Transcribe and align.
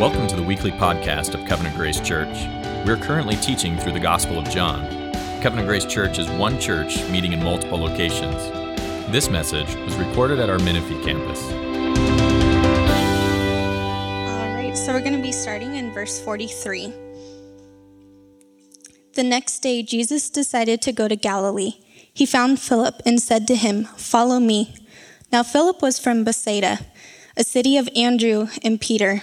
Welcome 0.00 0.26
to 0.28 0.36
the 0.36 0.42
weekly 0.42 0.72
podcast 0.72 1.34
of 1.34 1.46
Covenant 1.46 1.76
Grace 1.76 2.00
Church. 2.00 2.34
We're 2.86 2.96
currently 2.96 3.36
teaching 3.36 3.76
through 3.76 3.92
the 3.92 4.00
Gospel 4.00 4.38
of 4.38 4.48
John. 4.48 4.80
Covenant 5.42 5.68
Grace 5.68 5.84
Church 5.84 6.18
is 6.18 6.26
one 6.30 6.58
church 6.58 7.06
meeting 7.10 7.34
in 7.34 7.44
multiple 7.44 7.76
locations. 7.76 8.34
This 9.12 9.28
message 9.28 9.74
was 9.74 9.94
recorded 9.96 10.40
at 10.40 10.48
our 10.48 10.58
Menifee 10.60 11.04
campus. 11.04 11.42
All 14.32 14.54
right, 14.54 14.72
so 14.74 14.94
we're 14.94 15.00
going 15.00 15.18
to 15.18 15.22
be 15.22 15.32
starting 15.32 15.74
in 15.74 15.92
verse 15.92 16.18
43. 16.18 16.94
The 19.12 19.22
next 19.22 19.58
day, 19.58 19.82
Jesus 19.82 20.30
decided 20.30 20.80
to 20.80 20.92
go 20.92 21.08
to 21.08 21.16
Galilee. 21.16 21.74
He 22.10 22.24
found 22.24 22.58
Philip 22.58 23.02
and 23.04 23.20
said 23.20 23.46
to 23.48 23.54
him, 23.54 23.84
Follow 23.84 24.40
me. 24.40 24.74
Now, 25.30 25.42
Philip 25.42 25.82
was 25.82 25.98
from 25.98 26.24
Bethsaida, 26.24 26.78
a 27.36 27.44
city 27.44 27.76
of 27.76 27.86
Andrew 27.94 28.46
and 28.62 28.80
Peter. 28.80 29.22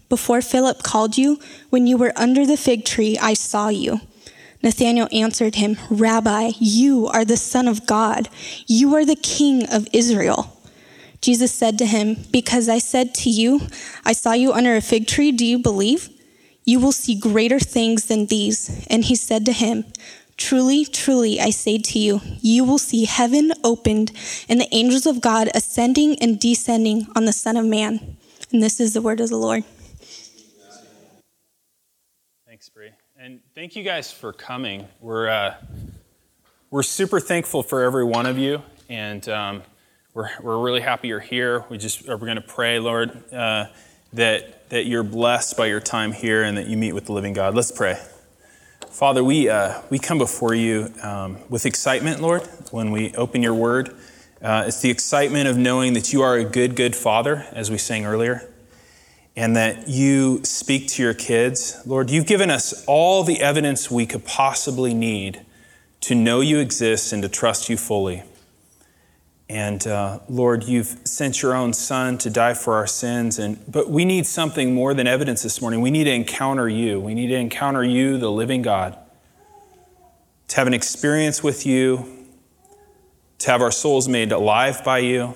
Before 0.11 0.41
Philip 0.41 0.83
called 0.83 1.17
you, 1.17 1.39
when 1.69 1.87
you 1.87 1.95
were 1.95 2.11
under 2.17 2.45
the 2.45 2.57
fig 2.57 2.83
tree, 2.83 3.17
I 3.21 3.33
saw 3.33 3.69
you. 3.69 4.01
Nathanael 4.61 5.07
answered 5.13 5.55
him, 5.55 5.77
Rabbi, 5.89 6.51
you 6.59 7.07
are 7.07 7.23
the 7.23 7.37
Son 7.37 7.65
of 7.65 7.85
God. 7.85 8.27
You 8.67 8.93
are 8.95 9.05
the 9.05 9.15
King 9.15 9.69
of 9.69 9.87
Israel. 9.93 10.59
Jesus 11.21 11.53
said 11.53 11.77
to 11.77 11.85
him, 11.85 12.17
Because 12.29 12.67
I 12.67 12.77
said 12.77 13.15
to 13.23 13.29
you, 13.29 13.61
I 14.03 14.11
saw 14.11 14.33
you 14.33 14.51
under 14.51 14.75
a 14.75 14.81
fig 14.81 15.07
tree, 15.07 15.31
do 15.31 15.45
you 15.45 15.57
believe? 15.57 16.09
You 16.65 16.81
will 16.81 16.91
see 16.91 17.15
greater 17.17 17.61
things 17.61 18.07
than 18.07 18.25
these. 18.25 18.85
And 18.89 19.05
he 19.05 19.15
said 19.15 19.45
to 19.45 19.53
him, 19.53 19.85
Truly, 20.35 20.83
truly, 20.83 21.39
I 21.39 21.51
say 21.51 21.77
to 21.77 21.97
you, 21.97 22.19
you 22.41 22.65
will 22.65 22.79
see 22.79 23.05
heaven 23.05 23.53
opened 23.63 24.11
and 24.49 24.59
the 24.59 24.75
angels 24.75 25.05
of 25.05 25.21
God 25.21 25.49
ascending 25.55 26.17
and 26.19 26.37
descending 26.37 27.07
on 27.15 27.23
the 27.23 27.31
Son 27.31 27.55
of 27.55 27.65
Man. 27.65 28.17
And 28.51 28.61
this 28.61 28.81
is 28.81 28.93
the 28.93 29.01
word 29.01 29.21
of 29.21 29.29
the 29.29 29.37
Lord. 29.37 29.63
Thanks. 32.61 32.93
And 33.17 33.39
thank 33.55 33.75
you 33.75 33.81
guys 33.81 34.11
for 34.11 34.31
coming. 34.31 34.87
We're, 34.99 35.29
uh, 35.29 35.55
we're 36.69 36.83
super 36.83 37.19
thankful 37.19 37.63
for 37.63 37.81
every 37.81 38.03
one 38.03 38.27
of 38.27 38.37
you, 38.37 38.61
and 38.87 39.27
um, 39.29 39.63
we're, 40.13 40.29
we're 40.39 40.59
really 40.59 40.81
happy 40.81 41.07
you're 41.07 41.19
here. 41.19 41.65
We 41.71 41.79
just 41.79 42.07
we're 42.07 42.17
going 42.17 42.35
to 42.35 42.41
pray, 42.41 42.77
Lord, 42.77 43.33
uh, 43.33 43.65
that, 44.13 44.69
that 44.69 44.85
you're 44.85 45.01
blessed 45.01 45.57
by 45.57 45.67
your 45.67 45.79
time 45.79 46.11
here 46.11 46.43
and 46.43 46.55
that 46.55 46.67
you 46.67 46.77
meet 46.77 46.91
with 46.93 47.05
the 47.05 47.13
living 47.13 47.33
God. 47.33 47.55
Let's 47.55 47.71
pray. 47.71 47.99
Father, 48.91 49.23
we, 49.23 49.49
uh, 49.49 49.81
we 49.89 49.97
come 49.97 50.19
before 50.19 50.53
you 50.53 50.93
um, 51.01 51.39
with 51.49 51.65
excitement, 51.65 52.21
Lord, 52.21 52.43
when 52.69 52.91
we 52.91 53.11
open 53.15 53.41
your 53.41 53.55
word. 53.55 53.95
Uh, 54.39 54.65
it's 54.67 54.81
the 54.81 54.91
excitement 54.91 55.47
of 55.47 55.57
knowing 55.57 55.93
that 55.93 56.13
you 56.13 56.21
are 56.21 56.37
a 56.37 56.43
good, 56.43 56.75
good 56.75 56.95
father, 56.95 57.47
as 57.53 57.71
we 57.71 57.79
sang 57.79 58.05
earlier, 58.05 58.50
and 59.35 59.55
that 59.55 59.87
you 59.87 60.43
speak 60.43 60.87
to 60.89 61.03
your 61.03 61.13
kids. 61.13 61.81
Lord, 61.85 62.09
you've 62.09 62.25
given 62.25 62.49
us 62.49 62.83
all 62.85 63.23
the 63.23 63.41
evidence 63.41 63.89
we 63.89 64.05
could 64.05 64.25
possibly 64.25 64.93
need 64.93 65.41
to 66.01 66.15
know 66.15 66.41
you 66.41 66.59
exist 66.59 67.13
and 67.13 67.23
to 67.23 67.29
trust 67.29 67.69
you 67.69 67.77
fully. 67.77 68.23
And 69.47 69.85
uh, 69.85 70.19
Lord, 70.29 70.63
you've 70.63 70.97
sent 71.03 71.41
your 71.41 71.53
own 71.53 71.73
son 71.73 72.17
to 72.19 72.29
die 72.29 72.53
for 72.53 72.75
our 72.75 72.87
sins. 72.87 73.37
And, 73.37 73.59
but 73.69 73.89
we 73.89 74.05
need 74.05 74.25
something 74.25 74.73
more 74.73 74.93
than 74.93 75.07
evidence 75.07 75.43
this 75.43 75.61
morning. 75.61 75.81
We 75.81 75.91
need 75.91 76.05
to 76.05 76.11
encounter 76.11 76.69
you. 76.69 76.99
We 77.01 77.13
need 77.13 77.27
to 77.27 77.35
encounter 77.35 77.83
you, 77.83 78.17
the 78.17 78.31
living 78.31 78.61
God, 78.61 78.97
to 80.47 80.55
have 80.55 80.67
an 80.67 80.73
experience 80.73 81.43
with 81.43 81.65
you, 81.65 82.27
to 83.39 83.51
have 83.51 83.61
our 83.61 83.71
souls 83.71 84.07
made 84.07 84.31
alive 84.31 84.83
by 84.85 84.99
you, 84.99 85.35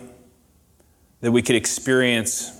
that 1.19 1.33
we 1.33 1.41
could 1.41 1.55
experience 1.57 2.54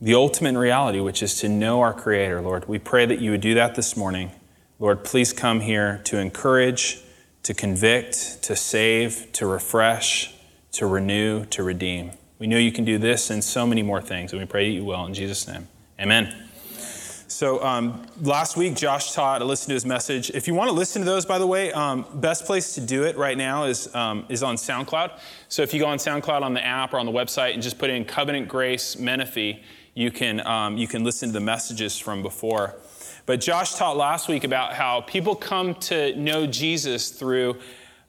the 0.00 0.14
ultimate 0.14 0.58
reality, 0.58 1.00
which 1.00 1.22
is 1.22 1.38
to 1.40 1.48
know 1.48 1.80
our 1.80 1.94
Creator, 1.94 2.40
Lord. 2.42 2.68
We 2.68 2.78
pray 2.78 3.06
that 3.06 3.20
you 3.20 3.30
would 3.30 3.40
do 3.40 3.54
that 3.54 3.74
this 3.74 3.96
morning. 3.96 4.30
Lord, 4.78 5.04
please 5.04 5.32
come 5.32 5.60
here 5.60 6.00
to 6.04 6.18
encourage, 6.18 7.00
to 7.44 7.54
convict, 7.54 8.42
to 8.42 8.54
save, 8.54 9.32
to 9.32 9.46
refresh 9.46 10.36
to 10.76 10.86
renew, 10.86 11.46
to 11.46 11.62
redeem. 11.62 12.10
We 12.38 12.46
know 12.46 12.58
you 12.58 12.70
can 12.70 12.84
do 12.84 12.98
this 12.98 13.30
and 13.30 13.42
so 13.42 13.66
many 13.66 13.82
more 13.82 14.02
things, 14.02 14.32
and 14.32 14.40
we 14.40 14.46
pray 14.46 14.68
that 14.68 14.74
you 14.74 14.84
will. 14.84 15.06
In 15.06 15.14
Jesus' 15.14 15.48
name, 15.48 15.68
amen. 15.98 16.34
So 17.28 17.64
um, 17.64 18.06
last 18.20 18.58
week, 18.58 18.76
Josh 18.76 19.12
taught. 19.12 19.40
I 19.40 19.44
listened 19.46 19.68
to 19.68 19.74
his 19.74 19.86
message. 19.86 20.30
If 20.30 20.46
you 20.46 20.54
want 20.54 20.68
to 20.68 20.74
listen 20.74 21.00
to 21.00 21.06
those, 21.06 21.24
by 21.24 21.38
the 21.38 21.46
way, 21.46 21.72
um, 21.72 22.04
best 22.14 22.44
place 22.44 22.74
to 22.74 22.82
do 22.82 23.04
it 23.04 23.16
right 23.16 23.38
now 23.38 23.64
is 23.64 23.92
um, 23.94 24.26
is 24.28 24.42
on 24.42 24.56
SoundCloud. 24.56 25.18
So 25.48 25.62
if 25.62 25.72
you 25.72 25.80
go 25.80 25.86
on 25.86 25.96
SoundCloud 25.96 26.42
on 26.42 26.52
the 26.52 26.64
app 26.64 26.92
or 26.92 26.98
on 26.98 27.06
the 27.06 27.12
website 27.12 27.54
and 27.54 27.62
just 27.62 27.78
put 27.78 27.88
in 27.88 28.04
Covenant 28.04 28.48
Grace 28.48 28.98
Menifee, 28.98 29.62
you 29.96 30.10
can 30.10 30.46
um, 30.46 30.76
you 30.76 30.86
can 30.86 31.02
listen 31.02 31.30
to 31.30 31.32
the 31.32 31.40
messages 31.40 31.98
from 31.98 32.22
before. 32.22 32.74
But 33.24 33.40
Josh 33.40 33.74
taught 33.74 33.96
last 33.96 34.28
week 34.28 34.44
about 34.44 34.74
how 34.74 35.00
people 35.00 35.34
come 35.34 35.74
to 35.74 36.14
know 36.14 36.46
Jesus 36.46 37.10
through 37.10 37.56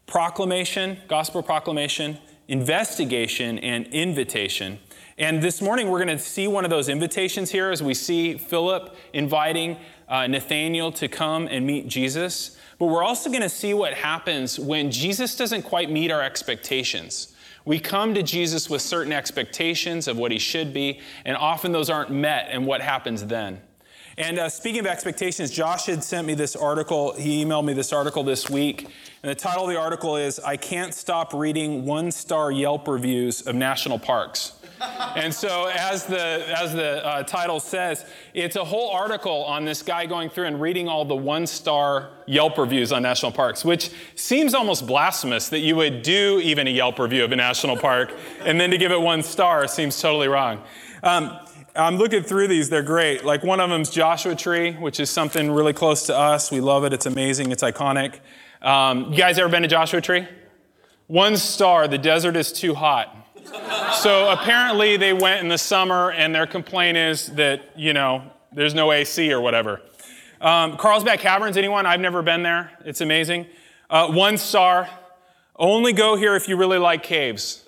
proclamation, 0.05 0.97
gospel 1.07 1.41
proclamation, 1.41 2.19
investigation 2.47 3.57
and 3.59 3.87
invitation. 3.87 4.79
And 5.17 5.41
this 5.41 5.61
morning 5.61 5.89
we're 5.89 6.03
going 6.03 6.15
to 6.15 6.23
see 6.23 6.47
one 6.47 6.65
of 6.65 6.69
those 6.69 6.89
invitations 6.89 7.49
here 7.49 7.71
as 7.71 7.81
we 7.81 7.93
see 7.93 8.37
Philip 8.37 8.93
inviting 9.13 9.77
uh, 10.09 10.27
Nathanael 10.27 10.91
to 10.91 11.07
come 11.07 11.47
and 11.47 11.65
meet 11.65 11.87
Jesus. 11.87 12.59
But 12.77 12.87
we're 12.87 13.03
also 13.03 13.29
going 13.29 13.41
to 13.41 13.49
see 13.49 13.73
what 13.73 13.93
happens 13.93 14.59
when 14.59 14.91
Jesus 14.91 15.35
doesn't 15.35 15.63
quite 15.63 15.89
meet 15.89 16.11
our 16.11 16.21
expectations. 16.21 17.33
We 17.67 17.81
come 17.81 18.13
to 18.13 18.23
Jesus 18.23 18.69
with 18.69 18.81
certain 18.81 19.11
expectations 19.11 20.07
of 20.07 20.15
what 20.17 20.31
he 20.31 20.39
should 20.39 20.71
be, 20.71 21.01
and 21.25 21.35
often 21.35 21.73
those 21.73 21.89
aren't 21.89 22.09
met, 22.09 22.47
and 22.49 22.65
what 22.65 22.79
happens 22.79 23.25
then? 23.25 23.59
And 24.17 24.39
uh, 24.39 24.47
speaking 24.47 24.79
of 24.79 24.87
expectations, 24.87 25.51
Josh 25.51 25.87
had 25.87 26.01
sent 26.01 26.25
me 26.25 26.33
this 26.33 26.55
article. 26.55 27.13
He 27.15 27.43
emailed 27.43 27.65
me 27.65 27.73
this 27.73 27.91
article 27.91 28.23
this 28.23 28.49
week. 28.49 28.87
And 29.21 29.29
the 29.29 29.35
title 29.35 29.65
of 29.65 29.69
the 29.69 29.77
article 29.77 30.15
is 30.15 30.39
I 30.39 30.55
Can't 30.55 30.93
Stop 30.93 31.33
Reading 31.33 31.83
One 31.83 32.09
Star 32.09 32.53
Yelp 32.53 32.87
Reviews 32.87 33.41
of 33.41 33.53
National 33.53 33.99
Parks. 33.99 34.53
And 35.15 35.33
so, 35.33 35.65
as 35.67 36.05
the, 36.05 36.43
as 36.57 36.73
the 36.73 37.05
uh, 37.05 37.23
title 37.23 37.59
says, 37.59 38.05
it's 38.33 38.55
a 38.55 38.63
whole 38.63 38.91
article 38.91 39.43
on 39.45 39.65
this 39.65 39.81
guy 39.81 40.05
going 40.05 40.29
through 40.29 40.45
and 40.45 40.61
reading 40.61 40.87
all 40.87 41.05
the 41.05 41.15
one 41.15 41.47
star 41.47 42.09
Yelp 42.25 42.57
reviews 42.57 42.91
on 42.91 43.01
national 43.01 43.31
parks, 43.31 43.63
which 43.63 43.91
seems 44.15 44.53
almost 44.53 44.85
blasphemous 44.85 45.49
that 45.49 45.59
you 45.59 45.75
would 45.75 46.01
do 46.01 46.39
even 46.43 46.67
a 46.67 46.71
Yelp 46.71 46.99
review 46.99 47.23
of 47.23 47.31
a 47.31 47.35
national 47.35 47.77
park 47.77 48.13
and 48.41 48.59
then 48.59 48.71
to 48.71 48.77
give 48.77 48.91
it 48.91 49.01
one 49.01 49.23
star 49.23 49.67
seems 49.67 49.99
totally 49.99 50.27
wrong. 50.27 50.61
Um, 51.03 51.37
I'm 51.75 51.97
looking 51.97 52.23
through 52.23 52.47
these, 52.47 52.69
they're 52.69 52.81
great. 52.81 53.23
Like 53.23 53.43
one 53.43 53.59
of 53.59 53.69
them's 53.69 53.89
Joshua 53.89 54.35
Tree, 54.35 54.73
which 54.73 54.99
is 54.99 55.09
something 55.09 55.51
really 55.51 55.73
close 55.73 56.07
to 56.07 56.17
us. 56.17 56.51
We 56.51 56.59
love 56.59 56.83
it, 56.83 56.93
it's 56.93 57.05
amazing, 57.05 57.51
it's 57.51 57.63
iconic. 57.63 58.19
Um, 58.61 59.11
you 59.11 59.17
guys 59.17 59.37
ever 59.37 59.49
been 59.49 59.61
to 59.61 59.67
Joshua 59.67 60.01
Tree? 60.01 60.27
One 61.05 61.37
star, 61.37 61.87
the 61.87 61.99
desert 61.99 62.35
is 62.35 62.51
too 62.51 62.73
hot. 62.73 63.26
So 64.01 64.29
apparently 64.29 64.97
they 64.97 65.13
went 65.13 65.41
in 65.41 65.47
the 65.47 65.57
summer, 65.57 66.11
and 66.11 66.33
their 66.33 66.47
complaint 66.47 66.97
is 66.97 67.27
that, 67.33 67.71
you 67.75 67.93
know, 67.93 68.23
there's 68.51 68.73
no 68.73 68.91
AC 68.91 69.31
or 69.31 69.41
whatever. 69.41 69.81
Um, 70.39 70.77
Carlsbad 70.77 71.19
Caverns, 71.19 71.57
anyone? 71.57 71.85
I've 71.85 71.99
never 71.99 72.21
been 72.21 72.43
there. 72.43 72.71
It's 72.85 73.01
amazing. 73.01 73.47
Uh, 73.89 74.11
one 74.11 74.37
star. 74.37 74.87
Only 75.55 75.93
go 75.93 76.15
here 76.15 76.35
if 76.35 76.47
you 76.47 76.55
really 76.55 76.77
like 76.77 77.01
caves. 77.01 77.63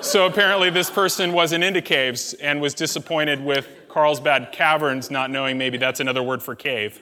So 0.00 0.26
apparently, 0.26 0.70
this 0.70 0.90
person 0.90 1.32
wasn't 1.32 1.62
into 1.62 1.80
caves 1.80 2.34
and 2.34 2.60
was 2.60 2.74
disappointed 2.74 3.44
with 3.44 3.68
Carlsbad 3.88 4.52
Caverns, 4.52 5.10
not 5.10 5.30
knowing 5.30 5.58
maybe 5.58 5.78
that's 5.78 6.00
another 6.00 6.22
word 6.22 6.42
for 6.42 6.54
cave. 6.54 7.00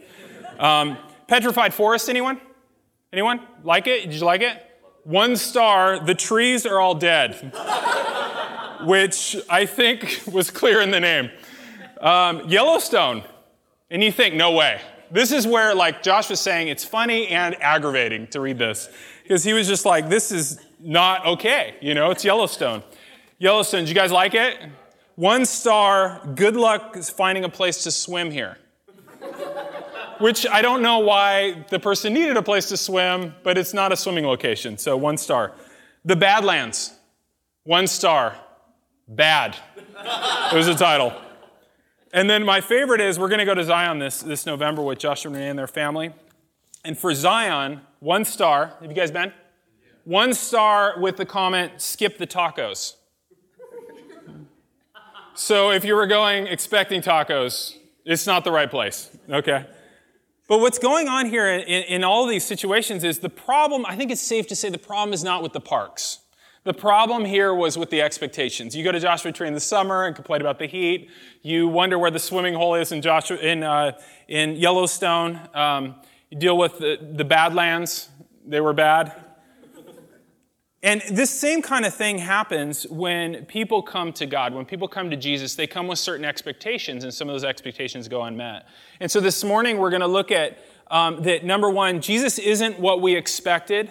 Um, 0.58 0.98
petrified 1.26 1.72
forest, 1.72 2.08
anyone? 2.08 2.40
Anyone? 3.12 3.40
Like 3.64 3.86
it? 3.86 4.10
Did 4.10 4.14
you 4.14 4.24
like 4.26 4.42
it? 4.42 4.62
One 5.06 5.36
star, 5.36 6.00
the 6.00 6.16
trees 6.16 6.66
are 6.66 6.80
all 6.80 6.96
dead, 6.96 7.52
which 8.84 9.36
I 9.48 9.64
think 9.64 10.22
was 10.26 10.50
clear 10.50 10.80
in 10.80 10.90
the 10.90 10.98
name. 10.98 11.30
Um, 12.00 12.48
Yellowstone, 12.48 13.22
and 13.88 14.02
you 14.02 14.10
think, 14.10 14.34
no 14.34 14.50
way. 14.50 14.80
This 15.12 15.30
is 15.30 15.46
where, 15.46 15.76
like 15.76 16.02
Josh 16.02 16.28
was 16.28 16.40
saying, 16.40 16.66
it's 16.66 16.84
funny 16.84 17.28
and 17.28 17.54
aggravating 17.62 18.26
to 18.28 18.40
read 18.40 18.58
this 18.58 18.88
because 19.22 19.44
he 19.44 19.52
was 19.52 19.68
just 19.68 19.86
like, 19.86 20.08
this 20.08 20.32
is 20.32 20.60
not 20.80 21.24
okay. 21.24 21.76
You 21.80 21.94
know, 21.94 22.10
it's 22.10 22.24
Yellowstone. 22.24 22.82
Yellowstone, 23.38 23.82
did 23.82 23.88
you 23.88 23.94
guys 23.94 24.10
like 24.10 24.34
it? 24.34 24.58
one 25.16 25.46
star, 25.46 26.20
good 26.34 26.56
luck 26.56 26.96
finding 26.96 27.44
a 27.44 27.48
place 27.48 27.84
to 27.84 27.90
swim 27.90 28.30
here. 28.30 28.58
Which 30.18 30.46
I 30.46 30.62
don't 30.62 30.82
know 30.82 31.00
why 31.00 31.64
the 31.68 31.78
person 31.78 32.14
needed 32.14 32.36
a 32.36 32.42
place 32.42 32.68
to 32.70 32.76
swim, 32.76 33.34
but 33.42 33.58
it's 33.58 33.74
not 33.74 33.92
a 33.92 33.96
swimming 33.96 34.26
location, 34.26 34.78
so 34.78 34.96
one 34.96 35.18
star. 35.18 35.52
The 36.04 36.16
Badlands, 36.16 36.94
one 37.64 37.86
star, 37.86 38.36
bad. 39.08 39.56
It 39.98 40.54
was 40.54 40.66
the 40.66 40.74
title. 40.74 41.12
And 42.12 42.30
then 42.30 42.44
my 42.44 42.60
favorite 42.60 43.00
is 43.00 43.18
we're 43.18 43.28
going 43.28 43.40
to 43.40 43.44
go 43.44 43.54
to 43.54 43.64
Zion 43.64 43.98
this, 43.98 44.20
this 44.20 44.46
November 44.46 44.82
with 44.82 44.98
Josh 44.98 45.24
and 45.24 45.34
Renee 45.34 45.48
and 45.48 45.58
their 45.58 45.66
family. 45.66 46.12
And 46.84 46.96
for 46.96 47.12
Zion, 47.12 47.82
one 48.00 48.24
star. 48.24 48.72
Have 48.80 48.90
you 48.90 48.96
guys 48.96 49.10
been? 49.10 49.32
One 50.04 50.32
star 50.32 50.94
with 50.98 51.16
the 51.16 51.26
comment, 51.26 51.72
skip 51.82 52.16
the 52.16 52.26
tacos. 52.26 52.94
so 55.34 55.72
if 55.72 55.84
you 55.84 55.96
were 55.96 56.06
going 56.06 56.46
expecting 56.46 57.02
tacos, 57.02 57.74
it's 58.04 58.26
not 58.26 58.44
the 58.44 58.52
right 58.52 58.70
place, 58.70 59.10
okay? 59.28 59.66
But 60.48 60.60
what's 60.60 60.78
going 60.78 61.08
on 61.08 61.26
here 61.26 61.48
in, 61.48 61.60
in 61.60 62.04
all 62.04 62.26
these 62.26 62.44
situations 62.44 63.02
is 63.02 63.18
the 63.18 63.28
problem, 63.28 63.84
I 63.86 63.96
think 63.96 64.10
it's 64.10 64.20
safe 64.20 64.46
to 64.48 64.56
say 64.56 64.68
the 64.68 64.78
problem 64.78 65.12
is 65.12 65.24
not 65.24 65.42
with 65.42 65.52
the 65.52 65.60
parks. 65.60 66.20
The 66.62 66.74
problem 66.74 67.24
here 67.24 67.54
was 67.54 67.78
with 67.78 67.90
the 67.90 68.02
expectations. 68.02 68.74
You 68.74 68.82
go 68.82 68.90
to 68.90 68.98
Joshua 68.98 69.32
Tree 69.32 69.46
in 69.46 69.54
the 69.54 69.60
summer 69.60 70.04
and 70.04 70.16
complain 70.16 70.40
about 70.40 70.58
the 70.58 70.66
heat. 70.66 71.10
You 71.42 71.68
wonder 71.68 71.98
where 71.98 72.10
the 72.10 72.18
swimming 72.18 72.54
hole 72.54 72.74
is 72.74 72.90
in, 72.90 73.02
Joshua, 73.02 73.36
in, 73.36 73.62
uh, 73.62 73.92
in 74.26 74.56
Yellowstone. 74.56 75.40
Um, 75.54 75.94
you 76.30 76.38
deal 76.38 76.58
with 76.58 76.78
the, 76.78 76.98
the 77.00 77.24
Badlands. 77.24 78.08
They 78.44 78.60
were 78.60 78.72
bad. 78.72 79.25
And 80.86 81.02
this 81.10 81.30
same 81.30 81.62
kind 81.62 81.84
of 81.84 81.92
thing 81.92 82.18
happens 82.18 82.86
when 82.86 83.44
people 83.46 83.82
come 83.82 84.12
to 84.12 84.24
God. 84.24 84.54
When 84.54 84.64
people 84.64 84.86
come 84.86 85.10
to 85.10 85.16
Jesus, 85.16 85.56
they 85.56 85.66
come 85.66 85.88
with 85.88 85.98
certain 85.98 86.24
expectations, 86.24 87.02
and 87.02 87.12
some 87.12 87.28
of 87.28 87.34
those 87.34 87.42
expectations 87.42 88.06
go 88.06 88.22
unmet. 88.22 88.68
And 89.00 89.10
so 89.10 89.18
this 89.18 89.42
morning, 89.42 89.78
we're 89.78 89.90
going 89.90 90.02
to 90.02 90.06
look 90.06 90.30
at 90.30 90.58
um, 90.88 91.24
that 91.24 91.44
number 91.44 91.68
one, 91.68 92.00
Jesus 92.00 92.38
isn't 92.38 92.78
what 92.78 93.02
we 93.02 93.16
expected. 93.16 93.90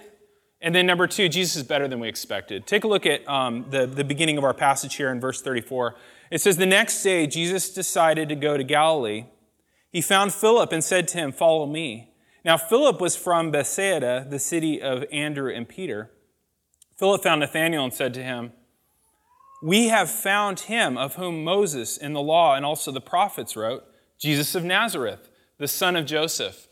And 0.61 0.73
then 0.73 0.85
number 0.85 1.05
two, 1.05 1.27
Jesus 1.27 1.57
is 1.57 1.63
better 1.63 1.89
than 1.89 1.99
we 1.99 2.07
expected. 2.07 2.65
Take 2.65 2.85
a 2.85 2.87
look 2.87 3.05
at 3.05 3.27
um, 3.27 3.65
the, 3.71 3.85
the 3.85 4.05
beginning 4.05 4.37
of 4.37 4.45
our 4.45 4.53
passage 4.53 4.95
here 4.95 5.11
in 5.11 5.19
verse 5.19 5.41
34. 5.41 5.95
It 6.31 6.39
says, 6.39 6.55
The 6.55 6.65
next 6.65 7.03
day, 7.03 7.27
Jesus 7.27 7.73
decided 7.73 8.29
to 8.29 8.35
go 8.35 8.55
to 8.55 8.63
Galilee. 8.63 9.25
He 9.91 9.99
found 9.99 10.33
Philip 10.33 10.71
and 10.71 10.81
said 10.81 11.09
to 11.09 11.17
him, 11.17 11.33
Follow 11.33 11.65
me. 11.65 12.13
Now, 12.45 12.55
Philip 12.55 13.01
was 13.01 13.17
from 13.17 13.51
Bethsaida, 13.51 14.25
the 14.29 14.39
city 14.39 14.81
of 14.81 15.03
Andrew 15.11 15.53
and 15.53 15.67
Peter. 15.67 16.11
Philip 16.97 17.23
found 17.23 17.41
Nathanael 17.41 17.83
and 17.83 17.93
said 17.93 18.13
to 18.13 18.23
him, 18.23 18.53
We 19.61 19.89
have 19.89 20.09
found 20.09 20.61
him 20.61 20.97
of 20.97 21.15
whom 21.15 21.43
Moses 21.43 21.97
in 21.97 22.13
the 22.13 22.21
law 22.21 22.55
and 22.55 22.65
also 22.65 22.91
the 22.91 23.01
prophets 23.01 23.55
wrote, 23.55 23.83
Jesus 24.17 24.55
of 24.55 24.63
Nazareth, 24.63 25.29
the 25.57 25.67
son 25.67 25.95
of 25.95 26.05
Joseph. 26.05 26.67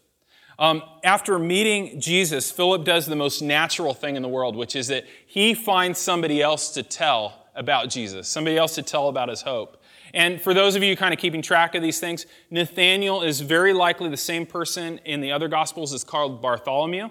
Um, 0.59 0.83
after 1.03 1.37
meeting 1.39 1.99
Jesus, 1.99 2.51
Philip 2.51 2.85
does 2.85 3.05
the 3.05 3.15
most 3.15 3.41
natural 3.41 3.93
thing 3.93 4.15
in 4.15 4.21
the 4.21 4.29
world, 4.29 4.55
which 4.55 4.75
is 4.75 4.87
that 4.87 5.05
he 5.25 5.53
finds 5.53 5.99
somebody 5.99 6.41
else 6.41 6.69
to 6.71 6.83
tell 6.83 7.47
about 7.55 7.89
Jesus, 7.89 8.27
somebody 8.27 8.57
else 8.57 8.75
to 8.75 8.81
tell 8.81 9.09
about 9.09 9.29
his 9.29 9.41
hope. 9.41 9.83
And 10.13 10.39
for 10.39 10.53
those 10.53 10.75
of 10.75 10.83
you 10.83 10.95
kind 10.95 11.13
of 11.13 11.19
keeping 11.19 11.41
track 11.41 11.73
of 11.75 11.81
these 11.81 11.99
things, 11.99 12.27
Nathaniel 12.51 13.23
is 13.23 13.41
very 13.41 13.73
likely 13.73 14.09
the 14.09 14.17
same 14.17 14.45
person 14.45 14.99
in 15.05 15.21
the 15.21 15.31
other 15.31 15.47
Gospels 15.47 15.91
as 15.91 16.03
called 16.03 16.41
Bartholomew, 16.41 17.09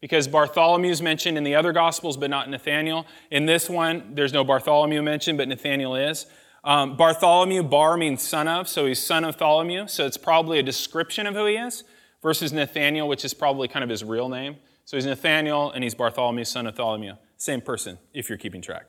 because 0.00 0.26
Bartholomew 0.28 0.90
is 0.90 1.02
mentioned 1.02 1.36
in 1.36 1.44
the 1.44 1.54
other 1.54 1.72
Gospels, 1.72 2.16
but 2.16 2.30
not 2.30 2.48
Nathaniel. 2.48 3.06
In 3.30 3.46
this 3.46 3.68
one, 3.68 4.14
there's 4.14 4.32
no 4.32 4.44
Bartholomew 4.44 5.02
mentioned, 5.02 5.38
but 5.38 5.48
Nathaniel 5.48 5.94
is. 5.94 6.26
Um, 6.64 6.96
Bartholomew, 6.96 7.62
Bar 7.62 7.96
means 7.96 8.22
son 8.22 8.48
of, 8.48 8.68
so 8.68 8.86
he's 8.86 8.98
son 8.98 9.24
of 9.24 9.36
Tholomew, 9.36 9.88
so 9.88 10.06
it's 10.06 10.18
probably 10.18 10.58
a 10.58 10.62
description 10.62 11.26
of 11.26 11.34
who 11.34 11.46
he 11.46 11.56
is 11.56 11.84
versus 12.22 12.52
Nathaniel, 12.52 13.08
which 13.08 13.24
is 13.24 13.32
probably 13.32 13.66
kind 13.68 13.82
of 13.82 13.88
his 13.88 14.04
real 14.04 14.28
name. 14.28 14.56
So 14.84 14.96
he's 14.96 15.06
Nathaniel 15.06 15.70
and 15.70 15.84
he's 15.84 15.94
Bartholomew, 15.94 16.44
son 16.44 16.66
of 16.66 16.74
Tholomew. 16.74 17.16
Same 17.36 17.60
person, 17.60 17.98
if 18.12 18.28
you're 18.28 18.38
keeping 18.38 18.60
track. 18.60 18.86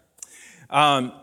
Um, 0.70 1.14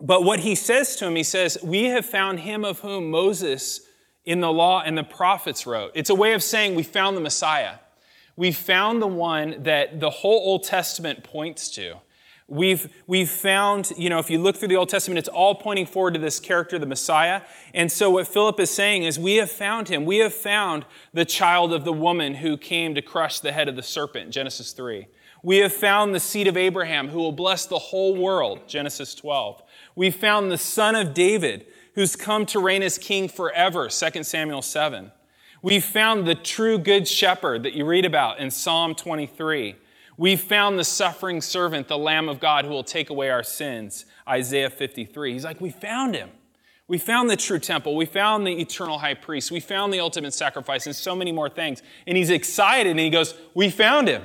but 0.00 0.24
what 0.24 0.40
he 0.40 0.54
says 0.54 0.96
to 0.96 1.06
him, 1.06 1.16
he 1.16 1.22
says, 1.22 1.58
We 1.62 1.84
have 1.84 2.06
found 2.06 2.40
him 2.40 2.64
of 2.64 2.80
whom 2.80 3.10
Moses 3.10 3.80
in 4.24 4.40
the 4.40 4.52
law 4.52 4.82
and 4.82 4.96
the 4.96 5.04
prophets 5.04 5.66
wrote. 5.66 5.92
It's 5.94 6.10
a 6.10 6.14
way 6.14 6.32
of 6.32 6.42
saying 6.42 6.74
we 6.74 6.82
found 6.82 7.16
the 7.16 7.20
Messiah. 7.20 7.76
We 8.36 8.52
found 8.52 9.02
the 9.02 9.06
one 9.06 9.62
that 9.64 10.00
the 10.00 10.10
whole 10.10 10.38
Old 10.38 10.64
Testament 10.64 11.22
points 11.22 11.68
to. 11.70 11.96
We've, 12.48 12.92
we've 13.06 13.30
found, 13.30 13.92
you 13.96 14.10
know, 14.10 14.18
if 14.18 14.28
you 14.28 14.38
look 14.38 14.56
through 14.56 14.68
the 14.68 14.76
Old 14.76 14.88
Testament, 14.88 15.18
it's 15.18 15.28
all 15.28 15.54
pointing 15.54 15.86
forward 15.86 16.14
to 16.14 16.20
this 16.20 16.38
character, 16.38 16.78
the 16.78 16.86
Messiah. 16.86 17.42
And 17.72 17.90
so 17.90 18.10
what 18.10 18.26
Philip 18.26 18.60
is 18.60 18.70
saying 18.70 19.04
is, 19.04 19.18
we 19.18 19.36
have 19.36 19.50
found 19.50 19.88
him. 19.88 20.04
We 20.04 20.18
have 20.18 20.34
found 20.34 20.84
the 21.14 21.24
child 21.24 21.72
of 21.72 21.84
the 21.84 21.92
woman 21.92 22.34
who 22.34 22.58
came 22.58 22.94
to 22.94 23.02
crush 23.02 23.40
the 23.40 23.52
head 23.52 23.68
of 23.68 23.76
the 23.76 23.82
serpent, 23.82 24.30
Genesis 24.30 24.72
3. 24.72 25.06
We 25.42 25.58
have 25.58 25.72
found 25.72 26.14
the 26.14 26.20
seed 26.20 26.46
of 26.46 26.56
Abraham 26.56 27.08
who 27.08 27.18
will 27.18 27.32
bless 27.32 27.66
the 27.66 27.78
whole 27.78 28.14
world, 28.14 28.68
Genesis 28.68 29.14
12. 29.14 29.62
We 29.96 30.10
found 30.10 30.50
the 30.50 30.58
son 30.58 30.94
of 30.94 31.14
David 31.14 31.66
who's 31.94 32.16
come 32.16 32.46
to 32.46 32.60
reign 32.60 32.82
as 32.82 32.98
king 32.98 33.28
forever, 33.28 33.88
2 33.88 34.22
Samuel 34.22 34.62
7. 34.62 35.10
We 35.62 35.78
found 35.78 36.26
the 36.26 36.34
true 36.34 36.76
good 36.76 37.06
shepherd 37.06 37.62
that 37.62 37.72
you 37.72 37.84
read 37.84 38.04
about 38.04 38.40
in 38.40 38.50
Psalm 38.50 38.96
23. 38.96 39.76
We 40.18 40.36
found 40.36 40.76
the 40.76 40.84
suffering 40.84 41.40
servant, 41.40 41.86
the 41.86 41.96
Lamb 41.96 42.28
of 42.28 42.40
God, 42.40 42.64
who 42.64 42.72
will 42.72 42.84
take 42.84 43.10
away 43.10 43.30
our 43.30 43.44
sins. 43.44 44.04
Isaiah 44.28 44.70
53. 44.70 45.32
He's 45.32 45.44
like, 45.44 45.60
We 45.60 45.70
found 45.70 46.16
him. 46.16 46.30
We 46.88 46.98
found 46.98 47.30
the 47.30 47.36
true 47.36 47.60
temple. 47.60 47.96
We 47.96 48.06
found 48.06 48.44
the 48.46 48.60
eternal 48.60 48.98
high 48.98 49.14
priest. 49.14 49.52
We 49.52 49.60
found 49.60 49.94
the 49.94 50.00
ultimate 50.00 50.34
sacrifice 50.34 50.86
and 50.86 50.96
so 50.96 51.14
many 51.14 51.30
more 51.30 51.48
things. 51.48 51.80
And 52.06 52.18
he's 52.18 52.28
excited 52.28 52.90
and 52.90 53.00
he 53.00 53.08
goes, 53.08 53.34
We 53.54 53.70
found 53.70 54.08
him. 54.08 54.22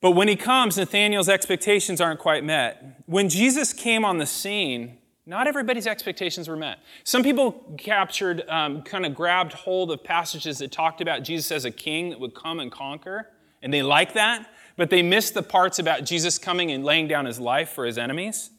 But 0.00 0.12
when 0.12 0.28
he 0.28 0.36
comes, 0.36 0.76
Nathanael's 0.76 1.28
expectations 1.28 2.00
aren't 2.00 2.20
quite 2.20 2.44
met. 2.44 3.02
When 3.06 3.28
Jesus 3.28 3.72
came 3.72 4.04
on 4.04 4.18
the 4.18 4.26
scene, 4.26 4.98
not 5.26 5.48
everybody's 5.48 5.88
expectations 5.88 6.48
were 6.48 6.56
met. 6.56 6.78
Some 7.02 7.24
people 7.24 7.74
captured, 7.76 8.48
um, 8.48 8.82
kind 8.82 9.04
of 9.04 9.14
grabbed 9.14 9.52
hold 9.52 9.90
of 9.90 10.04
passages 10.04 10.58
that 10.58 10.70
talked 10.70 11.00
about 11.00 11.24
Jesus 11.24 11.50
as 11.50 11.64
a 11.64 11.70
king 11.70 12.10
that 12.10 12.20
would 12.20 12.34
come 12.34 12.60
and 12.60 12.70
conquer. 12.70 13.28
And 13.60 13.74
they 13.74 13.82
like 13.82 14.14
that, 14.14 14.48
but 14.76 14.90
they 14.90 15.02
missed 15.02 15.34
the 15.34 15.42
parts 15.42 15.80
about 15.80 16.04
Jesus 16.04 16.38
coming 16.38 16.70
and 16.70 16.84
laying 16.84 17.08
down 17.08 17.26
his 17.26 17.40
life 17.40 17.70
for 17.70 17.84
his 17.84 17.98
enemies. 17.98 18.50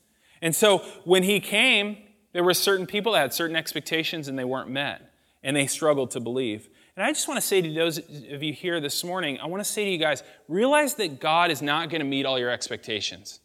And 0.41 0.53
so 0.53 0.79
when 1.05 1.23
he 1.23 1.39
came, 1.39 1.97
there 2.33 2.43
were 2.43 2.53
certain 2.53 2.85
people 2.85 3.13
that 3.13 3.19
had 3.19 3.33
certain 3.33 3.55
expectations 3.55 4.27
and 4.27 4.37
they 4.37 4.43
weren't 4.43 4.69
met, 4.69 5.13
and 5.43 5.55
they 5.55 5.67
struggled 5.67 6.11
to 6.11 6.19
believe. 6.19 6.67
And 6.97 7.05
I 7.05 7.11
just 7.11 7.27
want 7.27 7.39
to 7.39 7.45
say 7.45 7.61
to 7.61 7.71
those 7.71 7.99
of 7.99 8.43
you 8.43 8.51
here 8.51 8.81
this 8.81 9.03
morning, 9.03 9.39
I 9.39 9.45
want 9.45 9.63
to 9.63 9.69
say 9.69 9.85
to 9.85 9.91
you 9.91 9.97
guys, 9.97 10.23
realize 10.47 10.95
that 10.95 11.19
God 11.19 11.49
is 11.49 11.61
not 11.61 11.89
going 11.89 12.01
to 12.01 12.05
meet 12.05 12.25
all 12.25 12.37
your 12.37 12.49
expectations. 12.49 13.39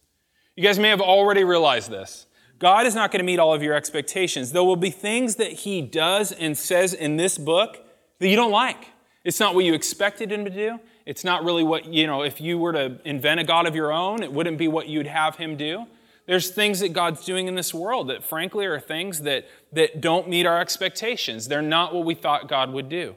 You 0.57 0.65
guys 0.65 0.79
may 0.79 0.89
have 0.89 1.01
already 1.01 1.45
realized 1.45 1.91
this. 1.91 2.27
God 2.63 2.87
is 2.87 2.95
not 2.95 3.11
going 3.11 3.19
to 3.19 3.25
meet 3.25 3.41
all 3.41 3.53
of 3.53 3.61
your 3.61 3.75
expectations. 3.75 4.53
There 4.53 4.63
will 4.63 4.77
be 4.77 4.91
things 4.91 5.35
that 5.37 5.51
He 5.51 5.83
does 5.83 6.31
and 6.31 6.57
says 6.57 6.95
in 6.95 7.17
this 7.17 7.37
book 7.37 7.85
that 8.21 8.29
you 8.29 8.37
don't 8.37 8.53
like. 8.53 8.87
It's 9.25 9.41
not 9.41 9.57
what 9.57 9.65
you 9.65 9.75
expected 9.75 10.31
Him 10.31 10.45
to 10.45 10.51
do. 10.51 10.79
It's 11.05 11.25
not 11.25 11.43
really 11.43 11.65
what, 11.65 11.87
you 11.87 12.07
know, 12.07 12.23
if 12.23 12.41
you 12.41 12.59
were 12.59 12.73
to 12.73 13.01
invent 13.05 13.41
a 13.41 13.45
God 13.45 13.67
of 13.67 13.75
your 13.75 13.93
own, 13.93 14.23
it 14.23 14.33
wouldn't 14.33 14.59
be 14.59 14.69
what 14.69 14.89
you'd 14.89 15.09
have 15.09 15.35
him 15.35 15.57
do. 15.57 15.87
There's 16.27 16.53
things 16.53 16.79
that 16.79 16.93
God's 16.93 17.25
doing 17.25 17.49
in 17.49 17.57
this 17.57 17.75
world 17.75 18.09
that, 18.11 18.23
frankly, 18.23 18.65
are 18.67 18.79
things 18.79 19.23
that, 19.23 19.49
that 19.73 20.01
don't 20.01 20.29
meet 20.29 20.47
our 20.47 20.61
expectations. 20.61 21.49
They're 21.49 21.63
not 21.63 21.93
what 21.93 22.05
we 22.05 22.15
thought 22.15 22.49
God 22.49 22.73
would 22.73 22.89
do. 22.89 23.17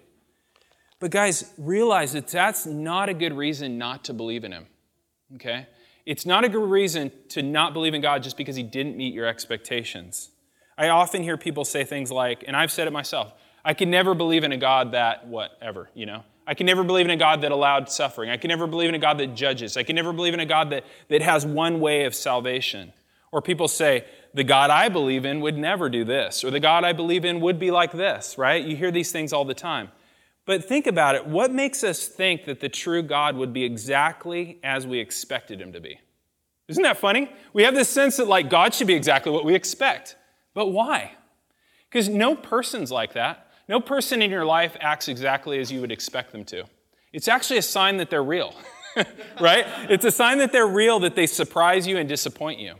But, 0.99 1.11
guys, 1.11 1.53
realize 1.59 2.13
that 2.13 2.27
that's 2.27 2.65
not 2.65 3.09
a 3.09 3.13
good 3.13 3.33
reason 3.33 3.77
not 3.77 4.05
to 4.05 4.13
believe 4.15 4.43
in 4.43 4.51
him. 4.51 4.65
Okay? 5.35 5.67
It's 6.05 6.25
not 6.25 6.43
a 6.43 6.49
good 6.49 6.69
reason 6.69 7.11
to 7.29 7.41
not 7.41 7.73
believe 7.73 7.93
in 7.93 8.01
God 8.01 8.21
just 8.21 8.37
because 8.37 8.55
he 8.55 8.63
didn't 8.63 8.95
meet 8.95 9.13
your 9.13 9.25
expectations. 9.25 10.29
I 10.77 10.89
often 10.89 11.23
hear 11.23 11.37
people 11.37 11.65
say 11.65 11.83
things 11.83 12.11
like, 12.11 12.43
and 12.45 12.55
I've 12.55 12.71
said 12.71 12.87
it 12.87 12.91
myself, 12.91 13.33
I 13.63 13.73
can 13.73 13.89
never 13.89 14.13
believe 14.13 14.43
in 14.43 14.51
a 14.51 14.57
God 14.57 14.91
that, 14.91 15.27
whatever, 15.27 15.89
you 15.93 16.05
know? 16.05 16.23
I 16.45 16.53
can 16.53 16.67
never 16.67 16.83
believe 16.83 17.05
in 17.05 17.11
a 17.11 17.17
God 17.17 17.41
that 17.41 17.51
allowed 17.51 17.89
suffering. 17.89 18.29
I 18.29 18.37
can 18.37 18.49
never 18.49 18.67
believe 18.67 18.89
in 18.89 18.93
a 18.93 18.99
God 18.99 19.17
that 19.17 19.33
judges. 19.33 19.77
I 19.77 19.83
can 19.83 19.95
never 19.95 20.13
believe 20.13 20.35
in 20.35 20.39
a 20.39 20.45
God 20.45 20.69
that, 20.69 20.83
that 21.09 21.23
has 21.23 21.43
one 21.43 21.79
way 21.79 22.05
of 22.05 22.13
salvation. 22.13 22.93
Or 23.31 23.41
people 23.41 23.67
say, 23.67 24.05
the 24.35 24.43
God 24.43 24.69
I 24.69 24.89
believe 24.89 25.25
in 25.25 25.41
would 25.41 25.57
never 25.57 25.89
do 25.89 26.03
this, 26.03 26.43
or 26.43 26.51
the 26.51 26.59
God 26.59 26.83
I 26.83 26.93
believe 26.93 27.25
in 27.25 27.39
would 27.39 27.57
be 27.57 27.71
like 27.71 27.91
this, 27.91 28.37
right? 28.37 28.63
You 28.63 28.75
hear 28.75 28.91
these 28.91 29.11
things 29.11 29.33
all 29.33 29.45
the 29.45 29.55
time. 29.55 29.89
But 30.45 30.63
think 30.63 30.85
about 30.85 31.15
it. 31.15 31.25
What 31.25 31.51
makes 31.51 31.83
us 31.83 32.07
think 32.07 32.45
that 32.45 32.59
the 32.59 32.69
true 32.69 33.01
God 33.01 33.35
would 33.35 33.51
be 33.51 33.63
exactly 33.63 34.59
as 34.63 34.85
we 34.85 34.99
expected 34.99 35.59
him 35.59 35.73
to 35.73 35.79
be? 35.79 35.99
Isn't 36.67 36.83
that 36.83 36.97
funny? 36.97 37.31
We 37.53 37.63
have 37.63 37.73
this 37.73 37.89
sense 37.89 38.17
that, 38.17 38.27
like, 38.27 38.49
God 38.49 38.73
should 38.73 38.87
be 38.87 38.93
exactly 38.93 39.31
what 39.31 39.45
we 39.45 39.55
expect. 39.55 40.15
But 40.53 40.67
why? 40.67 41.13
Because 41.89 42.09
no 42.09 42.35
person's 42.35 42.91
like 42.91 43.13
that. 43.13 43.51
No 43.67 43.79
person 43.79 44.21
in 44.21 44.29
your 44.29 44.45
life 44.45 44.75
acts 44.79 45.07
exactly 45.07 45.59
as 45.59 45.71
you 45.71 45.81
would 45.81 45.91
expect 45.91 46.31
them 46.31 46.45
to. 46.45 46.65
It's 47.11 47.27
actually 47.27 47.57
a 47.57 47.63
sign 47.63 47.97
that 47.97 48.09
they're 48.09 48.23
real, 48.23 48.53
right? 49.39 49.65
It's 49.89 50.05
a 50.05 50.11
sign 50.11 50.37
that 50.39 50.51
they're 50.51 50.67
real 50.67 50.99
that 50.99 51.15
they 51.15 51.25
surprise 51.25 51.87
you 51.87 51.97
and 51.97 52.07
disappoint 52.07 52.59
you. 52.59 52.75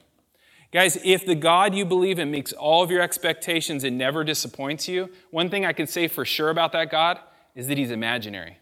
Guys, 0.72 0.98
if 1.04 1.26
the 1.26 1.36
God 1.36 1.74
you 1.74 1.86
believe 1.86 2.20
in 2.20 2.30
meets 2.32 2.52
all 2.52 2.84
of 2.84 2.92
your 2.92 3.02
expectations 3.02 3.84
and 3.84 3.98
never 3.98 4.24
disappoints 4.24 4.88
you, 4.88 5.10
one 5.32 5.50
thing 5.50 5.66
I 5.66 5.74
can 5.74 5.88
say 5.88 6.08
for 6.08 6.26
sure 6.26 6.50
about 6.50 6.74
that 6.74 6.92
God 6.92 7.20
is 7.56 7.68
that 7.68 7.78
he's 7.78 7.92
imaginary. 7.92 8.58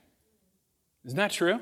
Isn't 1.06 1.18
that 1.18 1.32
true? 1.32 1.60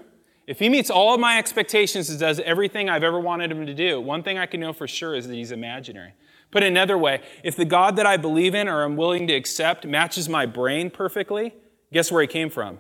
If 0.48 0.60
he 0.60 0.70
meets 0.70 0.90
all 0.90 1.14
of 1.14 1.20
my 1.20 1.38
expectations 1.38 2.10
and 2.10 2.20
does 2.20 2.40
everything 2.42 2.90
I've 2.90 3.04
ever 3.04 3.20
wanted 3.20 3.52
him 3.52 3.66
to 3.66 3.74
do, 3.74 4.02
one 4.02 4.22
thing 4.22 4.38
I 4.38 4.46
can 4.46 4.60
know 4.60 4.74
for 4.74 4.88
sure 4.88 5.16
is 5.16 5.28
that 5.28 5.34
he's 5.34 5.52
imaginary. 5.52 6.14
Put 6.52 6.64
another 6.64 6.98
way, 6.98 7.22
if 7.44 7.56
the 7.56 7.66
God 7.66 7.96
that 7.96 8.06
I 8.06 8.18
believe 8.18 8.54
in 8.54 8.68
or 8.68 8.84
am 8.84 8.98
willing 8.98 9.28
to 9.28 9.34
accept 9.34 9.86
matches 9.86 10.28
my 10.28 10.46
brain 10.46 10.90
perfectly, 10.90 11.54
guess 11.94 12.12
where 12.12 12.22
he 12.22 12.28
came 12.28 12.50
from? 12.50 12.80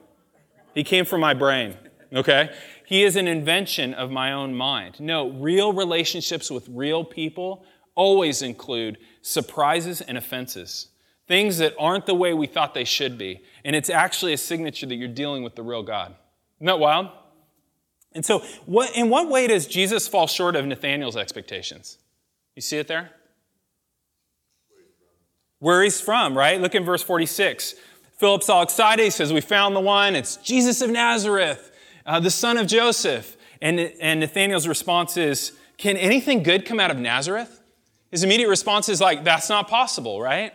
He 0.75 0.83
came 0.83 1.05
from 1.05 1.21
my 1.21 1.33
brain, 1.33 1.77
okay? 2.13 2.53
He 2.85 3.03
is 3.03 3.15
an 3.15 3.27
invention 3.27 3.93
of 3.93 4.11
my 4.11 4.33
own 4.33 4.53
mind. 4.53 4.99
No, 4.99 5.29
real 5.29 5.71
relationships 5.71 6.51
with 6.51 6.67
real 6.69 7.05
people 7.05 7.63
always 7.95 8.41
include 8.41 8.97
surprises 9.21 10.01
and 10.01 10.17
offenses. 10.17 10.89
Things 11.27 11.59
that 11.59 11.73
aren't 11.79 12.05
the 12.05 12.15
way 12.15 12.33
we 12.33 12.47
thought 12.47 12.73
they 12.73 12.83
should 12.83 13.17
be. 13.17 13.41
And 13.63 13.75
it's 13.75 13.89
actually 13.89 14.33
a 14.33 14.37
signature 14.37 14.85
that 14.85 14.95
you're 14.95 15.07
dealing 15.07 15.43
with 15.43 15.55
the 15.55 15.63
real 15.63 15.83
God. 15.83 16.15
Isn't 16.57 16.67
that 16.67 16.79
wild? 16.79 17.09
And 18.13 18.25
so, 18.25 18.39
what, 18.65 18.95
in 18.95 19.09
what 19.09 19.29
way 19.29 19.47
does 19.47 19.67
Jesus 19.67 20.07
fall 20.07 20.27
short 20.27 20.55
of 20.55 20.65
Nathanael's 20.65 21.15
expectations? 21.15 21.97
You 22.55 22.61
see 22.61 22.77
it 22.77 22.87
there? 22.87 23.11
Where 25.59 25.83
he's 25.83 26.01
from, 26.01 26.37
right? 26.37 26.59
Look 26.59 26.75
in 26.75 26.83
verse 26.83 27.03
46. 27.03 27.75
Philip's 28.17 28.49
all 28.49 28.61
excited. 28.63 29.03
He 29.03 29.09
says, 29.09 29.31
We 29.31 29.41
found 29.41 29.75
the 29.75 29.79
one. 29.79 30.15
It's 30.15 30.37
Jesus 30.37 30.81
of 30.81 30.89
Nazareth, 30.89 31.71
uh, 32.05 32.19
the 32.19 32.31
son 32.31 32.57
of 32.57 32.67
Joseph. 32.67 33.37
And, 33.61 33.79
and 33.79 34.19
Nathanael's 34.19 34.67
response 34.67 35.17
is, 35.17 35.53
Can 35.77 35.97
anything 35.97 36.43
good 36.43 36.65
come 36.65 36.79
out 36.79 36.91
of 36.91 36.97
Nazareth? 36.97 37.61
His 38.09 38.23
immediate 38.23 38.49
response 38.49 38.89
is 38.89 38.99
like, 38.99 39.23
That's 39.23 39.49
not 39.49 39.67
possible, 39.67 40.21
right? 40.21 40.53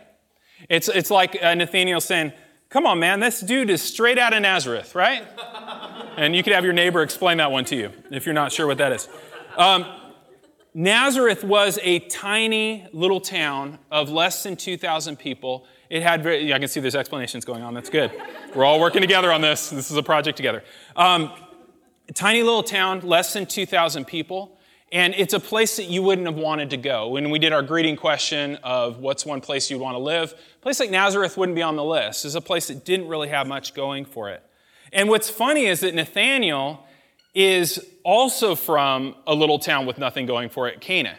It's, 0.69 0.89
it's 0.89 1.11
like 1.11 1.37
uh, 1.41 1.53
Nathanael 1.55 2.01
saying, 2.01 2.33
Come 2.69 2.85
on, 2.85 2.99
man, 2.99 3.21
this 3.21 3.39
dude 3.39 3.69
is 3.69 3.81
straight 3.81 4.19
out 4.19 4.33
of 4.33 4.41
Nazareth, 4.41 4.93
right? 4.93 5.25
and 6.17 6.35
you 6.35 6.43
could 6.43 6.51
have 6.51 6.65
your 6.65 6.73
neighbor 6.73 7.01
explain 7.01 7.37
that 7.37 7.49
one 7.49 7.63
to 7.65 7.77
you 7.77 7.91
if 8.11 8.25
you're 8.25 8.35
not 8.35 8.51
sure 8.51 8.67
what 8.67 8.77
that 8.79 8.91
is. 8.91 9.07
Um, 9.55 9.85
Nazareth 10.73 11.45
was 11.45 11.79
a 11.81 11.99
tiny 11.99 12.85
little 12.91 13.21
town 13.21 13.79
of 13.89 14.09
less 14.09 14.43
than 14.43 14.57
2,000 14.57 15.17
people. 15.17 15.65
It 15.89 16.03
had 16.03 16.21
very, 16.21 16.53
I 16.53 16.59
can 16.59 16.67
see 16.67 16.81
there's 16.81 16.93
explanations 16.93 17.45
going 17.45 17.63
on. 17.63 17.73
That's 17.73 17.89
good. 17.89 18.11
We're 18.53 18.65
all 18.65 18.81
working 18.81 19.01
together 19.01 19.31
on 19.31 19.39
this. 19.39 19.69
This 19.69 19.89
is 19.89 19.95
a 19.95 20.03
project 20.03 20.35
together. 20.35 20.63
Um, 20.97 21.31
tiny 22.13 22.43
little 22.43 22.63
town, 22.63 22.99
less 22.99 23.31
than 23.31 23.45
2,000 23.45 24.05
people. 24.05 24.56
And 24.91 25.13
it's 25.15 25.33
a 25.33 25.39
place 25.39 25.75
that 25.75 25.85
you 25.85 26.01
wouldn't 26.01 26.27
have 26.27 26.37
wanted 26.37 26.69
to 26.69 26.77
go. 26.77 27.09
When 27.09 27.29
we 27.29 27.39
did 27.39 27.51
our 27.51 27.61
greeting 27.61 27.97
question 27.97 28.55
of 28.63 28.99
what's 28.99 29.25
one 29.25 29.41
place 29.41 29.69
you'd 29.69 29.81
want 29.81 29.95
to 29.95 29.99
live, 29.99 30.33
a 30.33 30.61
place 30.61 30.79
like 30.79 30.91
Nazareth 30.91 31.35
wouldn't 31.37 31.57
be 31.57 31.61
on 31.61 31.75
the 31.75 31.83
list. 31.83 32.23
It's 32.23 32.35
a 32.35 32.41
place 32.41 32.67
that 32.67 32.85
didn't 32.85 33.09
really 33.09 33.27
have 33.27 33.47
much 33.47 33.73
going 33.73 34.05
for 34.05 34.29
it. 34.29 34.41
And 34.93 35.09
what's 35.09 35.29
funny 35.29 35.65
is 35.65 35.81
that 35.81 35.93
Nathaniel 35.93 36.85
is 37.35 37.85
also 38.03 38.55
from 38.55 39.15
a 39.27 39.33
little 39.33 39.59
town 39.59 39.85
with 39.85 39.97
nothing 39.97 40.25
going 40.25 40.49
for 40.49 40.69
it, 40.69 40.79
Cana. 40.79 41.17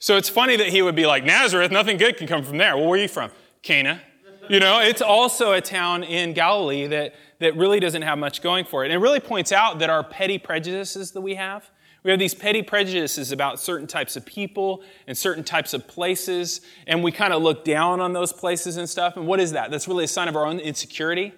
So 0.00 0.16
it's 0.16 0.28
funny 0.28 0.56
that 0.56 0.68
he 0.68 0.82
would 0.82 0.96
be 0.96 1.06
like, 1.06 1.24
Nazareth, 1.24 1.70
nothing 1.70 1.96
good 1.96 2.16
can 2.16 2.26
come 2.26 2.42
from 2.42 2.58
there. 2.58 2.76
Well, 2.76 2.86
where 2.86 2.98
are 2.98 3.02
you 3.02 3.08
from? 3.08 3.30
Cana. 3.62 4.02
You 4.48 4.60
know, 4.60 4.80
it's 4.80 5.02
also 5.02 5.52
a 5.52 5.60
town 5.60 6.02
in 6.02 6.32
Galilee 6.32 6.86
that, 6.86 7.14
that 7.38 7.56
really 7.56 7.80
doesn't 7.80 8.02
have 8.02 8.18
much 8.18 8.40
going 8.40 8.64
for 8.64 8.82
it. 8.82 8.86
And 8.86 8.94
it 8.94 8.98
really 8.98 9.20
points 9.20 9.52
out 9.52 9.78
that 9.80 9.90
our 9.90 10.02
petty 10.02 10.38
prejudices 10.38 11.12
that 11.12 11.20
we 11.20 11.34
have, 11.34 11.68
we 12.08 12.12
have 12.12 12.18
these 12.18 12.32
petty 12.32 12.62
prejudices 12.62 13.32
about 13.32 13.60
certain 13.60 13.86
types 13.86 14.16
of 14.16 14.24
people 14.24 14.82
and 15.06 15.14
certain 15.14 15.44
types 15.44 15.74
of 15.74 15.86
places, 15.86 16.62
and 16.86 17.04
we 17.04 17.12
kind 17.12 17.34
of 17.34 17.42
look 17.42 17.66
down 17.66 18.00
on 18.00 18.14
those 18.14 18.32
places 18.32 18.78
and 18.78 18.88
stuff. 18.88 19.18
And 19.18 19.26
what 19.26 19.40
is 19.40 19.52
that? 19.52 19.70
That's 19.70 19.86
really 19.86 20.04
a 20.04 20.08
sign 20.08 20.26
of 20.26 20.34
our 20.34 20.46
own 20.46 20.58
insecurity. 20.58 21.34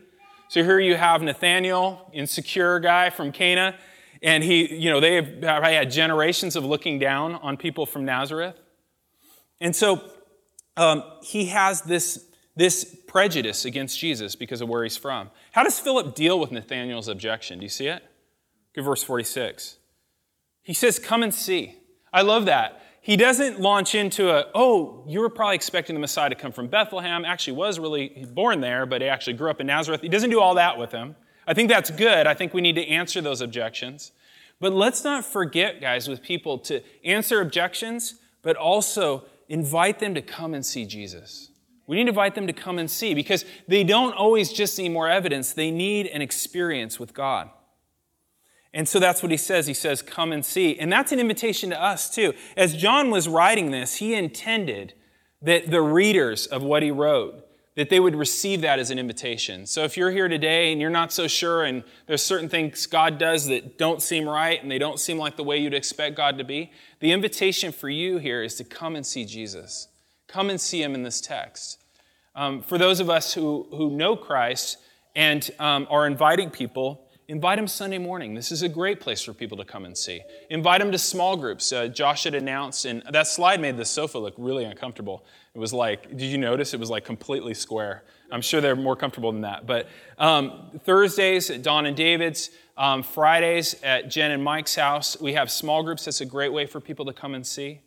So 0.47 0.63
here 0.63 0.79
you 0.79 0.95
have 0.95 1.23
Nathaniel, 1.23 2.09
insecure 2.13 2.79
guy 2.79 3.11
from 3.11 3.33
Cana, 3.33 3.75
and 4.23 4.45
he, 4.45 4.73
you 4.73 4.91
know, 4.91 5.01
they 5.01 5.15
have 5.17 5.65
had 5.65 5.91
generations 5.91 6.55
of 6.55 6.65
looking 6.65 7.01
down 7.01 7.35
on 7.35 7.57
people 7.57 7.85
from 7.85 8.05
Nazareth. 8.05 8.55
And 9.61 9.75
so 9.75 10.01
um, 10.77 11.03
he 11.21 11.47
has 11.47 11.83
this, 11.83 12.27
this 12.55 12.85
prejudice 13.09 13.65
against 13.65 13.99
Jesus 13.99 14.37
because 14.37 14.61
of 14.61 14.69
where 14.69 14.85
he's 14.85 14.97
from. 14.97 15.31
How 15.51 15.65
does 15.65 15.81
Philip 15.81 16.15
deal 16.15 16.39
with 16.39 16.53
Nathanael's 16.53 17.09
objection? 17.09 17.59
Do 17.59 17.65
you 17.65 17.71
see 17.71 17.89
it? 17.89 18.05
Good 18.73 18.85
verse 18.85 19.03
46. 19.03 19.79
He 20.71 20.75
says, 20.75 21.01
Come 21.01 21.25
and 21.25 21.35
see. 21.35 21.75
I 22.13 22.23
love 22.23 22.45
that. 22.45 22.81
He 23.01 23.17
doesn't 23.17 23.59
launch 23.59 23.97
into 23.97 24.31
a, 24.31 24.47
oh, 24.55 25.03
you 25.09 25.19
were 25.19 25.29
probably 25.29 25.57
expecting 25.57 25.95
the 25.95 26.01
Messiah 26.01 26.29
to 26.29 26.37
come 26.37 26.53
from 26.53 26.69
Bethlehem. 26.69 27.25
Actually, 27.25 27.55
was 27.55 27.81
really 27.81 28.25
born 28.33 28.61
there, 28.61 28.87
but 28.87 29.03
he 29.03 29.09
actually 29.09 29.33
grew 29.33 29.51
up 29.51 29.61
in 29.61 29.67
Nazareth. 29.67 30.01
He 30.01 30.09
doesn't 30.09 30.31
do 30.31 30.41
all 30.41 30.55
that 30.55 30.79
with 30.79 30.93
him. 30.93 31.17
I 31.45 31.55
think 31.55 31.71
that's 31.71 31.91
good. 31.91 32.29
I 32.29 32.35
think 32.35 32.55
we 32.55 32.61
need 32.61 32.77
to 32.77 32.87
answer 32.87 33.21
those 33.21 33.41
objections. 33.41 34.13
But 34.61 34.73
let's 34.73 35.03
not 35.03 35.25
forget, 35.25 35.81
guys, 35.81 36.07
with 36.07 36.23
people 36.23 36.57
to 36.59 36.85
answer 37.05 37.41
objections, 37.41 38.21
but 38.43 38.55
also 38.55 39.25
invite 39.49 39.99
them 39.99 40.15
to 40.15 40.23
come 40.23 40.55
and 40.55 40.65
see 40.65 40.87
Jesus. 40.87 41.51
We 41.89 41.97
need 41.97 42.05
to 42.05 42.11
invite 42.11 42.37
them 42.37 42.47
to 42.47 42.53
come 42.53 42.79
and 42.79 42.89
see 42.89 43.13
because 43.13 43.45
they 43.67 43.83
don't 43.83 44.13
always 44.13 44.53
just 44.53 44.79
need 44.79 44.91
more 44.91 45.11
evidence, 45.11 45.53
they 45.53 45.73
need 45.73 46.07
an 46.07 46.23
experience 46.23 47.01
with 47.01 47.13
God. 47.13 47.51
And 48.73 48.89
so 48.89 49.01
that's 49.01 49.23
what 49.23 49.33
he 49.33 49.37
says. 49.37 49.67
He 49.67 49.75
says, 49.75 50.03
Come 50.03 50.33
and 50.33 50.45
see. 50.45 50.79
And 50.79 50.93
that's 50.93 51.13
an 51.13 51.19
invitation 51.19 51.71
to 51.71 51.83
us, 51.83 52.15
too. 52.15 52.35
As 52.57 52.77
John 52.77 53.11
was 53.11 53.29
writing 53.29 53.71
this, 53.71 53.97
he 53.97 54.15
intended 54.15 54.95
that 55.43 55.71
the 55.71 55.83
readers 55.83 56.47
of 56.47 56.63
what 56.63 56.83
he 56.83 56.91
wrote 56.91 57.47
that 57.77 57.89
they 57.89 58.01
would 58.01 58.15
receive 58.15 58.61
that 58.63 58.79
as 58.79 58.91
an 58.91 58.99
invitation. 58.99 59.65
So 59.65 59.85
if 59.85 59.97
you're 59.97 60.11
here 60.11 60.29
today 60.29 60.73
and 60.73 60.81
you're 60.81 60.91
not 60.91 61.13
so 61.13 61.29
sure 61.29 61.65
and 61.65 61.85
there's 62.07 62.23
certain 62.23 62.49
things 62.49 62.87
God 62.87 63.17
does 63.17 63.47
that 63.47 63.79
don't 63.79 64.03
seem 64.03 64.29
right 64.29 64.61
and 64.61 64.71
they 64.71 64.79
don't 64.79 64.99
seem 64.99 65.19
like 65.19 65.37
the 65.37 65.45
way 65.45 65.57
you'd 65.59 65.73
expect 65.73 66.17
God 66.17 66.37
to 66.39 66.45
be, 66.45 66.73
the 66.99 67.13
invitation 67.13 67.73
for 67.73 67.89
you 67.89 68.19
here 68.19 68.43
is 68.43 68.57
to 68.57 68.65
come 68.65 68.97
and 68.97 69.07
see 69.07 69.25
Jesus. 69.25 69.89
Come 70.27 70.51
and 70.51 70.61
see 70.61 70.83
him 70.83 70.95
in 70.95 71.05
this 71.05 71.21
text. 71.21 71.79
Um, 72.35 72.61
for 72.61 72.77
those 72.77 73.01
of 73.01 73.09
us 73.09 73.35
who, 73.35 73.67
who 73.71 73.91
know 73.91 74.17
Christ 74.17 74.79
and 75.15 75.49
um, 75.59 75.87
are 75.91 76.07
inviting 76.07 76.51
people, 76.51 77.09
Invite 77.31 77.59
them 77.59 77.69
Sunday 77.69 77.99
morning. 77.99 78.35
This 78.35 78.51
is 78.51 78.63
a 78.63 78.69
great 78.69 78.99
place 78.99 79.23
for 79.23 79.33
people 79.33 79.57
to 79.59 79.65
come 79.65 79.85
and 79.85 79.97
see. 79.97 80.21
Invite 80.51 80.81
them 80.81 80.91
to 80.91 80.99
small 80.99 81.37
groups. 81.37 81.73
Uh, 81.73 81.87
Josh 81.87 82.25
had 82.25 82.35
announced, 82.35 82.85
and 82.87 83.05
that 83.09 83.29
slide 83.29 83.61
made 83.61 83.77
the 83.77 83.85
sofa 83.85 84.19
look 84.19 84.35
really 84.37 84.65
uncomfortable. 84.65 85.25
It 85.55 85.61
was 85.61 85.73
like, 85.73 86.11
did 86.11 86.23
you 86.23 86.39
notice? 86.39 86.75
It 86.75 86.81
was 86.81 86.91
like 86.91 87.05
completely 87.05 87.55
square. 87.55 88.03
I'm 88.33 88.41
sure 88.41 88.61
they're 88.61 88.75
more 88.75 88.97
comfortable 88.97 89.31
than 89.31 89.43
that. 89.43 89.65
But 89.65 89.87
um, 90.19 90.73
Thursdays 90.85 91.51
at 91.51 91.63
Don 91.63 91.87
and 91.87 91.97
David's, 91.97 92.51
um, 92.77 93.05
Fridays 93.05 93.81
at 93.85 94.11
Jen 94.11 94.33
and 94.33 94.43
Mike's 94.43 94.75
house, 94.75 95.17
we 95.21 95.35
have 95.35 95.53
small 95.53 95.85
groups. 95.85 96.07
That's 96.07 96.21
a 96.21 96.27
great 96.27 96.53
way 96.53 96.67
for 96.67 96.81
people 96.81 97.05
to 97.07 97.13
come 97.13 97.37
and 97.37 97.47
see. 97.47 97.81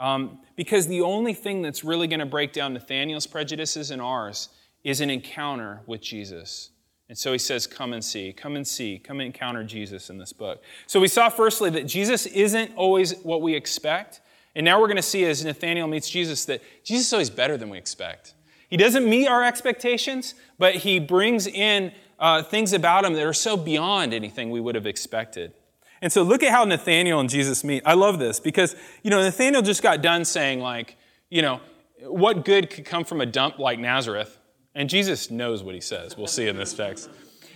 Um, 0.00 0.40
because 0.56 0.88
the 0.88 1.02
only 1.02 1.34
thing 1.34 1.62
that's 1.62 1.84
really 1.84 2.08
going 2.08 2.18
to 2.18 2.26
break 2.26 2.52
down 2.52 2.74
Nathaniel's 2.74 3.28
prejudices 3.28 3.92
and 3.92 4.02
ours 4.02 4.48
is 4.82 5.00
an 5.00 5.08
encounter 5.08 5.82
with 5.86 6.00
Jesus. 6.00 6.71
And 7.12 7.18
so 7.18 7.30
he 7.30 7.36
says, 7.36 7.66
Come 7.66 7.92
and 7.92 8.02
see, 8.02 8.32
come 8.32 8.56
and 8.56 8.66
see, 8.66 8.98
come 8.98 9.20
and 9.20 9.26
encounter 9.26 9.62
Jesus 9.62 10.08
in 10.08 10.16
this 10.16 10.32
book. 10.32 10.62
So 10.86 10.98
we 10.98 11.08
saw 11.08 11.28
firstly 11.28 11.68
that 11.68 11.86
Jesus 11.86 12.24
isn't 12.24 12.74
always 12.74 13.18
what 13.18 13.42
we 13.42 13.54
expect. 13.54 14.22
And 14.54 14.64
now 14.64 14.80
we're 14.80 14.86
going 14.86 14.96
to 14.96 15.02
see 15.02 15.26
as 15.26 15.44
Nathaniel 15.44 15.86
meets 15.86 16.08
Jesus 16.08 16.46
that 16.46 16.62
Jesus 16.82 17.08
is 17.08 17.12
always 17.12 17.28
better 17.28 17.58
than 17.58 17.68
we 17.68 17.76
expect. 17.76 18.32
He 18.70 18.78
doesn't 18.78 19.06
meet 19.06 19.28
our 19.28 19.44
expectations, 19.44 20.34
but 20.58 20.76
he 20.76 20.98
brings 20.98 21.46
in 21.46 21.92
uh, 22.18 22.44
things 22.44 22.72
about 22.72 23.04
him 23.04 23.12
that 23.12 23.26
are 23.26 23.34
so 23.34 23.58
beyond 23.58 24.14
anything 24.14 24.50
we 24.50 24.62
would 24.62 24.74
have 24.74 24.86
expected. 24.86 25.52
And 26.00 26.10
so 26.10 26.22
look 26.22 26.42
at 26.42 26.50
how 26.50 26.64
Nathaniel 26.64 27.20
and 27.20 27.28
Jesus 27.28 27.62
meet. 27.62 27.82
I 27.84 27.92
love 27.92 28.20
this 28.20 28.40
because, 28.40 28.74
you 29.02 29.10
know, 29.10 29.22
Nathaniel 29.22 29.60
just 29.60 29.82
got 29.82 30.00
done 30.00 30.24
saying, 30.24 30.60
like, 30.60 30.96
you 31.28 31.42
know, 31.42 31.60
what 32.06 32.46
good 32.46 32.70
could 32.70 32.86
come 32.86 33.04
from 33.04 33.20
a 33.20 33.26
dump 33.26 33.58
like 33.58 33.78
Nazareth? 33.78 34.38
And 34.74 34.88
Jesus 34.88 35.30
knows 35.30 35.62
what 35.62 35.74
he 35.74 35.80
says. 35.80 36.16
We'll 36.16 36.26
see 36.26 36.48
in 36.48 36.56
this 36.56 36.72
text. 36.72 37.10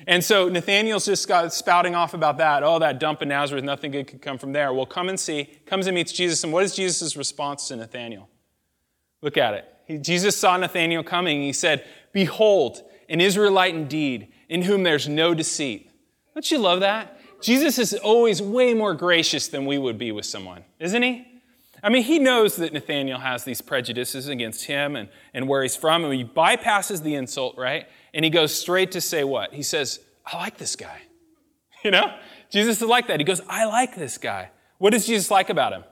And 0.07 0.23
so 0.23 0.49
Nathaniel's 0.49 1.07
just 1.07 1.27
got 1.27 1.53
spouting 1.53 1.95
off 1.95 2.15
about 2.15 2.39
that. 2.39 2.63
Oh, 2.63 2.79
that 2.79 3.01
dump 3.01 3.23
in 3.23 3.29
Nazareth, 3.29 3.65
nothing 3.65 3.91
good 3.91 4.07
could 4.07 4.23
come 4.23 4.39
from 4.39 4.53
there. 4.53 4.73
Well, 4.73 4.87
come 4.87 5.09
and 5.09 5.19
see. 5.19 5.49
Comes 5.67 5.87
and 5.87 5.95
meets 5.95 6.13
Jesus. 6.13 6.45
And 6.45 6.53
what 6.53 6.63
is 6.63 6.77
Jesus' 6.77 7.17
response 7.17 7.69
to 7.69 7.77
Nathaniel? 7.77 8.29
Look 9.23 9.37
at 9.37 9.55
it. 9.55 9.65
He, 9.87 9.99
Jesus 9.99 10.37
saw 10.37 10.57
Nathaniel 10.57 11.03
coming. 11.03 11.43
He 11.43 11.53
said, 11.53 11.85
Behold, 12.13 12.83
an 13.09 13.21
Israelite 13.21 13.75
indeed, 13.75 14.29
in 14.49 14.63
whom 14.63 14.83
there's 14.83 15.09
no 15.09 15.35
deceit. 15.35 15.91
Don't 16.35 16.51
you 16.51 16.59
love 16.59 16.81
that? 16.81 17.19
Jesus 17.41 17.79
is 17.79 17.95
always 17.95 18.41
way 18.41 18.75
more 18.75 18.95
gracious 18.95 19.49
than 19.49 19.67
we 19.67 19.79
would 19.79 19.99
be 19.99 20.13
with 20.13 20.27
someone, 20.27 20.65
isn't 20.79 21.03
he? 21.03 21.27
I 21.83 21.89
mean, 21.89 22.03
he 22.03 22.19
knows 22.19 22.57
that 22.57 22.73
Nathaniel 22.73 23.21
has 23.21 23.45
these 23.45 23.61
prejudices 23.61 24.29
against 24.29 24.65
him 24.65 24.97
and, 24.97 25.09
and 25.35 25.47
where 25.49 25.63
he's 25.63 25.77
from, 25.77 26.05
and 26.05 26.15
he 26.15 26.25
bypasses 26.25 27.03
the 27.03 27.15
insult, 27.15 27.57
right? 27.57 27.87
And 28.15 28.25
he 28.25 28.31
goes 28.31 28.55
straight 28.55 28.93
to 28.93 29.01
say 29.01 29.25
what? 29.25 29.53
He 29.53 29.63
says, 29.63 30.01
I 30.25 30.37
like 30.39 30.59
this 30.59 30.77
guy. 30.77 31.03
You 31.85 31.93
know? 31.93 32.13
Jesus 32.51 32.83
is 32.83 32.89
like 32.89 33.07
that. 33.07 33.21
He 33.21 33.25
goes, 33.25 33.41
I 33.49 33.67
like 33.67 33.95
this 33.95 34.19
guy. 34.19 34.51
What 34.79 34.91
does 34.91 35.07
Jesus 35.07 35.31
like 35.31 35.51
about 35.51 35.73
him? 35.73 35.85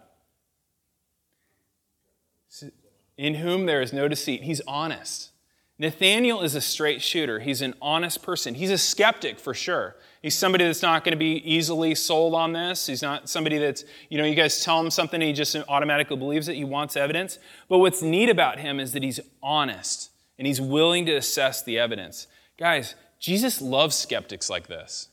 in 3.17 3.35
whom 3.35 3.67
there 3.67 3.81
is 3.81 3.93
no 3.93 4.09
deceit. 4.09 4.43
He's 4.43 4.61
honest. 4.67 5.31
Nathaniel 5.79 6.43
is 6.43 6.55
a 6.55 6.61
straight 6.61 7.03
shooter. 7.03 7.41
He's 7.41 7.63
an 7.63 7.75
honest 7.83 8.23
person. 8.23 8.55
He's 8.55 8.71
a 8.71 8.79
skeptic 8.79 9.39
for 9.39 9.55
sure. 9.55 9.97
He's 10.25 10.35
somebody 10.35 10.65
that's 10.65 10.81
not 10.81 11.05
going 11.05 11.13
to 11.13 11.19
be 11.19 11.35
easily 11.45 11.95
sold 11.95 12.35
on 12.35 12.55
this. 12.55 12.87
He's 12.87 13.03
not 13.03 13.29
somebody 13.29 13.59
that's, 13.59 13.85
you 14.09 14.17
know, 14.17 14.25
you 14.25 14.35
guys 14.35 14.65
tell 14.65 14.81
him 14.81 14.89
something 14.89 15.21
and 15.21 15.29
he 15.29 15.35
just 15.35 15.55
automatically 15.69 16.17
believes 16.17 16.49
it. 16.49 16.55
He 16.55 16.65
wants 16.65 16.97
evidence. 16.97 17.39
But 17.69 17.81
what's 17.81 18.01
neat 18.01 18.31
about 18.31 18.59
him 18.59 18.81
is 18.81 18.93
that 18.93 19.03
he's 19.03 19.21
honest 19.43 20.13
and 20.39 20.47
he's 20.47 20.63
willing 20.63 21.05
to 21.05 21.15
assess 21.15 21.63
the 21.63 21.79
evidence. 21.79 22.27
Guys, 22.57 22.95
Jesus 23.19 23.61
loves 23.61 23.97
skeptics 23.97 24.49
like 24.49 24.67
this, 24.67 25.09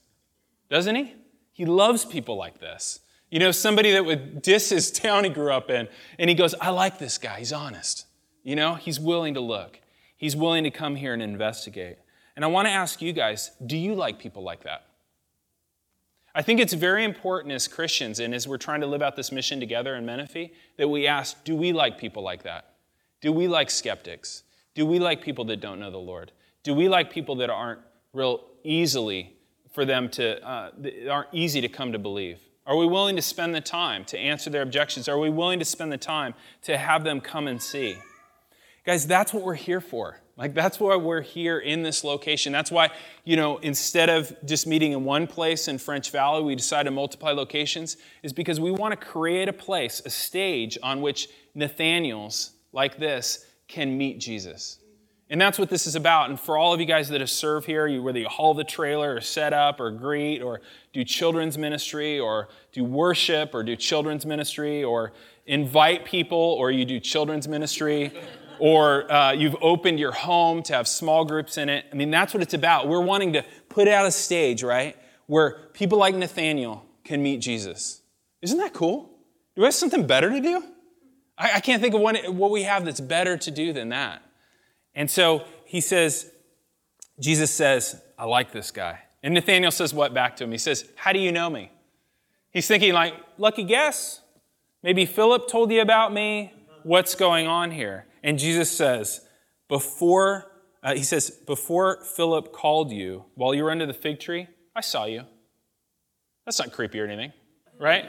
doesn't 0.69 0.95
he? 0.95 1.13
He 1.51 1.65
loves 1.65 2.05
people 2.05 2.37
like 2.37 2.61
this. 2.61 3.01
You 3.29 3.39
know, 3.39 3.51
somebody 3.51 3.91
that 3.91 4.05
would 4.05 4.41
diss 4.41 4.69
his 4.69 4.91
town 4.91 5.25
he 5.25 5.29
grew 5.29 5.51
up 5.51 5.69
in, 5.69 5.89
and 6.19 6.29
he 6.29 6.37
goes, 6.37 6.53
I 6.53 6.69
like 6.69 6.99
this 6.99 7.17
guy. 7.17 7.39
He's 7.39 7.51
honest. 7.51 8.05
You 8.43 8.55
know, 8.55 8.75
he's 8.75 8.97
willing 8.97 9.33
to 9.33 9.41
look, 9.41 9.81
he's 10.15 10.37
willing 10.37 10.63
to 10.63 10.71
come 10.71 10.95
here 10.95 11.13
and 11.13 11.21
investigate. 11.21 11.97
And 12.37 12.45
I 12.45 12.47
want 12.47 12.69
to 12.69 12.71
ask 12.71 13.01
you 13.01 13.11
guys 13.11 13.51
do 13.65 13.75
you 13.75 13.93
like 13.93 14.17
people 14.17 14.41
like 14.41 14.63
that? 14.63 14.85
I 16.33 16.41
think 16.41 16.59
it's 16.59 16.73
very 16.73 17.03
important 17.03 17.53
as 17.53 17.67
Christians 17.67 18.19
and 18.19 18.33
as 18.33 18.47
we're 18.47 18.57
trying 18.57 18.81
to 18.81 18.87
live 18.87 19.01
out 19.01 19.15
this 19.15 19.31
mission 19.31 19.59
together 19.59 19.95
in 19.95 20.05
Menifee 20.05 20.53
that 20.77 20.87
we 20.87 21.07
ask 21.07 21.43
do 21.43 21.55
we 21.55 21.73
like 21.73 21.97
people 21.97 22.23
like 22.23 22.43
that? 22.43 22.75
Do 23.19 23.31
we 23.31 23.47
like 23.47 23.69
skeptics? 23.69 24.43
Do 24.73 24.85
we 24.85 24.99
like 24.99 25.21
people 25.21 25.45
that 25.45 25.59
don't 25.59 25.79
know 25.79 25.91
the 25.91 25.97
Lord? 25.97 26.31
Do 26.63 26.73
we 26.73 26.87
like 26.87 27.11
people 27.11 27.35
that 27.37 27.49
aren't 27.49 27.81
real 28.13 28.45
easily 28.63 29.35
for 29.73 29.85
them 29.85 30.09
to, 30.09 30.45
uh, 30.47 30.71
aren't 31.09 31.29
easy 31.33 31.61
to 31.61 31.67
come 31.67 31.91
to 31.91 31.99
believe? 31.99 32.39
Are 32.65 32.77
we 32.77 32.85
willing 32.85 33.15
to 33.15 33.21
spend 33.21 33.53
the 33.53 33.61
time 33.61 34.05
to 34.05 34.17
answer 34.17 34.49
their 34.49 34.61
objections? 34.61 35.07
Are 35.07 35.19
we 35.19 35.29
willing 35.29 35.59
to 35.59 35.65
spend 35.65 35.91
the 35.91 35.97
time 35.97 36.33
to 36.63 36.77
have 36.77 37.03
them 37.03 37.19
come 37.19 37.47
and 37.47 37.61
see? 37.61 37.97
Guys, 38.85 39.05
that's 39.05 39.33
what 39.33 39.43
we're 39.43 39.55
here 39.55 39.81
for. 39.81 40.19
Like, 40.41 40.55
that's 40.55 40.79
why 40.79 40.95
we're 40.95 41.21
here 41.21 41.59
in 41.59 41.83
this 41.83 42.03
location. 42.03 42.51
That's 42.51 42.71
why, 42.71 42.89
you 43.25 43.35
know, 43.35 43.59
instead 43.59 44.09
of 44.09 44.35
just 44.43 44.65
meeting 44.65 44.91
in 44.91 45.03
one 45.03 45.27
place 45.27 45.67
in 45.67 45.77
French 45.77 46.09
Valley, 46.09 46.41
we 46.41 46.55
decided 46.55 46.85
to 46.85 46.91
multiply 46.91 47.29
locations, 47.31 47.95
is 48.23 48.33
because 48.33 48.59
we 48.59 48.71
want 48.71 48.91
to 48.91 48.95
create 48.95 49.47
a 49.47 49.53
place, 49.53 50.01
a 50.03 50.09
stage 50.09 50.79
on 50.81 50.99
which 51.01 51.29
Nathaniels 51.53 52.53
like 52.73 52.97
this 52.97 53.45
can 53.67 53.95
meet 53.95 54.19
Jesus. 54.19 54.79
And 55.29 55.39
that's 55.39 55.59
what 55.59 55.69
this 55.69 55.85
is 55.85 55.95
about. 55.95 56.31
And 56.31 56.39
for 56.39 56.57
all 56.57 56.73
of 56.73 56.79
you 56.79 56.87
guys 56.87 57.09
that 57.09 57.21
have 57.21 57.29
served 57.29 57.67
here, 57.67 57.85
you, 57.85 58.01
whether 58.01 58.17
you 58.17 58.27
haul 58.27 58.55
the 58.55 58.63
trailer 58.63 59.13
or 59.13 59.21
set 59.21 59.53
up 59.53 59.79
or 59.79 59.91
greet 59.91 60.41
or 60.41 60.61
do 60.91 61.03
children's 61.03 61.55
ministry 61.55 62.19
or 62.19 62.49
do 62.73 62.83
worship 62.83 63.53
or 63.53 63.61
do 63.61 63.75
children's 63.75 64.25
ministry 64.25 64.83
or 64.83 65.13
invite 65.45 66.03
people 66.03 66.37
or 66.37 66.71
you 66.71 66.83
do 66.83 66.99
children's 66.99 67.47
ministry 67.47 68.11
or 68.61 69.11
uh, 69.11 69.31
you've 69.31 69.55
opened 69.59 69.99
your 69.99 70.11
home 70.11 70.61
to 70.61 70.73
have 70.73 70.87
small 70.87 71.25
groups 71.25 71.57
in 71.57 71.67
it. 71.67 71.83
I 71.91 71.95
mean, 71.95 72.11
that's 72.11 72.31
what 72.31 72.43
it's 72.43 72.53
about. 72.53 72.87
We're 72.87 73.01
wanting 73.01 73.33
to 73.33 73.43
put 73.69 73.87
out 73.87 74.05
a 74.05 74.11
stage, 74.11 74.61
right, 74.61 74.95
where 75.25 75.57
people 75.73 75.97
like 75.97 76.13
Nathaniel 76.13 76.85
can 77.03 77.23
meet 77.23 77.37
Jesus. 77.37 78.03
Isn't 78.43 78.59
that 78.59 78.71
cool? 78.71 79.09
Do 79.55 79.61
we 79.61 79.65
have 79.65 79.73
something 79.73 80.05
better 80.05 80.29
to 80.29 80.39
do? 80.39 80.63
I, 81.39 81.53
I 81.55 81.59
can't 81.59 81.81
think 81.81 81.95
of 81.95 82.01
one, 82.01 82.15
what 82.37 82.51
we 82.51 82.61
have 82.61 82.85
that's 82.85 82.99
better 83.01 83.35
to 83.35 83.49
do 83.49 83.73
than 83.73 83.89
that. 83.89 84.21
And 84.93 85.09
so 85.09 85.43
he 85.65 85.81
says, 85.81 86.29
Jesus 87.19 87.49
says, 87.49 87.99
I 88.15 88.25
like 88.25 88.51
this 88.51 88.69
guy. 88.69 88.99
And 89.23 89.33
Nathaniel 89.33 89.71
says 89.71 89.91
what 89.91 90.13
back 90.13 90.35
to 90.35 90.43
him? 90.43 90.51
He 90.51 90.59
says, 90.59 90.87
How 90.95 91.13
do 91.13 91.19
you 91.19 91.31
know 91.31 91.49
me? 91.49 91.71
He's 92.51 92.67
thinking, 92.67 92.93
like, 92.93 93.15
lucky 93.39 93.63
guess. 93.63 94.21
Maybe 94.83 95.07
Philip 95.07 95.47
told 95.47 95.71
you 95.71 95.81
about 95.81 96.13
me. 96.13 96.53
What's 96.83 97.15
going 97.15 97.47
on 97.47 97.71
here? 97.71 98.05
And 98.23 98.37
Jesus 98.37 98.71
says, 98.71 99.21
Before, 99.67 100.51
uh, 100.83 100.95
he 100.95 101.03
says, 101.03 101.29
Before 101.29 102.03
Philip 102.03 102.53
called 102.53 102.91
you 102.91 103.25
while 103.35 103.53
you 103.53 103.63
were 103.63 103.71
under 103.71 103.85
the 103.85 103.93
fig 103.93 104.19
tree, 104.19 104.47
I 104.75 104.81
saw 104.81 105.05
you. 105.05 105.23
That's 106.45 106.59
not 106.59 106.71
creepy 106.71 106.99
or 106.99 107.05
anything, 107.05 107.33
right? 107.79 108.05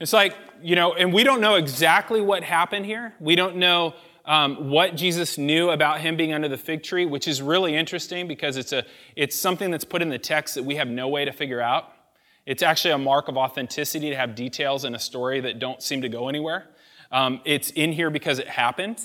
It's 0.00 0.12
like, 0.12 0.34
you 0.62 0.76
know, 0.76 0.94
and 0.94 1.12
we 1.12 1.24
don't 1.24 1.40
know 1.40 1.54
exactly 1.54 2.20
what 2.20 2.42
happened 2.42 2.86
here. 2.86 3.14
We 3.18 3.34
don't 3.34 3.56
know 3.56 3.94
um, 4.26 4.70
what 4.70 4.96
Jesus 4.96 5.38
knew 5.38 5.70
about 5.70 6.00
him 6.00 6.16
being 6.16 6.32
under 6.32 6.48
the 6.48 6.58
fig 6.58 6.82
tree, 6.82 7.06
which 7.06 7.26
is 7.26 7.40
really 7.40 7.74
interesting 7.74 8.28
because 8.28 8.56
it's, 8.56 8.72
a, 8.72 8.84
it's 9.14 9.36
something 9.36 9.70
that's 9.70 9.84
put 9.84 10.02
in 10.02 10.10
the 10.10 10.18
text 10.18 10.56
that 10.56 10.64
we 10.64 10.76
have 10.76 10.88
no 10.88 11.08
way 11.08 11.24
to 11.24 11.32
figure 11.32 11.60
out. 11.60 11.92
It's 12.44 12.62
actually 12.62 12.92
a 12.92 12.98
mark 12.98 13.28
of 13.28 13.36
authenticity 13.36 14.10
to 14.10 14.16
have 14.16 14.34
details 14.34 14.84
in 14.84 14.94
a 14.94 14.98
story 14.98 15.40
that 15.40 15.58
don't 15.58 15.82
seem 15.82 16.02
to 16.02 16.08
go 16.08 16.28
anywhere. 16.28 16.68
Um, 17.10 17.40
it's 17.44 17.70
in 17.70 17.92
here 17.92 18.10
because 18.10 18.38
it 18.38 18.48
happened. 18.48 19.00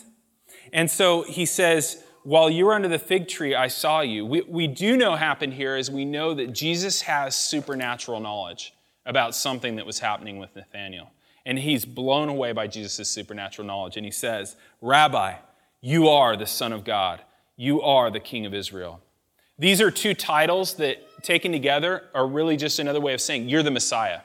And 0.74 0.90
so 0.90 1.24
he 1.24 1.46
says, 1.46 2.04
While 2.24 2.50
you 2.50 2.66
were 2.66 2.74
under 2.74 2.88
the 2.88 3.00
fig 3.00 3.28
tree, 3.28 3.56
I 3.56 3.68
saw 3.68 4.02
you. 4.02 4.26
We, 4.26 4.42
we 4.42 4.68
do 4.68 4.98
know 4.98 5.16
happened 5.16 5.54
here 5.54 5.76
is 5.76 5.92
we 5.92 6.06
know 6.06 6.34
that 6.34 6.54
Jesus 6.54 7.02
has 7.02 7.36
supernatural 7.36 8.20
knowledge 8.20 8.74
about 9.06 9.36
something 9.36 9.76
that 9.78 9.86
was 9.86 10.00
happening 10.00 10.38
with 10.38 10.56
Nathanael. 10.56 11.12
And 11.46 11.58
he's 11.58 11.86
blown 11.86 12.30
away 12.30 12.52
by 12.52 12.68
Jesus' 12.68 13.10
supernatural 13.10 13.68
knowledge. 13.68 13.98
And 13.98 14.06
he 14.06 14.12
says, 14.12 14.56
Rabbi, 14.80 15.36
you 15.82 16.08
are 16.08 16.38
the 16.38 16.46
Son 16.46 16.72
of 16.72 16.84
God. 16.84 17.22
You 17.56 17.82
are 17.82 18.12
the 18.12 18.20
King 18.20 18.46
of 18.46 18.54
Israel. 18.54 19.02
These 19.58 19.82
are 19.82 19.92
two 19.92 20.14
titles 20.14 20.76
that, 20.76 20.98
taken 21.24 21.52
together, 21.52 22.04
are 22.16 22.28
really 22.28 22.58
just 22.58 22.80
another 22.80 23.00
way 23.00 23.14
of 23.14 23.22
saying, 23.22 23.50
You're 23.50 23.64
the 23.64 23.72
Messiah. 23.72 24.22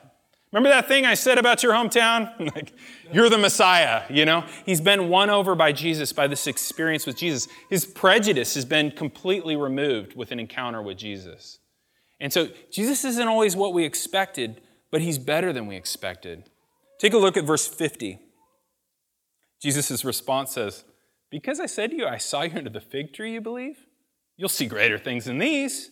Remember 0.56 0.70
that 0.70 0.88
thing 0.88 1.04
I 1.04 1.12
said 1.12 1.36
about 1.36 1.62
your 1.62 1.74
hometown? 1.74 2.32
like, 2.54 2.72
you're 3.12 3.28
the 3.28 3.36
Messiah, 3.36 4.04
you 4.08 4.24
know? 4.24 4.42
He's 4.64 4.80
been 4.80 5.10
won 5.10 5.28
over 5.28 5.54
by 5.54 5.72
Jesus, 5.72 6.14
by 6.14 6.28
this 6.28 6.46
experience 6.46 7.04
with 7.04 7.14
Jesus. 7.14 7.46
His 7.68 7.84
prejudice 7.84 8.54
has 8.54 8.64
been 8.64 8.90
completely 8.90 9.54
removed 9.54 10.16
with 10.16 10.32
an 10.32 10.40
encounter 10.40 10.80
with 10.80 10.96
Jesus. 10.96 11.58
And 12.20 12.32
so, 12.32 12.48
Jesus 12.70 13.04
isn't 13.04 13.28
always 13.28 13.54
what 13.54 13.74
we 13.74 13.84
expected, 13.84 14.62
but 14.90 15.02
he's 15.02 15.18
better 15.18 15.52
than 15.52 15.66
we 15.66 15.76
expected. 15.76 16.48
Take 16.98 17.12
a 17.12 17.18
look 17.18 17.36
at 17.36 17.44
verse 17.44 17.68
50. 17.68 18.18
Jesus' 19.60 20.06
response 20.06 20.52
says, 20.52 20.84
Because 21.30 21.60
I 21.60 21.66
said 21.66 21.90
to 21.90 21.96
you, 21.98 22.06
I 22.06 22.16
saw 22.16 22.44
you 22.44 22.56
under 22.56 22.70
the 22.70 22.80
fig 22.80 23.12
tree, 23.12 23.34
you 23.34 23.42
believe? 23.42 23.76
You'll 24.38 24.48
see 24.48 24.64
greater 24.64 24.96
things 24.96 25.26
than 25.26 25.36
these. 25.36 25.90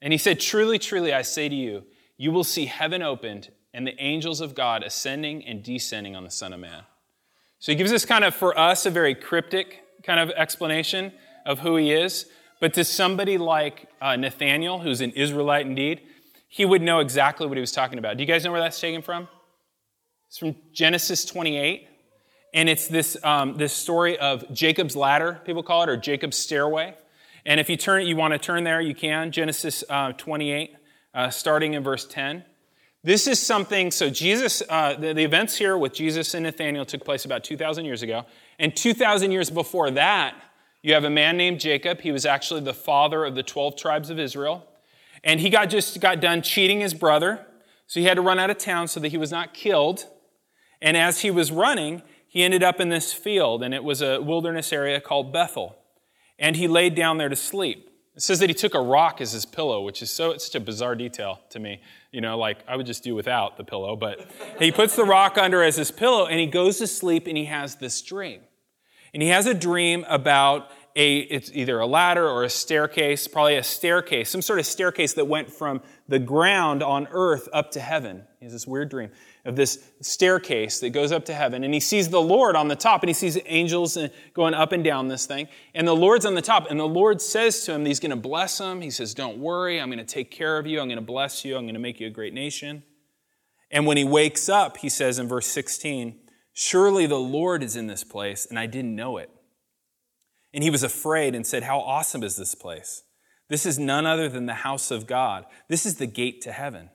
And 0.00 0.12
he 0.12 0.18
said, 0.18 0.38
Truly, 0.38 0.78
truly, 0.78 1.12
I 1.12 1.22
say 1.22 1.48
to 1.48 1.54
you, 1.56 1.82
you 2.16 2.30
will 2.30 2.44
see 2.44 2.66
heaven 2.66 3.02
opened 3.02 3.50
and 3.76 3.86
the 3.86 4.02
angels 4.02 4.40
of 4.40 4.54
God 4.54 4.82
ascending 4.82 5.44
and 5.44 5.62
descending 5.62 6.16
on 6.16 6.24
the 6.24 6.30
Son 6.30 6.54
of 6.54 6.58
Man. 6.58 6.84
So 7.58 7.72
he 7.72 7.76
gives 7.76 7.92
us 7.92 8.06
kind 8.06 8.24
of, 8.24 8.34
for 8.34 8.58
us, 8.58 8.86
a 8.86 8.90
very 8.90 9.14
cryptic 9.14 9.82
kind 10.02 10.18
of 10.18 10.30
explanation 10.30 11.12
of 11.44 11.58
who 11.58 11.76
he 11.76 11.92
is. 11.92 12.24
But 12.58 12.72
to 12.74 12.84
somebody 12.84 13.36
like 13.36 13.90
uh, 14.00 14.16
Nathaniel, 14.16 14.78
who's 14.78 15.02
an 15.02 15.10
Israelite 15.10 15.66
indeed, 15.66 16.00
he 16.48 16.64
would 16.64 16.80
know 16.80 17.00
exactly 17.00 17.46
what 17.46 17.58
he 17.58 17.60
was 17.60 17.70
talking 17.70 17.98
about. 17.98 18.16
Do 18.16 18.22
you 18.22 18.26
guys 18.26 18.44
know 18.44 18.50
where 18.50 18.62
that's 18.62 18.80
taken 18.80 19.02
from? 19.02 19.28
It's 20.28 20.38
from 20.38 20.56
Genesis 20.72 21.26
28. 21.26 21.86
And 22.54 22.70
it's 22.70 22.88
this, 22.88 23.22
um, 23.22 23.58
this 23.58 23.74
story 23.74 24.18
of 24.18 24.50
Jacob's 24.54 24.96
ladder, 24.96 25.42
people 25.44 25.62
call 25.62 25.82
it, 25.82 25.90
or 25.90 25.98
Jacob's 25.98 26.38
stairway. 26.38 26.94
And 27.44 27.60
if 27.60 27.68
you 27.68 27.76
turn, 27.76 28.06
you 28.06 28.16
want 28.16 28.32
to 28.32 28.38
turn 28.38 28.64
there, 28.64 28.80
you 28.80 28.94
can. 28.94 29.32
Genesis 29.32 29.84
uh, 29.90 30.12
28, 30.12 30.74
uh, 31.12 31.28
starting 31.28 31.74
in 31.74 31.82
verse 31.82 32.06
10. 32.06 32.42
This 33.06 33.28
is 33.28 33.40
something, 33.40 33.92
so 33.92 34.10
Jesus, 34.10 34.64
uh, 34.68 34.94
the, 34.94 35.14
the, 35.14 35.22
events 35.22 35.56
here 35.56 35.78
with 35.78 35.94
Jesus 35.94 36.34
and 36.34 36.42
Nathaniel 36.42 36.84
took 36.84 37.04
place 37.04 37.24
about 37.24 37.44
2,000 37.44 37.84
years 37.84 38.02
ago. 38.02 38.26
And 38.58 38.74
2,000 38.74 39.30
years 39.30 39.48
before 39.48 39.92
that, 39.92 40.34
you 40.82 40.92
have 40.92 41.04
a 41.04 41.10
man 41.10 41.36
named 41.36 41.60
Jacob. 41.60 42.00
He 42.00 42.10
was 42.10 42.26
actually 42.26 42.62
the 42.62 42.74
father 42.74 43.24
of 43.24 43.36
the 43.36 43.44
12 43.44 43.76
tribes 43.76 44.10
of 44.10 44.18
Israel. 44.18 44.66
And 45.22 45.38
he 45.38 45.50
got 45.50 45.70
just 45.70 46.00
got 46.00 46.20
done 46.20 46.42
cheating 46.42 46.80
his 46.80 46.94
brother. 46.94 47.46
So 47.86 48.00
he 48.00 48.06
had 48.06 48.14
to 48.14 48.22
run 48.22 48.40
out 48.40 48.50
of 48.50 48.58
town 48.58 48.88
so 48.88 48.98
that 48.98 49.10
he 49.10 49.18
was 49.18 49.30
not 49.30 49.54
killed. 49.54 50.06
And 50.82 50.96
as 50.96 51.20
he 51.20 51.30
was 51.30 51.52
running, 51.52 52.02
he 52.26 52.42
ended 52.42 52.64
up 52.64 52.80
in 52.80 52.88
this 52.88 53.12
field, 53.12 53.62
and 53.62 53.72
it 53.72 53.84
was 53.84 54.02
a 54.02 54.20
wilderness 54.20 54.72
area 54.72 55.00
called 55.00 55.32
Bethel. 55.32 55.76
And 56.40 56.56
he 56.56 56.66
laid 56.66 56.96
down 56.96 57.18
there 57.18 57.28
to 57.28 57.36
sleep. 57.36 57.88
It 58.16 58.22
says 58.22 58.38
that 58.38 58.48
he 58.48 58.54
took 58.54 58.74
a 58.74 58.80
rock 58.80 59.20
as 59.20 59.32
his 59.32 59.44
pillow, 59.44 59.82
which 59.82 60.00
is 60.00 60.10
so 60.10 60.30
it's 60.30 60.46
such 60.46 60.54
a 60.54 60.60
bizarre 60.60 60.94
detail 60.94 61.40
to 61.50 61.58
me. 61.58 61.82
You 62.12 62.22
know, 62.22 62.38
like 62.38 62.58
I 62.66 62.74
would 62.76 62.86
just 62.86 63.04
do 63.04 63.14
without 63.14 63.58
the 63.58 63.64
pillow, 63.64 63.94
but 63.94 64.26
he 64.58 64.72
puts 64.72 64.96
the 64.96 65.04
rock 65.04 65.36
under 65.36 65.62
as 65.62 65.76
his 65.76 65.90
pillow 65.90 66.26
and 66.26 66.40
he 66.40 66.46
goes 66.46 66.78
to 66.78 66.86
sleep 66.86 67.26
and 67.26 67.36
he 67.36 67.44
has 67.44 67.76
this 67.76 68.00
dream. 68.00 68.40
And 69.12 69.22
he 69.22 69.28
has 69.28 69.46
a 69.46 69.52
dream 69.52 70.06
about 70.08 70.70
a 70.96 71.18
it's 71.18 71.50
either 71.52 71.78
a 71.78 71.86
ladder 71.86 72.26
or 72.26 72.42
a 72.44 72.48
staircase, 72.48 73.28
probably 73.28 73.56
a 73.56 73.62
staircase, 73.62 74.30
some 74.30 74.40
sort 74.40 74.58
of 74.58 74.66
staircase 74.66 75.12
that 75.12 75.26
went 75.26 75.52
from 75.52 75.82
the 76.08 76.18
ground 76.18 76.82
on 76.82 77.06
earth 77.10 77.50
up 77.52 77.70
to 77.72 77.80
heaven. 77.80 78.22
He 78.40 78.46
has 78.46 78.52
this 78.54 78.66
weird 78.66 78.88
dream 78.88 79.10
of 79.46 79.56
this 79.56 79.92
staircase 80.02 80.80
that 80.80 80.90
goes 80.90 81.12
up 81.12 81.24
to 81.26 81.34
heaven. 81.34 81.64
And 81.64 81.72
he 81.72 81.80
sees 81.80 82.08
the 82.08 82.20
Lord 82.20 82.56
on 82.56 82.68
the 82.68 82.76
top, 82.76 83.02
and 83.02 83.08
he 83.08 83.14
sees 83.14 83.38
angels 83.46 83.96
going 84.34 84.54
up 84.54 84.72
and 84.72 84.82
down 84.82 85.08
this 85.08 85.24
thing. 85.24 85.48
And 85.74 85.86
the 85.86 85.94
Lord's 85.94 86.26
on 86.26 86.34
the 86.34 86.42
top, 86.42 86.66
and 86.68 86.78
the 86.78 86.88
Lord 86.88 87.22
says 87.22 87.64
to 87.64 87.72
him, 87.72 87.86
He's 87.86 88.00
going 88.00 88.10
to 88.10 88.16
bless 88.16 88.58
him. 88.58 88.80
He 88.80 88.90
says, 88.90 89.14
Don't 89.14 89.38
worry, 89.38 89.80
I'm 89.80 89.88
going 89.88 90.04
to 90.04 90.04
take 90.04 90.30
care 90.30 90.58
of 90.58 90.66
you. 90.66 90.80
I'm 90.80 90.88
going 90.88 90.98
to 90.98 91.04
bless 91.04 91.44
you. 91.44 91.56
I'm 91.56 91.62
going 91.62 91.74
to 91.74 91.80
make 91.80 92.00
you 92.00 92.08
a 92.08 92.10
great 92.10 92.34
nation. 92.34 92.82
And 93.70 93.86
when 93.86 93.96
he 93.96 94.04
wakes 94.04 94.48
up, 94.48 94.78
he 94.78 94.88
says 94.88 95.18
in 95.18 95.28
verse 95.28 95.46
16, 95.46 96.18
Surely 96.52 97.06
the 97.06 97.16
Lord 97.16 97.62
is 97.62 97.76
in 97.76 97.86
this 97.86 98.02
place, 98.04 98.46
and 98.46 98.58
I 98.58 98.66
didn't 98.66 98.96
know 98.96 99.18
it. 99.18 99.30
And 100.52 100.64
he 100.64 100.70
was 100.70 100.82
afraid 100.82 101.34
and 101.34 101.46
said, 101.46 101.62
How 101.62 101.78
awesome 101.78 102.22
is 102.22 102.36
this 102.36 102.54
place? 102.54 103.02
This 103.48 103.64
is 103.64 103.78
none 103.78 104.06
other 104.06 104.28
than 104.28 104.46
the 104.46 104.54
house 104.54 104.90
of 104.90 105.06
God. 105.06 105.44
This 105.68 105.86
is 105.86 105.96
the 105.96 106.06
gate 106.06 106.40
to 106.42 106.52
heaven. 106.52 106.90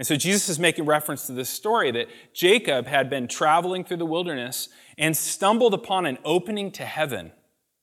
And 0.00 0.06
so 0.06 0.16
Jesus 0.16 0.48
is 0.48 0.58
making 0.58 0.86
reference 0.86 1.26
to 1.26 1.32
this 1.32 1.50
story 1.50 1.90
that 1.90 2.08
Jacob 2.32 2.86
had 2.86 3.10
been 3.10 3.28
traveling 3.28 3.84
through 3.84 3.98
the 3.98 4.06
wilderness 4.06 4.70
and 4.96 5.14
stumbled 5.14 5.74
upon 5.74 6.06
an 6.06 6.16
opening 6.24 6.70
to 6.70 6.86
heaven 6.86 7.32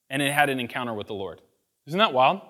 and 0.10 0.20
it 0.24 0.34
had 0.34 0.50
an 0.50 0.60
encounter 0.60 0.96
with 0.96 1.06
the 1.06 1.14
Lord. 1.14 1.42
Isn't 1.86 2.00
that 2.00 2.14
wild? 2.14 2.42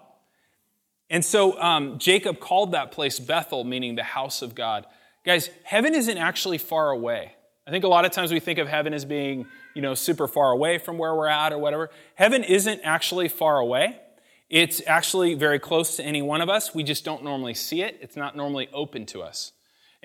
And 1.09 1.25
so 1.25 1.61
um, 1.61 1.99
Jacob 1.99 2.39
called 2.39 2.71
that 2.71 2.93
place 2.93 3.19
Bethel, 3.19 3.65
meaning 3.65 3.95
the 3.95 4.03
house 4.03 4.41
of 4.41 4.55
God. 4.55 4.85
Guys, 5.25 5.49
heaven 5.65 5.93
isn't 5.95 6.17
actually 6.17 6.59
far 6.59 6.91
away. 6.91 7.33
I 7.67 7.71
think 7.71 7.83
a 7.83 7.89
lot 7.89 8.05
of 8.05 8.11
times 8.11 8.31
we 8.31 8.39
think 8.39 8.59
of 8.59 8.69
heaven 8.69 8.93
as 8.93 9.03
being, 9.03 9.47
you 9.75 9.81
know, 9.81 9.95
super 9.95 10.29
far 10.29 10.53
away 10.53 10.77
from 10.77 10.97
where 10.97 11.13
we're 11.13 11.27
at 11.27 11.51
or 11.51 11.57
whatever. 11.57 11.89
Heaven 12.15 12.41
isn't 12.45 12.79
actually 12.85 13.27
far 13.27 13.59
away. 13.59 13.99
It's 14.49 14.81
actually 14.87 15.33
very 15.33 15.59
close 15.59 15.97
to 15.97 16.03
any 16.05 16.21
one 16.21 16.39
of 16.39 16.47
us. 16.47 16.73
We 16.73 16.83
just 16.83 17.03
don't 17.03 17.21
normally 17.21 17.53
see 17.53 17.81
it. 17.81 17.97
It's 17.99 18.15
not 18.15 18.33
normally 18.33 18.69
open 18.71 19.05
to 19.07 19.21
us. 19.21 19.51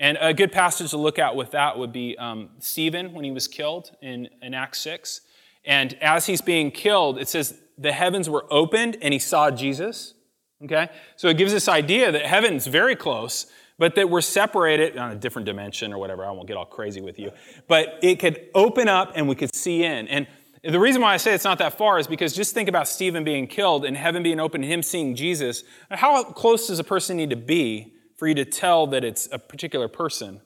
And 0.03 0.17
a 0.19 0.33
good 0.33 0.51
passage 0.51 0.89
to 0.89 0.97
look 0.97 1.17
at 1.17 1.33
with 1.33 1.51
that 1.51 1.77
would 1.77 1.93
be 1.93 2.17
um, 2.17 2.49
Stephen 2.59 3.13
when 3.13 3.23
he 3.23 3.31
was 3.31 3.47
killed 3.47 3.91
in, 4.01 4.27
in 4.41 4.53
Acts 4.53 4.79
6. 4.79 5.21
And 5.63 5.93
as 6.01 6.25
he's 6.25 6.41
being 6.41 6.71
killed, 6.71 7.17
it 7.17 7.29
says 7.29 7.57
the 7.77 7.93
heavens 7.93 8.29
were 8.29 8.45
opened 8.51 8.97
and 9.01 9.13
he 9.13 9.19
saw 9.19 9.49
Jesus. 9.49 10.13
Okay? 10.61 10.89
So 11.15 11.29
it 11.29 11.37
gives 11.37 11.53
this 11.53 11.69
idea 11.69 12.11
that 12.11 12.25
heaven's 12.25 12.67
very 12.67 12.97
close, 12.97 13.45
but 13.77 13.95
that 13.95 14.09
we're 14.09 14.19
separated 14.19 14.97
on 14.97 15.11
a 15.11 15.15
different 15.15 15.45
dimension 15.45 15.93
or 15.93 15.97
whatever. 15.99 16.25
I 16.25 16.31
won't 16.31 16.49
get 16.49 16.57
all 16.57 16.65
crazy 16.65 16.99
with 16.99 17.17
you. 17.17 17.31
But 17.69 17.99
it 18.01 18.19
could 18.19 18.49
open 18.53 18.89
up 18.89 19.13
and 19.15 19.29
we 19.29 19.35
could 19.35 19.55
see 19.55 19.85
in. 19.85 20.09
And 20.09 20.27
the 20.65 20.81
reason 20.81 21.01
why 21.01 21.13
I 21.13 21.17
say 21.17 21.33
it's 21.33 21.45
not 21.45 21.59
that 21.59 21.77
far 21.77 21.97
is 21.97 22.07
because 22.07 22.35
just 22.35 22.53
think 22.53 22.67
about 22.67 22.89
Stephen 22.89 23.23
being 23.23 23.47
killed 23.47 23.85
and 23.85 23.95
heaven 23.95 24.21
being 24.21 24.41
open 24.41 24.63
and 24.63 24.69
him 24.69 24.83
seeing 24.83 25.15
Jesus. 25.15 25.63
How 25.89 26.25
close 26.25 26.67
does 26.67 26.79
a 26.79 26.83
person 26.83 27.15
need 27.15 27.29
to 27.29 27.37
be 27.37 27.93
for 28.23 28.27
you 28.29 28.35
to 28.35 28.45
tell 28.45 28.87
that 28.87 29.03
it's 29.03 29.27
a 29.33 29.37
particular 29.37 29.89
person? 29.89 30.39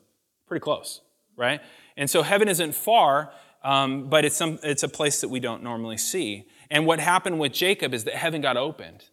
Pretty 0.48 0.64
close, 0.64 1.00
right? 1.36 1.60
And 1.96 2.10
so 2.10 2.24
heaven 2.24 2.48
isn't 2.48 2.74
far, 2.74 3.30
um, 3.62 4.08
but 4.08 4.24
it's, 4.24 4.34
some, 4.34 4.58
it's 4.64 4.82
a 4.82 4.88
place 4.88 5.20
that 5.20 5.28
we 5.28 5.38
don't 5.38 5.62
normally 5.62 5.96
see. 5.96 6.48
And 6.72 6.86
what 6.86 6.98
happened 6.98 7.38
with 7.38 7.52
Jacob 7.52 7.94
is 7.94 8.02
that 8.02 8.14
heaven 8.14 8.40
got 8.40 8.56
opened. 8.56 9.04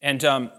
And 0.00 0.24
um, 0.24 0.50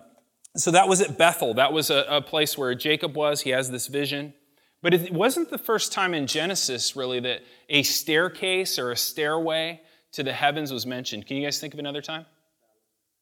so 0.56 0.70
that 0.70 0.88
was 0.88 1.02
at 1.02 1.18
Bethel. 1.18 1.56
That 1.56 1.74
was 1.74 1.90
a, 1.90 2.06
a, 2.08 2.22
place 2.22 2.56
where 2.56 2.76
Jacob 2.76 3.16
was. 3.16 3.42
He 3.42 3.50
has 3.50 3.72
this 3.72 3.88
vision. 3.88 4.36
But 4.84 4.94
it 4.94 5.12
wasn't 5.12 5.50
the 5.50 5.58
first 5.58 5.92
time 5.92 6.14
in 6.14 6.28
Genesis, 6.28 6.96
really, 6.96 7.20
that 7.22 7.42
a 7.68 7.82
staircase 7.82 8.78
or 8.78 8.92
a 8.92 8.96
stairway 8.96 9.82
to 10.12 10.22
the 10.22 10.34
heavens 10.34 10.72
was 10.72 10.86
mentioned. 10.86 11.26
Can 11.26 11.38
you 11.38 11.48
guys 11.48 11.60
think 11.60 11.74
of 11.74 11.80
another 11.80 12.04
time? 12.04 12.28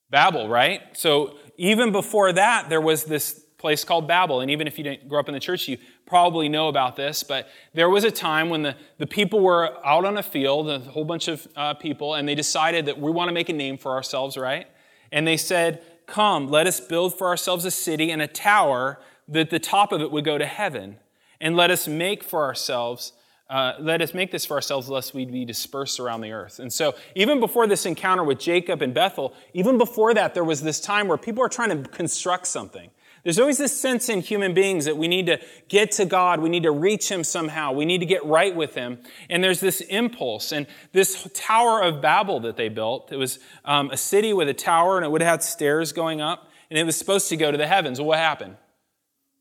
Babel, 0.10 0.50
right? 0.50 0.82
So 0.98 1.38
even 1.56 1.94
before 1.94 2.34
that, 2.34 2.68
there 2.68 2.82
was 2.82 3.06
this 3.06 3.46
place 3.58 3.84
called 3.84 4.08
Babel. 4.08 4.42
And 4.42 4.52
even 4.52 4.68
if 4.68 4.78
you 4.78 4.84
didn't 4.84 5.10
grow 5.10 5.20
up 5.20 5.28
in 5.28 5.34
the 5.34 5.40
church, 5.40 5.68
you 5.68 5.78
probably 6.06 6.48
know 6.48 6.68
about 6.68 6.96
this. 6.96 7.24
But 7.24 7.48
there 7.74 7.90
was 7.90 8.04
a 8.04 8.12
time 8.12 8.50
when 8.50 8.64
the, 8.64 8.76
the 8.98 9.08
people 9.08 9.40
were 9.40 9.76
out 9.86 10.06
on 10.06 10.18
a 10.18 10.24
field, 10.24 10.70
a 10.70 10.80
whole 10.80 11.06
bunch 11.06 11.28
of 11.28 11.48
uh, 11.56 11.74
people, 11.74 12.14
and 12.14 12.28
they 12.28 12.36
decided 12.36 12.86
that 12.86 13.00
we 13.00 13.12
want 13.12 13.30
to 13.30 13.34
make 13.34 13.50
a 13.50 13.54
name 13.54 13.78
for 13.78 13.94
ourselves, 13.94 14.38
right? 14.38 14.68
And 15.12 15.28
they 15.28 15.38
said, 15.38 15.82
Come, 16.06 16.48
let 16.48 16.68
us 16.68 16.80
build 16.80 17.18
for 17.18 17.28
ourselves 17.28 17.66
a 17.66 17.72
city 17.72 18.12
and 18.12 18.22
a 18.22 18.28
tower 18.28 18.98
that 19.28 19.50
the 19.50 19.60
top 19.60 19.92
of 19.92 20.02
it 20.02 20.10
would 20.10 20.24
go 20.24 20.38
to 20.38 20.46
heaven. 20.46 20.98
And 21.42 21.58
let 21.58 21.70
us 21.70 21.86
make 21.88 22.24
for 22.24 22.44
ourselves 22.44 23.12
uh, 23.50 23.74
let 23.80 24.02
us 24.02 24.14
make 24.14 24.32
this 24.32 24.46
for 24.46 24.56
ourselves 24.56 24.90
lest 24.90 25.14
we 25.14 25.26
be 25.26 25.46
dispersed 25.46 26.00
around 26.00 26.20
the 26.20 26.34
earth. 26.34 26.60
And 26.60 26.72
so, 26.72 26.96
even 27.16 27.40
before 27.40 27.66
this 27.66 27.86
encounter 27.86 28.24
with 28.24 28.40
Jacob 28.40 28.82
and 28.82 28.94
Bethel, 28.94 29.34
even 29.54 29.78
before 29.78 30.14
that, 30.16 30.34
there 30.34 30.44
was 30.44 30.62
this 30.62 30.82
time 30.82 31.08
where 31.08 31.18
people 31.18 31.44
are 31.44 31.50
trying 31.50 31.84
to 31.84 31.90
construct 31.90 32.48
something. 32.48 32.90
There's 33.28 33.40
always 33.40 33.58
this 33.58 33.78
sense 33.78 34.08
in 34.08 34.22
human 34.22 34.54
beings 34.54 34.86
that 34.86 34.96
we 34.96 35.10
need 35.10 35.26
to 35.26 35.38
get 35.68 35.92
to 35.92 36.06
God, 36.06 36.40
we 36.40 36.48
need 36.48 36.64
to 36.64 36.72
reach 36.72 37.12
Him 37.12 37.26
somehow, 37.26 37.74
we 37.74 37.84
need 37.84 37.98
to 37.98 38.06
get 38.06 38.24
right 38.26 38.56
with 38.56 38.74
Him. 38.74 39.00
And 39.30 39.44
there's 39.44 39.60
this 39.60 39.82
impulse. 39.82 40.54
And 40.54 40.66
this 40.94 41.28
Tower 41.34 41.84
of 41.84 42.02
Babel 42.02 42.40
that 42.40 42.56
they 42.56 42.70
built, 42.70 43.12
it 43.12 43.18
was 43.18 43.40
um, 43.66 43.92
a 43.92 43.98
city 43.98 44.32
with 44.32 44.48
a 44.48 44.54
tower 44.54 44.96
and 44.96 45.06
it 45.06 45.10
would 45.10 45.20
have 45.20 45.30
had 45.30 45.44
stairs 45.44 45.92
going 45.92 46.22
up, 46.22 46.48
and 46.70 46.80
it 46.80 46.86
was 46.86 46.96
supposed 46.96 47.28
to 47.28 47.36
go 47.36 47.52
to 47.52 47.58
the 47.58 47.68
heavens. 47.68 48.00
Well, 48.00 48.08
what 48.08 48.20
happened? 48.20 48.56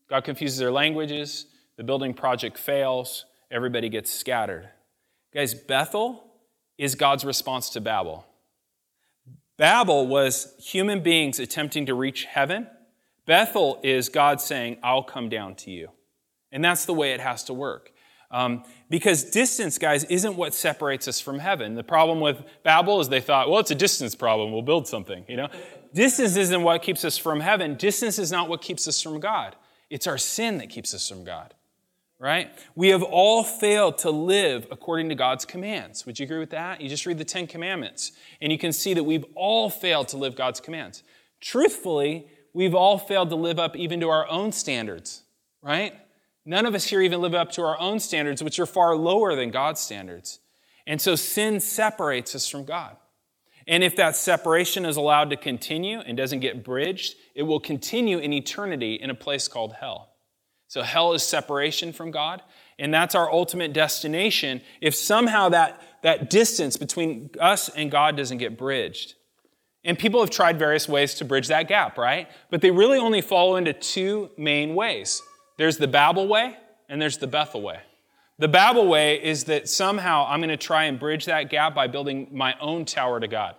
God 0.09 0.25
confuses 0.25 0.57
their 0.57 0.69
languages, 0.73 1.45
the 1.77 1.85
building 1.85 2.13
project 2.13 2.57
fails, 2.57 3.23
everybody 3.49 3.87
gets 3.87 4.11
scattered. 4.11 4.67
Guys, 5.33 5.53
Bethel 5.53 6.25
is 6.77 6.95
God's 6.95 7.23
response 7.23 7.69
to 7.69 7.79
Babel. 7.79 8.25
Babel 9.57 10.07
was 10.07 10.53
human 10.59 11.01
beings 11.01 11.39
attempting 11.39 11.85
to 11.85 11.93
reach 11.93 12.25
heaven 12.25 12.67
Bethel 13.27 13.79
is 13.83 14.09
God 14.09 14.41
saying, 14.41 14.77
I'll 14.81 15.03
come 15.03 15.29
down 15.29 15.53
to 15.55 15.69
you. 15.69 15.89
And 16.51 16.63
that's 16.63 16.85
the 16.85 16.93
way 16.93 17.11
it 17.11 17.19
has 17.19 17.43
to 17.43 17.53
work. 17.53 17.91
Um, 18.31 18.63
because 18.89 19.23
distance, 19.25 19.77
guys, 19.77 20.03
isn't 20.05 20.35
what 20.35 20.53
separates 20.53 21.07
us 21.07 21.21
from 21.21 21.39
heaven. 21.39 21.75
The 21.75 21.83
problem 21.83 22.19
with 22.19 22.41
Babel 22.63 22.99
is 22.99 23.09
they 23.09 23.21
thought, 23.21 23.49
well, 23.49 23.59
it's 23.59 23.71
a 23.71 23.75
distance 23.75 24.15
problem. 24.15 24.51
We'll 24.51 24.63
build 24.63 24.87
something, 24.87 25.23
you 25.27 25.37
know? 25.37 25.49
Distance 25.93 26.35
isn't 26.35 26.63
what 26.63 26.81
keeps 26.81 27.05
us 27.05 27.17
from 27.17 27.39
heaven. 27.39 27.75
Distance 27.75 28.19
is 28.19 28.31
not 28.31 28.49
what 28.49 28.61
keeps 28.61 28.87
us 28.87 29.01
from 29.01 29.19
God. 29.19 29.55
It's 29.89 30.07
our 30.07 30.17
sin 30.17 30.57
that 30.57 30.69
keeps 30.69 30.93
us 30.93 31.07
from 31.07 31.23
God, 31.23 31.53
right? 32.19 32.49
We 32.75 32.89
have 32.89 33.03
all 33.03 33.43
failed 33.43 33.97
to 33.99 34.11
live 34.11 34.67
according 34.71 35.07
to 35.09 35.15
God's 35.15 35.45
commands. 35.45 36.05
Would 36.05 36.19
you 36.19 36.25
agree 36.25 36.39
with 36.39 36.49
that? 36.49 36.81
You 36.81 36.89
just 36.89 37.05
read 37.05 37.17
the 37.17 37.25
Ten 37.25 37.47
Commandments, 37.47 38.11
and 38.41 38.51
you 38.51 38.57
can 38.57 38.73
see 38.73 38.93
that 38.93 39.05
we've 39.05 39.25
all 39.35 39.69
failed 39.69 40.09
to 40.09 40.17
live 40.17 40.35
God's 40.35 40.59
commands. 40.59 41.03
Truthfully, 41.39 42.27
we've 42.57 42.73
all 42.73 42.97
failed 42.97 43.29
to 43.29 43.35
live 43.35 43.59
up 43.59 43.75
even 43.75 43.99
to 43.99 44.09
our 44.09 44.27
own 44.27 44.51
standards, 44.51 45.21
right? 45.61 45.93
None 46.43 46.65
of 46.65 46.73
us 46.73 46.85
here 46.85 47.03
even 47.03 47.21
live 47.21 47.35
up 47.35 47.51
to 47.51 47.61
our 47.61 47.79
own 47.79 47.99
standards, 47.99 48.41
which 48.41 48.59
are 48.59 48.65
far 48.65 48.95
lower 48.95 49.35
than 49.35 49.51
God's 49.51 49.79
standards. 49.79 50.39
And 50.87 50.99
so 50.99 51.15
sin 51.15 51.59
separates 51.59 52.33
us 52.33 52.49
from 52.49 52.65
God. 52.65 52.97
And 53.67 53.83
if 53.83 53.95
that 53.97 54.15
separation 54.15 54.85
is 54.85 54.97
allowed 54.97 55.29
to 55.29 55.37
continue 55.37 55.99
and 55.99 56.17
doesn't 56.17 56.39
get 56.39 56.63
bridged, 56.63 57.15
it 57.35 57.43
will 57.43 57.59
continue 57.59 58.17
in 58.17 58.33
eternity 58.33 58.95
in 58.95 59.11
a 59.11 59.15
place 59.15 59.47
called 59.47 59.73
hell. 59.73 60.15
So 60.67 60.81
hell 60.81 61.13
is 61.13 61.21
separation 61.21 61.93
from 61.93 62.09
God, 62.09 62.41
and 62.79 62.91
that's 62.91 63.13
our 63.13 63.31
ultimate 63.31 63.71
destination 63.71 64.61
if 64.81 64.95
somehow 64.95 65.49
that, 65.49 65.79
that 66.01 66.31
distance 66.31 66.75
between 66.75 67.29
us 67.39 67.69
and 67.69 67.91
God 67.91 68.17
doesn't 68.17 68.39
get 68.39 68.57
bridged. 68.57 69.13
And 69.83 69.97
people 69.97 70.19
have 70.19 70.29
tried 70.29 70.59
various 70.59 70.87
ways 70.89 71.13
to 71.15 71.25
bridge 71.25 71.47
that 71.47 71.67
gap, 71.67 71.97
right? 71.97 72.27
But 72.49 72.61
they 72.61 72.71
really 72.71 72.97
only 72.97 73.21
fall 73.21 73.55
into 73.55 73.73
two 73.73 74.31
main 74.37 74.75
ways 74.75 75.21
there's 75.57 75.77
the 75.77 75.87
Babel 75.87 76.27
way, 76.27 76.55
and 76.87 77.01
there's 77.01 77.17
the 77.17 77.27
Bethel 77.27 77.61
way. 77.61 77.79
The 78.39 78.47
Babel 78.47 78.87
way 78.87 79.21
is 79.21 79.45
that 79.45 79.67
somehow 79.67 80.27
I'm 80.27 80.39
going 80.39 80.49
to 80.49 80.57
try 80.57 80.83
and 80.83 80.99
bridge 80.99 81.25
that 81.25 81.49
gap 81.49 81.73
by 81.73 81.87
building 81.87 82.29
my 82.31 82.55
own 82.59 82.85
tower 82.85 83.19
to 83.19 83.27
God, 83.27 83.55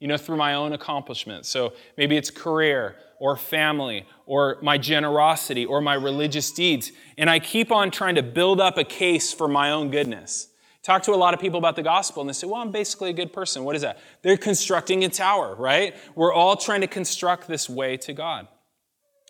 you 0.00 0.08
know, 0.08 0.16
through 0.16 0.38
my 0.38 0.54
own 0.54 0.72
accomplishments. 0.72 1.50
So 1.50 1.74
maybe 1.98 2.16
it's 2.16 2.30
career 2.30 2.96
or 3.18 3.36
family 3.36 4.06
or 4.24 4.56
my 4.62 4.78
generosity 4.78 5.66
or 5.66 5.82
my 5.82 5.94
religious 5.94 6.50
deeds. 6.50 6.92
And 7.18 7.28
I 7.28 7.38
keep 7.38 7.70
on 7.70 7.90
trying 7.90 8.14
to 8.14 8.22
build 8.22 8.58
up 8.58 8.78
a 8.78 8.84
case 8.84 9.34
for 9.34 9.48
my 9.48 9.70
own 9.70 9.90
goodness. 9.90 10.48
Talk 10.86 11.02
to 11.02 11.10
a 11.10 11.16
lot 11.16 11.34
of 11.34 11.40
people 11.40 11.58
about 11.58 11.74
the 11.74 11.82
gospel 11.82 12.20
and 12.20 12.28
they 12.28 12.32
say, 12.32 12.46
well, 12.46 12.62
I'm 12.62 12.70
basically 12.70 13.10
a 13.10 13.12
good 13.12 13.32
person. 13.32 13.64
What 13.64 13.74
is 13.74 13.82
that? 13.82 13.98
They're 14.22 14.36
constructing 14.36 15.02
a 15.02 15.08
tower, 15.08 15.56
right? 15.56 15.96
We're 16.14 16.32
all 16.32 16.54
trying 16.54 16.82
to 16.82 16.86
construct 16.86 17.48
this 17.48 17.68
way 17.68 17.96
to 17.96 18.12
God. 18.12 18.46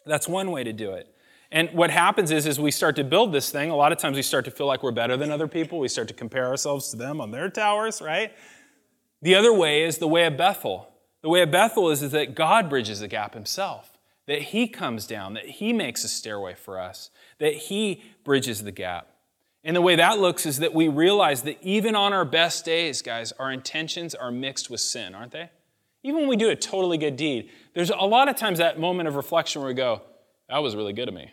That's 0.04 0.28
one 0.28 0.50
way 0.50 0.64
to 0.64 0.74
do 0.74 0.90
it. 0.92 1.10
And 1.50 1.70
what 1.70 1.90
happens 1.90 2.30
is, 2.30 2.46
as 2.46 2.60
we 2.60 2.70
start 2.70 2.94
to 2.96 3.04
build 3.04 3.32
this 3.32 3.50
thing, 3.50 3.70
a 3.70 3.74
lot 3.74 3.90
of 3.90 3.96
times 3.96 4.16
we 4.16 4.22
start 4.22 4.44
to 4.44 4.50
feel 4.50 4.66
like 4.66 4.82
we're 4.82 4.90
better 4.90 5.16
than 5.16 5.30
other 5.30 5.48
people. 5.48 5.78
We 5.78 5.88
start 5.88 6.08
to 6.08 6.14
compare 6.14 6.46
ourselves 6.46 6.90
to 6.90 6.98
them 6.98 7.22
on 7.22 7.30
their 7.30 7.48
towers, 7.48 8.02
right? 8.02 8.34
The 9.22 9.34
other 9.34 9.54
way 9.54 9.82
is 9.82 9.96
the 9.96 10.08
way 10.08 10.26
of 10.26 10.36
Bethel. 10.36 10.92
The 11.22 11.30
way 11.30 11.40
of 11.40 11.50
Bethel 11.50 11.88
is, 11.88 12.02
is 12.02 12.12
that 12.12 12.34
God 12.34 12.68
bridges 12.68 13.00
the 13.00 13.08
gap 13.08 13.32
himself, 13.32 13.96
that 14.26 14.42
he 14.42 14.68
comes 14.68 15.06
down, 15.06 15.32
that 15.32 15.46
he 15.46 15.72
makes 15.72 16.04
a 16.04 16.08
stairway 16.08 16.52
for 16.52 16.78
us, 16.78 17.08
that 17.38 17.54
he 17.54 18.02
bridges 18.24 18.62
the 18.62 18.72
gap. 18.72 19.08
And 19.66 19.74
the 19.74 19.82
way 19.82 19.96
that 19.96 20.20
looks 20.20 20.46
is 20.46 20.60
that 20.60 20.74
we 20.74 20.86
realize 20.86 21.42
that 21.42 21.58
even 21.60 21.96
on 21.96 22.12
our 22.12 22.24
best 22.24 22.64
days, 22.64 23.02
guys, 23.02 23.32
our 23.32 23.50
intentions 23.50 24.14
are 24.14 24.30
mixed 24.30 24.70
with 24.70 24.80
sin, 24.80 25.12
aren't 25.12 25.32
they? 25.32 25.50
Even 26.04 26.20
when 26.20 26.28
we 26.28 26.36
do 26.36 26.50
a 26.50 26.54
totally 26.54 26.96
good 26.96 27.16
deed, 27.16 27.50
there's 27.74 27.90
a 27.90 27.96
lot 27.96 28.28
of 28.28 28.36
times 28.36 28.58
that 28.58 28.78
moment 28.78 29.08
of 29.08 29.16
reflection 29.16 29.60
where 29.60 29.68
we 29.68 29.74
go, 29.74 30.02
that 30.48 30.58
was 30.58 30.76
really 30.76 30.92
good 30.92 31.08
of 31.08 31.14
me. 31.14 31.32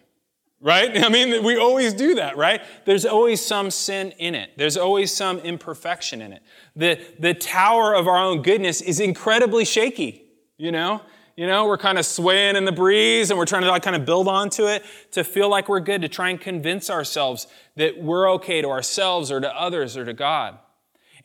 Right? 0.59 0.97
I 1.03 1.09
mean, 1.09 1.43
we 1.43 1.57
always 1.57 1.93
do 1.93 2.15
that, 2.15 2.35
right? 2.35 2.61
There's 2.85 3.05
always 3.05 3.39
some 3.39 3.69
sin 3.69 4.13
in 4.17 4.33
it. 4.33 4.49
There's 4.57 4.77
always 4.77 5.13
some 5.13 5.37
imperfection 5.37 6.19
in 6.19 6.33
it. 6.33 6.41
The, 6.75 6.99
the 7.19 7.35
tower 7.35 7.93
of 7.93 8.07
our 8.07 8.17
own 8.17 8.41
goodness 8.41 8.81
is 8.81 8.99
incredibly 8.99 9.63
shaky, 9.63 10.23
you 10.57 10.71
know? 10.71 11.01
You 11.35 11.47
know, 11.47 11.65
we're 11.65 11.79
kind 11.79 11.97
of 11.97 12.05
swaying 12.05 12.55
in 12.55 12.65
the 12.65 12.71
breeze 12.71 13.31
and 13.31 13.39
we're 13.39 13.45
trying 13.45 13.63
to 13.63 13.69
like 13.69 13.81
kind 13.81 13.95
of 13.95 14.05
build 14.05 14.27
onto 14.27 14.67
it 14.67 14.83
to 15.11 15.23
feel 15.23 15.49
like 15.49 15.67
we're 15.67 15.79
good, 15.79 16.01
to 16.03 16.09
try 16.09 16.29
and 16.29 16.39
convince 16.39 16.89
ourselves 16.89 17.47
that 17.75 18.01
we're 18.01 18.29
okay 18.33 18.61
to 18.61 18.69
ourselves 18.69 19.31
or 19.31 19.39
to 19.39 19.55
others 19.55 19.97
or 19.97 20.05
to 20.05 20.13
God. 20.13 20.59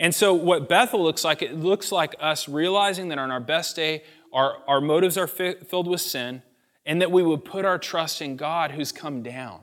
And 0.00 0.14
so, 0.14 0.32
what 0.32 0.68
Bethel 0.68 1.02
looks 1.02 1.24
like, 1.24 1.42
it 1.42 1.56
looks 1.56 1.90
like 1.90 2.14
us 2.20 2.48
realizing 2.48 3.08
that 3.08 3.18
on 3.18 3.30
our 3.30 3.40
best 3.40 3.76
day, 3.76 4.04
our, 4.32 4.58
our 4.66 4.80
motives 4.80 5.18
are 5.18 5.26
fi- 5.26 5.56
filled 5.56 5.88
with 5.88 6.00
sin, 6.00 6.42
and 6.86 7.02
that 7.02 7.10
we 7.10 7.22
would 7.22 7.44
put 7.44 7.64
our 7.64 7.78
trust 7.78 8.22
in 8.22 8.36
God 8.36 8.70
who's 8.70 8.92
come 8.92 9.22
down. 9.22 9.62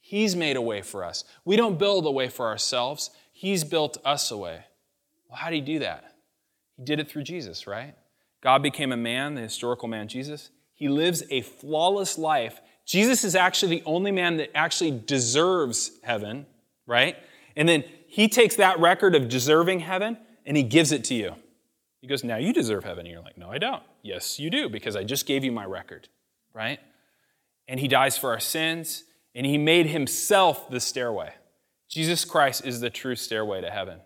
He's 0.00 0.36
made 0.36 0.56
a 0.56 0.62
way 0.62 0.80
for 0.80 1.04
us. 1.04 1.24
We 1.44 1.56
don't 1.56 1.78
build 1.78 2.06
a 2.06 2.10
way 2.10 2.28
for 2.28 2.46
ourselves, 2.46 3.10
He's 3.32 3.62
built 3.62 3.98
us 4.04 4.30
a 4.32 4.36
way. 4.36 4.64
Well, 5.28 5.38
how 5.38 5.50
did 5.50 5.56
he 5.56 5.60
do 5.60 5.78
that? 5.80 6.12
He 6.76 6.84
did 6.84 6.98
it 6.98 7.08
through 7.08 7.22
Jesus, 7.22 7.68
right? 7.68 7.94
God 8.40 8.62
became 8.62 8.92
a 8.92 8.96
man, 8.96 9.34
the 9.34 9.40
historical 9.40 9.88
man 9.88 10.08
Jesus. 10.08 10.50
He 10.74 10.88
lives 10.88 11.22
a 11.30 11.42
flawless 11.42 12.18
life. 12.18 12.60
Jesus 12.86 13.24
is 13.24 13.34
actually 13.34 13.78
the 13.78 13.82
only 13.84 14.12
man 14.12 14.36
that 14.36 14.56
actually 14.56 14.92
deserves 14.92 15.90
heaven, 16.02 16.46
right? 16.86 17.16
And 17.56 17.68
then 17.68 17.84
he 18.06 18.28
takes 18.28 18.56
that 18.56 18.78
record 18.78 19.14
of 19.14 19.28
deserving 19.28 19.80
heaven 19.80 20.16
and 20.46 20.56
he 20.56 20.62
gives 20.62 20.92
it 20.92 21.04
to 21.04 21.14
you. 21.14 21.34
He 22.00 22.06
goes, 22.06 22.22
Now 22.22 22.36
you 22.36 22.52
deserve 22.52 22.84
heaven. 22.84 23.00
And 23.00 23.08
you're 23.08 23.22
like, 23.22 23.36
No, 23.36 23.50
I 23.50 23.58
don't. 23.58 23.82
Yes, 24.02 24.38
you 24.38 24.50
do, 24.50 24.68
because 24.68 24.96
I 24.96 25.04
just 25.04 25.26
gave 25.26 25.44
you 25.44 25.52
my 25.52 25.64
record, 25.64 26.08
right? 26.54 26.78
And 27.66 27.80
he 27.80 27.88
dies 27.88 28.16
for 28.16 28.30
our 28.30 28.40
sins 28.40 29.04
and 29.34 29.44
he 29.44 29.58
made 29.58 29.86
himself 29.86 30.70
the 30.70 30.80
stairway. 30.80 31.34
Jesus 31.88 32.24
Christ 32.24 32.64
is 32.64 32.80
the 32.80 32.90
true 32.90 33.16
stairway 33.16 33.60
to 33.60 33.70
heaven. 33.70 34.00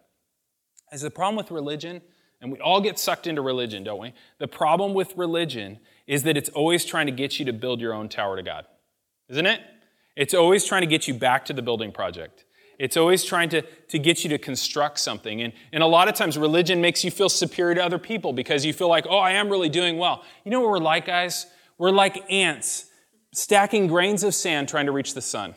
As 0.91 1.03
the 1.03 1.11
problem 1.11 1.37
with 1.37 1.51
religion 1.51 2.03
and 2.43 2.51
we 2.53 2.59
all 2.59 2.81
get 2.81 2.99
sucked 2.99 3.29
into 3.29 3.41
religion, 3.41 3.85
don't 3.85 4.01
we? 4.01 4.13
The 4.39 4.49
problem 4.49 4.95
with 4.95 5.17
religion 5.17 5.79
is 6.09 6.25
that 6.25 6.37
it's 6.37 6.51
always 6.51 6.85
trying 6.85 7.07
to 7.07 7.13
get 7.13 7.39
you 7.39 7.45
to 7.47 7.53
build 7.53 7.81
your 7.81 7.95
own 7.95 8.09
tower 8.09 8.37
to 8.37 8.43
God, 8.43 8.67
isn't 9.29 9.47
it? 9.47 9.61
It's 10.17 10.35
always 10.35 10.65
trying 10.65 10.83
to 10.83 10.89
get 10.89 11.07
you 11.07 11.15
back 11.15 11.45
to 11.47 11.53
the 11.53 11.63
building 11.63 11.93
project. 11.93 12.45
It's 12.79 12.97
always 12.97 13.23
trying 13.23 13.49
to, 13.51 13.63
to 13.63 13.99
get 13.99 14.25
you 14.25 14.31
to 14.31 14.39
construct 14.39 14.99
something. 14.99 15.41
And, 15.41 15.53
and 15.73 15.85
a 15.85 15.87
lot 15.87 16.09
of 16.09 16.15
times, 16.15 16.37
religion 16.37 16.81
makes 16.81 17.05
you 17.05 17.13
feel 17.13 17.29
superior 17.29 17.77
to 17.77 17.85
other 17.85 17.99
people 17.99 18.33
because 18.33 18.65
you 18.65 18.73
feel 18.73 18.89
like, 18.89 19.07
oh, 19.09 19.19
I 19.19 19.33
am 19.33 19.49
really 19.49 19.69
doing 19.69 19.99
well. 19.99 20.25
You 20.45 20.51
know 20.51 20.61
what 20.61 20.71
we're 20.71 20.79
like, 20.79 21.07
guys? 21.07 21.47
We're 21.79 21.93
like 21.93 22.25
ants 22.29 22.87
stacking 23.33 23.87
grains 23.87 24.25
of 24.25 24.35
sand 24.35 24.69
trying 24.69 24.87
to 24.87 24.93
reach 24.93 25.15
the 25.15 25.23
sun. 25.23 25.55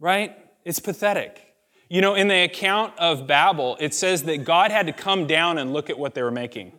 Right? 0.00 0.34
It's 0.64 0.80
pathetic. 0.80 1.47
You 1.88 2.02
know, 2.02 2.14
in 2.14 2.28
the 2.28 2.44
account 2.44 2.92
of 2.98 3.26
Babel, 3.26 3.76
it 3.80 3.94
says 3.94 4.24
that 4.24 4.44
God 4.44 4.70
had 4.70 4.86
to 4.86 4.92
come 4.92 5.26
down 5.26 5.56
and 5.56 5.72
look 5.72 5.88
at 5.88 5.98
what 5.98 6.14
they 6.14 6.22
were 6.22 6.30
making. 6.30 6.72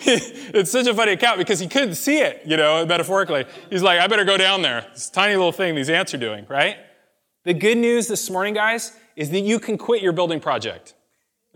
it's 0.00 0.70
such 0.70 0.86
a 0.86 0.94
funny 0.94 1.12
account 1.12 1.38
because 1.38 1.58
he 1.58 1.66
couldn't 1.66 1.96
see 1.96 2.20
it, 2.20 2.42
you 2.46 2.56
know, 2.56 2.86
metaphorically. 2.86 3.44
He's 3.68 3.82
like, 3.82 4.00
I 4.00 4.06
better 4.06 4.24
go 4.24 4.36
down 4.36 4.62
there. 4.62 4.86
This 4.94 5.10
tiny 5.10 5.34
little 5.34 5.52
thing 5.52 5.74
these 5.74 5.90
ants 5.90 6.14
are 6.14 6.18
doing, 6.18 6.46
right? 6.48 6.76
The 7.44 7.52
good 7.52 7.78
news 7.78 8.06
this 8.06 8.30
morning, 8.30 8.54
guys, 8.54 8.92
is 9.16 9.30
that 9.30 9.40
you 9.40 9.58
can 9.58 9.76
quit 9.76 10.02
your 10.02 10.12
building 10.12 10.40
project. 10.40 10.94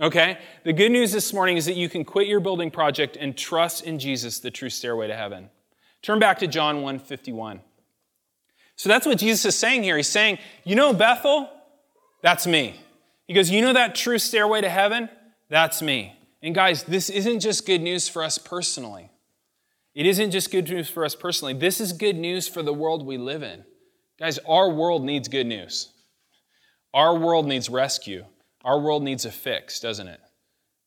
Okay? 0.00 0.38
The 0.64 0.72
good 0.72 0.90
news 0.90 1.12
this 1.12 1.32
morning 1.32 1.56
is 1.56 1.66
that 1.66 1.76
you 1.76 1.88
can 1.88 2.04
quit 2.04 2.26
your 2.26 2.40
building 2.40 2.70
project 2.70 3.16
and 3.16 3.36
trust 3.36 3.84
in 3.84 3.98
Jesus, 3.98 4.40
the 4.40 4.50
true 4.50 4.70
stairway 4.70 5.06
to 5.06 5.16
heaven. 5.16 5.48
Turn 6.02 6.18
back 6.18 6.40
to 6.40 6.48
John 6.48 6.82
1 6.82 6.98
51. 6.98 7.60
So 8.74 8.88
that's 8.88 9.06
what 9.06 9.18
Jesus 9.18 9.44
is 9.44 9.56
saying 9.56 9.84
here. 9.84 9.96
He's 9.96 10.08
saying, 10.08 10.38
you 10.64 10.74
know, 10.74 10.92
Bethel, 10.92 11.48
that's 12.22 12.46
me. 12.46 12.80
He 13.26 13.34
goes, 13.34 13.50
You 13.50 13.60
know 13.60 13.72
that 13.72 13.94
true 13.94 14.18
stairway 14.18 14.60
to 14.60 14.68
heaven? 14.68 15.08
That's 15.48 15.82
me. 15.82 16.16
And 16.42 16.54
guys, 16.54 16.84
this 16.84 17.10
isn't 17.10 17.40
just 17.40 17.66
good 17.66 17.82
news 17.82 18.08
for 18.08 18.22
us 18.22 18.38
personally. 18.38 19.10
It 19.94 20.06
isn't 20.06 20.30
just 20.30 20.50
good 20.50 20.68
news 20.68 20.88
for 20.88 21.04
us 21.04 21.14
personally. 21.14 21.54
This 21.54 21.80
is 21.80 21.92
good 21.92 22.16
news 22.16 22.48
for 22.48 22.62
the 22.62 22.72
world 22.72 23.04
we 23.04 23.18
live 23.18 23.42
in. 23.42 23.64
Guys, 24.18 24.38
our 24.38 24.70
world 24.70 25.04
needs 25.04 25.28
good 25.28 25.46
news. 25.46 25.92
Our 26.94 27.16
world 27.16 27.46
needs 27.46 27.68
rescue. 27.68 28.24
Our 28.64 28.80
world 28.80 29.02
needs 29.02 29.24
a 29.24 29.30
fix, 29.30 29.80
doesn't 29.80 30.08
it? 30.08 30.20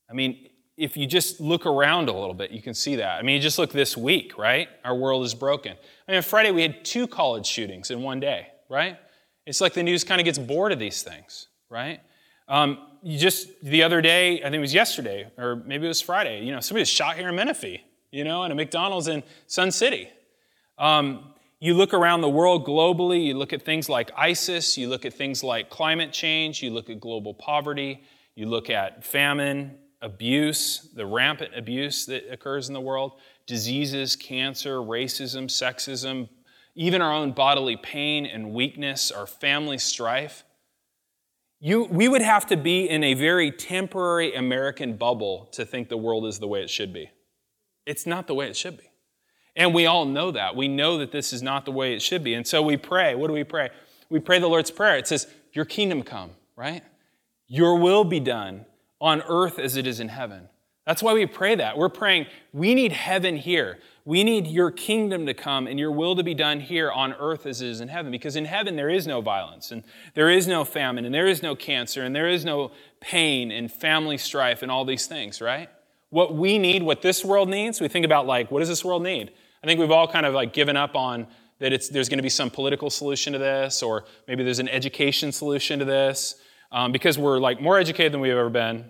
I 0.10 0.14
mean, 0.14 0.50
if 0.78 0.98
you 0.98 1.08
just 1.08 1.40
look 1.40 1.66
around 1.66 2.10
a 2.10 2.14
little 2.14 2.34
bit, 2.34 2.52
you 2.52 2.62
can 2.62 2.74
see 2.74 2.98
that. 2.98 3.18
I 3.18 3.22
mean, 3.22 3.36
you 3.36 3.42
just 3.42 3.58
look 3.58 3.72
this 3.72 3.96
week, 3.96 4.38
right? 4.38 4.68
Our 4.84 4.96
world 4.96 5.26
is 5.26 5.34
broken. 5.34 5.76
I 6.08 6.12
mean, 6.12 6.22
Friday 6.22 6.52
we 6.52 6.62
had 6.62 6.84
two 6.84 7.08
college 7.08 7.46
shootings 7.46 7.92
in 7.92 8.02
one 8.02 8.20
day, 8.20 8.48
right? 8.70 8.98
It's 9.46 9.62
like 9.62 9.74
the 9.74 9.84
news 9.84 10.04
kind 10.04 10.20
of 10.20 10.26
gets 10.26 10.38
bored 10.38 10.72
of 10.72 10.80
these 10.80 11.04
things, 11.04 11.48
right? 11.70 12.02
Um, 12.48 12.80
just 13.06 13.48
the 13.64 13.84
other 13.84 14.02
day, 14.02 14.40
I 14.40 14.44
think 14.44 14.56
it 14.56 14.60
was 14.60 14.74
yesterday, 14.74 15.32
or 15.38 15.58
maybe 15.66 15.86
it 15.86 15.90
was 15.90 16.02
Friday, 16.02 16.44
you 16.44 16.52
know, 16.52 16.60
somebody 16.60 16.82
was 16.82 16.90
shot 16.90 17.18
here 17.18 17.30
in 17.30 17.36
Menifee, 17.36 17.84
you 18.12 18.24
know, 18.24 18.44
in 18.44 18.52
a 18.52 18.56
McDonald's 18.56 19.08
in 19.08 19.24
Sun 19.48 19.72
City. 19.72 20.10
Um, 20.78 21.34
you 21.60 21.74
look 21.74 21.94
around 21.94 22.22
the 22.22 22.30
world 22.30 22.66
globally, 22.66 23.26
you 23.26 23.36
look 23.36 23.54
at 23.54 23.62
things 23.62 23.88
like 23.88 24.12
ISIS, 24.18 24.78
you 24.78 24.90
look 24.90 25.06
at 25.06 25.14
things 25.14 25.44
like 25.44 25.70
climate 25.70 26.12
change, 26.12 26.62
you 26.62 26.72
look 26.72 26.90
at 26.90 27.00
global 27.00 27.34
poverty, 27.34 28.04
you 28.36 28.48
look 28.48 28.70
at 28.70 29.04
famine, 29.04 29.78
abuse, 30.02 30.90
the 30.94 31.06
rampant 31.06 31.56
abuse 31.56 32.06
that 32.06 32.32
occurs 32.32 32.68
in 32.68 32.74
the 32.74 32.82
world, 32.82 33.14
diseases, 33.48 34.16
cancer, 34.16 34.78
racism, 34.78 35.46
sexism, 35.46 36.30
even 36.76 37.02
our 37.02 37.12
own 37.12 37.32
bodily 37.32 37.78
pain 37.78 38.26
and 38.26 38.54
weakness, 38.54 39.12
our 39.12 39.26
family 39.26 39.78
strife. 39.78 40.44
You, 41.60 41.86
we 41.86 42.08
would 42.08 42.22
have 42.22 42.46
to 42.48 42.58
be 42.58 42.88
in 42.88 43.04
a 43.04 43.14
very 43.14 43.50
temporary 43.50 44.36
American 44.36 44.98
bubble 44.98 45.48
to 45.54 45.66
think 45.66 45.90
the 45.90 45.98
world 45.98 46.26
is 46.26 46.40
the 46.40 46.48
way 46.48 46.62
it 46.62 46.70
should 46.70 46.94
be. 46.94 47.10
It's 47.86 48.06
not 48.06 48.28
the 48.28 48.36
way 48.36 48.48
it 48.48 48.58
should 48.58 48.78
be. 48.78 48.92
And 49.56 49.74
we 49.74 49.86
all 49.86 50.06
know 50.06 50.32
that. 50.32 50.56
We 50.56 50.68
know 50.68 50.98
that 50.98 51.12
this 51.12 51.32
is 51.32 51.42
not 51.42 51.64
the 51.64 51.72
way 51.72 51.94
it 51.94 52.02
should 52.02 52.24
be. 52.24 52.34
And 52.34 52.46
so 52.46 52.62
we 52.62 52.76
pray. 52.76 53.16
What 53.16 53.28
do 53.28 53.34
we 53.34 53.46
pray? 53.46 53.70
We 54.10 54.20
pray 54.20 54.40
the 54.40 54.48
Lord's 54.48 54.70
Prayer. 54.70 54.98
It 54.98 55.08
says, 55.08 55.28
Your 55.54 55.66
kingdom 55.66 56.04
come, 56.04 56.32
right? 56.58 56.84
Your 57.48 57.80
will 57.80 58.04
be 58.04 58.20
done 58.20 58.66
on 59.00 59.22
earth 59.28 59.58
as 59.58 59.78
it 59.78 59.88
is 59.88 60.00
in 60.02 60.10
heaven. 60.10 60.50
That's 60.86 61.02
why 61.02 61.14
we 61.14 61.26
pray 61.26 61.56
that. 61.56 61.78
We're 61.78 61.90
praying, 61.90 62.28
we 62.54 62.76
need 62.76 62.92
heaven 62.92 63.38
here. 63.38 63.80
We 64.08 64.24
need 64.24 64.46
your 64.46 64.70
kingdom 64.70 65.26
to 65.26 65.34
come 65.34 65.66
and 65.66 65.80
your 65.80 65.92
will 65.92 66.16
to 66.16 66.24
be 66.24 66.36
done 66.36 66.60
here 66.60 66.92
on 66.92 67.14
earth 67.14 67.48
as 67.48 67.62
it 67.62 67.68
is 67.68 67.82
in 67.82 67.88
heaven. 67.88 68.12
Because 68.12 68.36
in 68.36 68.46
heaven 68.46 68.76
there 68.76 68.90
is 68.90 69.08
no 69.08 69.20
violence, 69.20 69.72
and 69.72 69.84
there 70.14 70.30
is 70.30 70.48
no 70.48 70.64
famine, 70.64 71.06
and 71.06 71.14
there 71.14 71.26
is 71.26 71.42
no 71.42 71.56
cancer, 71.56 72.04
and 72.04 72.16
there 72.16 72.30
is 72.30 72.46
no 72.46 72.72
pain 73.02 73.52
and 73.52 73.72
family 73.72 74.20
strife 74.20 74.62
and 74.62 74.72
all 74.72 74.86
these 74.86 75.08
things, 75.08 75.42
right? 75.42 75.70
What 76.12 76.36
we 76.36 76.60
need, 76.60 76.84
what 76.84 77.02
this 77.02 77.26
world 77.26 77.50
needs, 77.50 77.82
we 77.82 77.88
think 77.88 78.06
about 78.06 78.28
like, 78.28 78.52
what 78.52 78.60
does 78.60 78.70
this 78.70 78.86
world 78.86 79.02
need? 79.02 79.32
I 79.64 79.68
think 79.68 79.80
we've 79.80 79.90
all 79.90 80.08
kind 80.08 80.28
of 80.28 80.36
like 80.36 80.54
given 80.54 80.78
up 80.78 80.96
on 80.96 81.26
that 81.58 81.74
it's, 81.74 81.90
there's 81.90 82.08
going 82.08 82.20
to 82.20 82.24
be 82.24 82.30
some 82.30 82.52
political 82.52 82.92
solution 82.92 83.34
to 83.34 83.40
this, 83.40 83.82
or 83.82 84.06
maybe 84.28 84.44
there's 84.44 84.60
an 84.60 84.70
education 84.70 85.32
solution 85.32 85.80
to 85.80 85.86
this, 85.86 86.36
um, 86.72 86.92
because 86.92 87.18
we're 87.18 87.40
like 87.40 87.60
more 87.60 87.80
educated 87.80 88.12
than 88.12 88.22
we've 88.22 88.34
ever 88.34 88.50
been, 88.52 88.86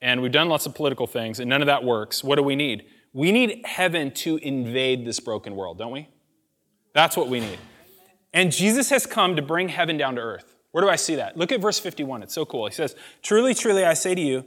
and 0.00 0.22
we've 0.22 0.30
done 0.30 0.48
lots 0.48 0.66
of 0.66 0.76
political 0.76 1.08
things, 1.08 1.40
and 1.40 1.48
none 1.50 1.60
of 1.60 1.66
that 1.66 1.82
works. 1.82 2.22
What 2.22 2.36
do 2.36 2.42
we 2.44 2.54
need? 2.54 2.84
We 3.12 3.32
need 3.32 3.62
heaven 3.64 4.12
to 4.12 4.36
invade 4.36 5.04
this 5.04 5.20
broken 5.20 5.56
world, 5.56 5.78
don't 5.78 5.92
we? 5.92 6.08
That's 6.94 7.16
what 7.16 7.28
we 7.28 7.40
need. 7.40 7.58
And 8.32 8.52
Jesus 8.52 8.90
has 8.90 9.06
come 9.06 9.36
to 9.36 9.42
bring 9.42 9.68
heaven 9.68 9.96
down 9.96 10.14
to 10.16 10.20
earth. 10.20 10.56
Where 10.70 10.82
do 10.82 10.88
I 10.88 10.96
see 10.96 11.16
that? 11.16 11.36
Look 11.36 11.50
at 11.50 11.60
verse 11.60 11.80
51. 11.80 12.22
It's 12.22 12.34
so 12.34 12.44
cool. 12.44 12.66
He 12.66 12.72
says, 12.72 12.94
Truly, 13.22 13.54
truly, 13.54 13.84
I 13.84 13.94
say 13.94 14.14
to 14.14 14.20
you, 14.20 14.44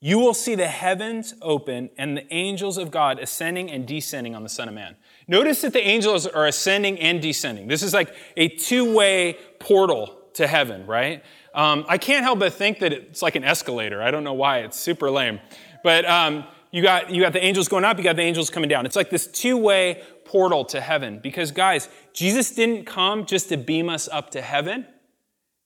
you 0.00 0.18
will 0.18 0.34
see 0.34 0.54
the 0.54 0.66
heavens 0.66 1.34
open 1.42 1.90
and 1.98 2.16
the 2.16 2.32
angels 2.32 2.78
of 2.78 2.90
God 2.90 3.18
ascending 3.18 3.70
and 3.70 3.86
descending 3.86 4.34
on 4.34 4.42
the 4.42 4.48
Son 4.48 4.66
of 4.66 4.74
Man. 4.74 4.96
Notice 5.28 5.60
that 5.60 5.74
the 5.74 5.86
angels 5.86 6.26
are 6.26 6.46
ascending 6.46 6.98
and 6.98 7.20
descending. 7.20 7.68
This 7.68 7.82
is 7.82 7.92
like 7.92 8.14
a 8.36 8.48
two 8.48 8.94
way 8.94 9.36
portal 9.58 10.18
to 10.34 10.46
heaven, 10.46 10.86
right? 10.86 11.22
Um, 11.54 11.84
I 11.86 11.98
can't 11.98 12.24
help 12.24 12.38
but 12.38 12.54
think 12.54 12.78
that 12.78 12.92
it's 12.92 13.20
like 13.20 13.36
an 13.36 13.44
escalator. 13.44 14.02
I 14.02 14.10
don't 14.10 14.24
know 14.24 14.32
why. 14.32 14.60
It's 14.60 14.80
super 14.80 15.10
lame. 15.10 15.38
But 15.84 16.06
um, 16.06 16.44
you 16.72 16.82
got, 16.82 17.10
you 17.10 17.20
got 17.20 17.32
the 17.32 17.42
angels 17.44 17.68
going 17.68 17.84
up, 17.84 17.98
you 17.98 18.04
got 18.04 18.16
the 18.16 18.22
angels 18.22 18.50
coming 18.50 18.68
down. 18.68 18.86
It's 18.86 18.96
like 18.96 19.10
this 19.10 19.26
two 19.26 19.56
way 19.56 20.02
portal 20.24 20.64
to 20.66 20.80
heaven. 20.80 21.18
Because, 21.20 21.50
guys, 21.50 21.88
Jesus 22.12 22.52
didn't 22.52 22.84
come 22.84 23.26
just 23.26 23.48
to 23.48 23.56
beam 23.56 23.88
us 23.88 24.08
up 24.08 24.30
to 24.30 24.40
heaven, 24.40 24.86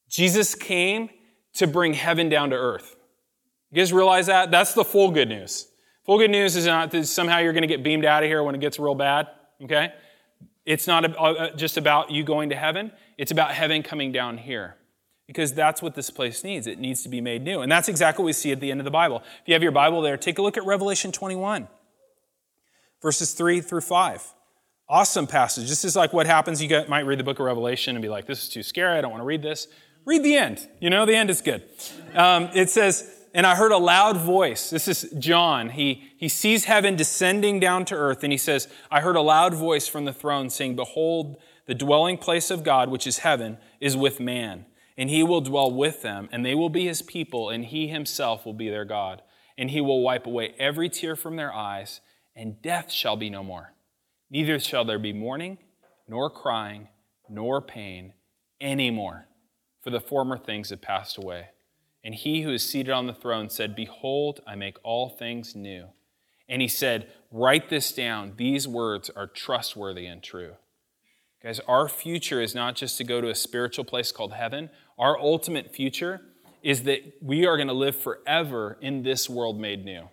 Jesus 0.09 0.55
came 0.55 1.11
to 1.55 1.67
bring 1.67 1.95
heaven 1.95 2.29
down 2.29 2.51
to 2.51 2.57
earth. 2.57 2.97
You 3.71 3.79
guys 3.79 3.93
realize 3.93 4.27
that? 4.27 4.51
That's 4.51 4.75
the 4.75 4.85
full 4.85 5.11
good 5.11 5.29
news. 5.29 5.69
Full 6.05 6.19
good 6.19 6.31
news 6.31 6.57
is 6.57 6.67
not 6.67 6.91
that 6.91 7.07
somehow 7.07 7.39
you're 7.39 7.53
going 7.53 7.63
to 7.63 7.69
get 7.69 7.83
beamed 7.83 8.05
out 8.05 8.23
of 8.23 8.29
here 8.29 8.43
when 8.43 8.55
it 8.55 8.61
gets 8.61 8.79
real 8.79 8.95
bad, 8.95 9.29
okay? 9.63 9.93
It's 10.67 10.87
not 10.87 11.05
uh, 11.19 11.51
just 11.57 11.77
about 11.77 12.11
you 12.11 12.25
going 12.25 12.51
to 12.51 12.57
heaven, 12.57 12.93
it's 13.19 13.31
about 13.31 13.53
heaven 13.53 13.83
coming 13.83 14.13
down 14.13 14.39
here 14.39 14.77
because 15.27 15.55
that's 15.55 15.81
what 15.81 15.95
this 15.95 16.11
place 16.11 16.45
needs. 16.45 16.67
It 16.67 16.79
needs 16.79 17.03
to 17.03 17.09
be 17.09 17.21
made 17.21 17.43
new. 17.43 17.61
And 17.61 17.71
that's 17.71 17.89
exactly 17.89 18.23
what 18.23 18.27
we 18.27 18.33
see 18.33 18.53
at 18.53 18.61
the 18.61 18.71
end 18.71 18.81
of 18.81 18.85
the 18.85 18.91
Bible. 18.91 19.23
If 19.43 19.49
you 19.49 19.55
have 19.55 19.63
your 19.63 19.73
Bible 19.73 20.03
there, 20.03 20.17
take 20.17 20.39
a 20.39 20.43
look 20.43 20.57
at 20.57 20.67
Revelation 20.67 21.13
21, 21.13 21.69
verses 23.03 23.33
3 23.33 23.61
through 23.61 23.81
5. 23.81 24.35
Awesome 24.87 25.27
passage. 25.27 25.69
This 25.69 25.85
is 25.85 25.97
like 25.97 26.13
what 26.13 26.27
happens. 26.27 26.63
You 26.63 26.85
might 26.89 27.07
read 27.07 27.19
the 27.19 27.25
book 27.25 27.39
of 27.39 27.47
Revelation 27.47 27.97
and 27.97 28.03
be 28.03 28.09
like, 28.09 28.27
this 28.27 28.43
is 28.43 28.49
too 28.51 28.63
scary. 28.63 28.99
I 28.99 29.01
don't 29.01 29.11
want 29.11 29.23
to 29.23 29.27
read 29.27 29.43
this. 29.43 29.67
Read 30.05 30.23
the 30.23 30.37
end. 30.37 30.69
You 30.79 30.91
know, 30.91 31.07
the 31.07 31.17
end 31.17 31.31
is 31.31 31.41
good. 31.41 31.63
Um, 32.15 32.51
it 32.55 32.69
says, 32.69 33.11
and 33.33 33.47
I 33.47 33.55
heard 33.55 33.73
a 33.73 33.79
loud 33.79 34.19
voice. 34.19 34.69
This 34.69 34.87
is 34.87 35.11
John. 35.19 35.71
He, 35.71 36.05
he 36.19 36.29
sees 36.29 36.67
heaven 36.67 36.97
descending 36.97 37.59
down 37.59 37.87
to 37.87 37.95
earth, 37.95 38.23
and 38.23 38.31
he 38.31 38.37
says, 38.37 38.69
I 38.91 39.01
heard 39.01 39.17
a 39.17 39.23
loud 39.23 39.55
voice 39.55 39.89
from 39.89 40.05
the 40.05 40.13
throne 40.13 40.51
saying, 40.51 40.77
Behold, 40.77 41.39
the 41.67 41.75
dwelling 41.75 42.19
place 42.19 42.51
of 42.51 42.63
God, 42.63 42.91
which 42.91 43.07
is 43.07 43.19
heaven, 43.19 43.57
is 43.81 43.97
with 43.97 44.21
man 44.21 44.67
and 44.97 45.11
he 45.11 45.23
will 45.23 45.41
dwell 45.41 45.73
with 45.73 46.03
them, 46.03 46.29
and 46.31 46.45
they 46.45 46.55
will 46.55 46.69
be 46.69 46.87
his 46.87 47.03
people, 47.03 47.51
and 47.51 47.65
he 47.65 47.89
himself 47.89 48.47
will 48.47 48.53
be 48.53 48.69
their 48.69 48.85
God. 48.85 49.23
And 49.57 49.71
he 49.71 49.81
will 49.81 50.03
wipe 50.03 50.27
away 50.27 50.55
every 50.59 50.89
tear 50.89 51.15
from 51.15 51.37
their 51.37 51.53
eyes, 51.53 52.01
and 52.35 52.61
death 52.61 52.91
shall 52.91 53.17
be 53.17 53.31
no 53.31 53.43
more. 53.43 53.75
Neither 54.31 54.59
shall 54.59 54.85
there 54.85 54.99
be 54.99 55.13
mourning, 55.13 55.59
nor 56.09 56.29
crying, 56.29 56.89
nor 57.29 57.61
pain 57.61 58.15
any 58.61 58.91
more, 58.91 59.27
for 59.83 59.91
the 59.91 60.01
former 60.01 60.37
things 60.37 60.71
have 60.71 60.83
passed 60.83 61.17
away. 61.17 61.51
And 62.03 62.15
he 62.15 62.43
who 62.43 62.53
is 62.53 62.69
seated 62.69 62.93
on 62.93 63.07
the 63.07 63.15
throne 63.15 63.49
said, 63.49 63.75
Behold, 63.75 64.41
I 64.47 64.57
make 64.57 64.77
all 64.83 65.09
things 65.09 65.55
new. 65.55 65.89
And 66.49 66.61
he 66.61 66.69
said, 66.69 67.11
Write 67.31 67.69
this 67.69 67.93
down. 67.93 68.35
These 68.37 68.69
words 68.69 69.11
are 69.11 69.27
trustworthy 69.27 70.07
and 70.07 70.23
true. 70.23 70.55
Guys, 71.43 71.61
our 71.61 71.89
future 71.89 72.41
is 72.41 72.55
not 72.55 72.75
just 72.75 72.97
to 72.99 73.05
go 73.05 73.21
to 73.21 73.29
a 73.29 73.35
spiritual 73.35 73.85
place 73.85 74.13
called 74.13 74.33
heaven. 74.33 74.71
Our 74.99 75.19
ultimate 75.19 75.75
future 75.75 76.21
is 76.63 76.85
that 76.85 77.01
we 77.21 77.47
are 77.47 77.57
going 77.57 77.69
to 77.69 77.75
live 77.75 77.97
forever 77.97 78.79
in 78.81 79.03
this 79.03 79.29
world 79.29 79.61
made 79.61 79.85
new. 79.85 80.09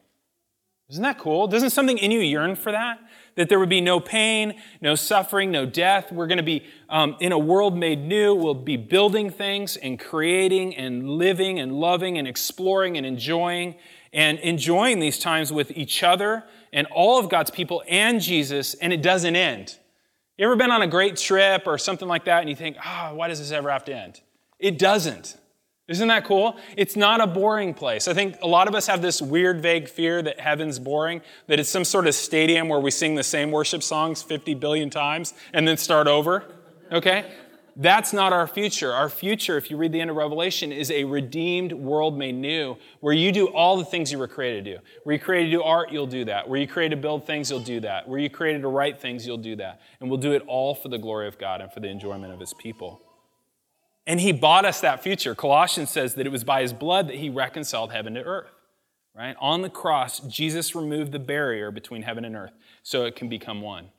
Isn't 0.90 1.04
that 1.04 1.20
cool? 1.20 1.48
Doesn't 1.48 1.70
something 1.70 1.98
in 1.98 2.12
you 2.12 2.20
yearn 2.20 2.58
for 2.58 2.74
that? 2.74 3.00
That 3.36 3.48
there 3.48 3.60
would 3.60 3.70
be 3.70 3.80
no 3.80 4.02
pain, 4.02 4.62
no 4.82 4.96
suffering, 4.96 5.50
no 5.50 5.66
death. 5.66 6.12
We're 6.12 6.28
going 6.28 6.38
to 6.38 6.44
be 6.44 6.66
um, 6.90 7.16
in 7.22 7.32
a 7.32 7.40
world 7.40 7.78
made 7.78 8.00
new. 8.00 8.36
We'll 8.36 8.54
be 8.54 8.76
building 8.76 9.30
things 9.30 9.78
and 9.78 9.98
creating 9.98 10.76
and 10.76 11.10
living 11.10 11.60
and 11.60 11.72
loving 11.72 12.18
and 12.18 12.28
exploring 12.28 12.98
and 12.98 13.06
enjoying 13.06 13.76
and 14.12 14.38
enjoying 14.40 15.00
these 15.00 15.18
times 15.18 15.54
with 15.54 15.72
each 15.72 16.04
other 16.04 16.44
and 16.74 16.88
all 16.88 17.18
of 17.18 17.30
God's 17.30 17.52
people 17.52 17.84
and 17.88 18.20
Jesus, 18.20 18.74
and 18.74 18.92
it 18.92 19.02
doesn't 19.02 19.38
end. 19.38 19.78
You 20.38 20.46
ever 20.46 20.58
been 20.58 20.72
on 20.72 20.82
a 20.82 20.88
great 20.88 21.16
trip 21.16 21.68
or 21.68 21.78
something 21.78 22.10
like 22.10 22.26
that 22.26 22.42
and 22.42 22.50
you 22.50 22.56
think, 22.56 22.76
ah, 22.80 23.12
oh, 23.12 23.16
why 23.16 23.30
does 23.30 23.40
this 23.40 23.52
ever 23.52 23.70
have 23.70 23.86
to 23.86 23.96
end? 23.96 24.20
It 24.62 24.78
doesn't. 24.78 25.38
Isn't 25.88 26.08
that 26.08 26.24
cool? 26.24 26.56
It's 26.78 26.96
not 26.96 27.20
a 27.20 27.28
boring 27.28 27.74
place. 27.74 28.08
I 28.08 28.14
think 28.14 28.38
a 28.42 28.48
lot 28.48 28.70
of 28.70 28.76
us 28.76 28.88
have 28.88 29.02
this 29.02 29.22
weird, 29.22 29.62
vague 29.62 29.90
fear 29.90 30.22
that 30.22 30.40
heaven's 30.40 30.80
boring, 30.80 31.22
that 31.48 31.60
it's 31.60 31.70
some 31.70 31.84
sort 31.84 32.08
of 32.08 32.16
stadium 32.16 32.70
where 32.70 32.80
we 32.80 32.92
sing 32.92 33.16
the 33.16 33.24
same 33.24 33.52
worship 33.52 33.84
songs 33.84 34.22
50 34.22 34.54
billion 34.54 34.90
times 34.90 35.34
and 35.52 35.68
then 35.68 35.76
start 35.76 36.08
over. 36.08 36.46
Okay? 36.94 37.30
That's 37.76 38.14
not 38.14 38.32
our 38.32 38.48
future. 38.48 38.94
Our 38.94 39.10
future, 39.10 39.58
if 39.58 39.72
you 39.72 39.76
read 39.76 39.92
the 39.92 40.00
end 40.00 40.10
of 40.10 40.16
Revelation, 40.16 40.72
is 40.72 40.92
a 40.92 41.04
redeemed 41.04 41.74
world 41.74 42.18
made 42.18 42.36
new, 42.36 42.78
where 43.00 43.14
you 43.14 43.32
do 43.32 43.48
all 43.48 43.78
the 43.78 43.86
things 43.86 44.12
you 44.12 44.18
were 44.18 44.28
created 44.28 44.66
to 44.66 44.76
do. 44.76 44.80
Where 45.04 45.14
you 45.14 45.20
created 45.20 45.48
to 45.48 45.58
do 45.58 45.64
art, 45.64 45.92
you'll 45.92 46.08
do 46.08 46.24
that. 46.26 46.48
Where 46.48 46.60
you 46.60 46.68
created 46.68 46.96
to 46.96 47.02
build 47.02 47.26
things, 47.26 47.50
you'll 47.50 47.60
do 47.60 47.80
that. 47.82 48.08
Where 48.08 48.20
you 48.20 48.30
created 48.30 48.62
to 48.62 48.68
write 48.68 49.02
things, 49.02 49.26
you'll 49.26 49.38
do 49.38 49.56
that. 49.58 49.82
And 50.00 50.10
we'll 50.10 50.20
do 50.20 50.34
it 50.34 50.44
all 50.48 50.76
for 50.76 50.90
the 50.90 50.98
glory 50.98 51.28
of 51.28 51.38
God 51.38 51.60
and 51.60 51.72
for 51.72 51.80
the 51.80 51.88
enjoyment 51.88 52.34
of 52.34 52.40
His 52.40 52.54
people. 52.54 53.02
And 54.08 54.20
He 54.20 54.32
bought 54.32 54.66
us 54.66 54.82
that 54.82 55.04
future. 55.04 55.36
Colossians 55.36 55.90
says 55.90 56.16
that 56.16 56.26
it 56.26 56.32
was 56.32 56.44
by 56.44 56.62
His 56.62 56.74
blood 56.74 57.08
that 57.08 57.16
He 57.16 57.30
reconciled 57.30 57.92
heaven 57.92 58.16
to 58.16 58.24
earth. 58.24 58.52
Right? 59.16 59.36
On 59.42 59.62
the 59.62 59.70
cross, 59.70 60.22
Jesus 60.22 60.74
removed 60.74 61.12
the 61.12 61.20
barrier 61.20 61.70
between 61.70 62.04
heaven 62.04 62.24
and 62.24 62.36
earth 62.36 62.54
so 62.82 63.04
it 63.04 63.16
can 63.16 63.28
become 63.28 63.62
one. 63.62 63.90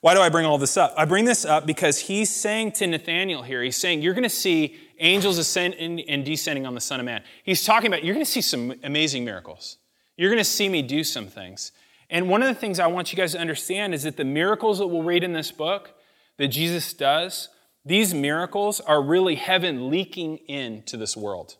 Why 0.00 0.14
do 0.14 0.20
I 0.20 0.30
bring 0.30 0.46
all 0.46 0.56
this 0.56 0.76
up? 0.76 0.94
I 0.96 1.04
bring 1.04 1.26
this 1.26 1.44
up 1.44 1.66
because 1.66 1.98
he's 1.98 2.30
saying 2.30 2.72
to 2.72 2.86
Nathaniel 2.86 3.42
here, 3.42 3.62
he's 3.62 3.76
saying, 3.76 4.02
You're 4.02 4.14
going 4.14 4.22
to 4.22 4.30
see 4.30 4.76
angels 4.98 5.36
ascending 5.38 6.08
and 6.08 6.24
descending 6.24 6.66
on 6.66 6.74
the 6.74 6.80
Son 6.80 7.00
of 7.00 7.06
Man. 7.06 7.22
He's 7.44 7.64
talking 7.64 7.88
about, 7.88 8.04
You're 8.04 8.14
going 8.14 8.24
to 8.24 8.30
see 8.30 8.40
some 8.40 8.74
amazing 8.82 9.24
miracles. 9.24 9.76
You're 10.16 10.30
going 10.30 10.38
to 10.38 10.44
see 10.44 10.68
me 10.68 10.82
do 10.82 11.04
some 11.04 11.26
things. 11.26 11.72
And 12.08 12.28
one 12.28 12.42
of 12.42 12.48
the 12.48 12.54
things 12.54 12.80
I 12.80 12.88
want 12.88 13.12
you 13.12 13.16
guys 13.16 13.32
to 13.32 13.38
understand 13.38 13.94
is 13.94 14.02
that 14.02 14.16
the 14.16 14.24
miracles 14.24 14.78
that 14.78 14.86
we'll 14.86 15.02
read 15.02 15.22
in 15.22 15.32
this 15.32 15.52
book 15.52 15.92
that 16.38 16.48
Jesus 16.48 16.92
does, 16.92 17.48
these 17.84 18.12
miracles 18.12 18.80
are 18.80 19.02
really 19.02 19.36
heaven 19.36 19.90
leaking 19.90 20.38
into 20.48 20.96
this 20.96 21.16
world. 21.16 21.56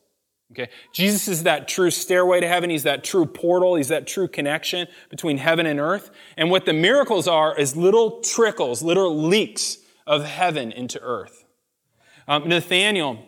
Okay? 0.52 0.68
Jesus 0.92 1.28
is 1.28 1.44
that 1.44 1.68
true 1.68 1.90
stairway 1.90 2.40
to 2.40 2.48
heaven. 2.48 2.70
He's 2.70 2.83
that 2.83 3.04
true 3.04 3.24
portal. 3.24 3.76
He's 3.76 3.88
that 3.88 4.06
true 4.06 4.28
connection 4.28 4.88
between 5.09 5.38
heaven 5.38 5.66
and 5.66 5.78
earth. 5.78 6.11
And 6.37 6.50
what 6.50 6.66
the 6.66 6.72
miracles 6.72 7.28
are 7.28 7.56
is 7.56 7.76
little 7.76 8.20
trickles, 8.20 8.83
little 8.83 9.16
leaks 9.16 9.78
of 10.06 10.24
heaven 10.24 10.72
into 10.72 11.00
earth. 11.00 11.44
Um, 12.26 12.48
Nathaniel 12.48 13.24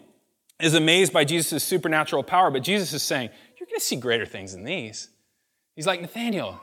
is 0.60 0.74
amazed 0.74 1.12
by 1.12 1.24
Jesus' 1.24 1.64
supernatural 1.64 2.22
power, 2.22 2.50
but 2.50 2.62
Jesus 2.62 2.92
is 2.92 3.02
saying, 3.02 3.30
You're 3.58 3.66
going 3.66 3.78
to 3.78 3.84
see 3.84 3.96
greater 3.96 4.26
things 4.26 4.52
than 4.52 4.64
these. 4.64 5.08
He's 5.74 5.86
like, 5.86 6.00
Nathaniel, 6.00 6.60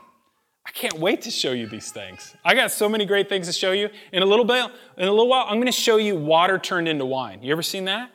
I 0.66 0.70
can't 0.72 0.98
wait 0.98 1.22
to 1.22 1.30
show 1.30 1.52
you 1.52 1.66
these 1.66 1.90
things. 1.90 2.36
I 2.44 2.54
got 2.54 2.70
so 2.70 2.88
many 2.88 3.06
great 3.06 3.28
things 3.28 3.46
to 3.46 3.52
show 3.52 3.72
you. 3.72 3.88
In 4.12 4.22
a 4.22 4.26
little 4.26 4.44
bit, 4.44 4.70
in 4.96 5.08
a 5.08 5.10
little 5.10 5.28
while, 5.28 5.46
I'm 5.48 5.56
going 5.56 5.66
to 5.66 5.72
show 5.72 5.96
you 5.96 6.16
water 6.16 6.58
turned 6.58 6.86
into 6.86 7.04
wine. 7.04 7.42
You 7.42 7.52
ever 7.52 7.62
seen 7.62 7.86
that? 7.86 8.10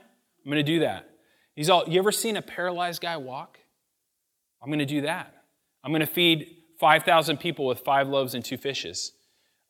I'm 0.46 0.52
going 0.52 0.64
to 0.64 0.72
do 0.72 0.80
that. 0.80 1.10
He's 1.56 1.70
all, 1.70 1.88
you 1.88 2.00
ever 2.00 2.12
seen 2.12 2.38
a 2.38 2.42
paralyzed 2.42 3.02
guy 3.02 3.18
walk? 3.18 3.60
I'm 4.62 4.70
going 4.70 4.80
to 4.80 4.86
do 4.86 5.02
that. 5.02 5.34
I'm 5.84 5.92
going 5.92 6.02
to 6.02 6.08
feed 6.08 6.48
5,000 6.80 7.38
people 7.38 7.66
with 7.66 7.80
five 7.80 8.08
loaves 8.08 8.36
and 8.36 8.44
two 8.44 8.58
fishes. 8.58 9.14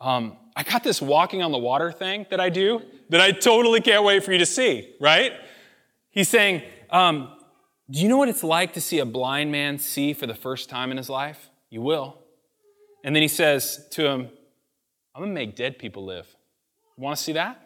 Um, 0.01 0.37
I 0.55 0.63
got 0.63 0.83
this 0.83 1.01
walking 1.01 1.41
on 1.41 1.51
the 1.51 1.57
water 1.57 1.91
thing 1.91 2.25
that 2.29 2.39
I 2.39 2.49
do 2.49 2.81
that 3.09 3.21
I 3.21 3.31
totally 3.31 3.81
can't 3.81 4.03
wait 4.03 4.23
for 4.23 4.31
you 4.31 4.39
to 4.39 4.45
see, 4.45 4.93
right? 4.99 5.33
He's 6.09 6.29
saying, 6.29 6.63
um, 6.89 7.29
Do 7.89 7.99
you 7.99 8.09
know 8.09 8.17
what 8.17 8.29
it's 8.29 8.43
like 8.43 8.73
to 8.73 8.81
see 8.81 8.99
a 8.99 9.05
blind 9.05 9.51
man 9.51 9.77
see 9.79 10.13
for 10.13 10.27
the 10.27 10.35
first 10.35 10.69
time 10.69 10.91
in 10.91 10.97
his 10.97 11.09
life? 11.09 11.49
You 11.69 11.81
will. 11.81 12.17
And 13.05 13.15
then 13.15 13.21
he 13.21 13.27
says 13.27 13.87
to 13.91 14.05
him, 14.05 14.29
I'm 15.13 15.21
going 15.21 15.29
to 15.29 15.35
make 15.35 15.55
dead 15.55 15.77
people 15.77 16.03
live. 16.03 16.27
Want 16.97 17.15
to 17.15 17.23
see 17.23 17.33
that? 17.33 17.61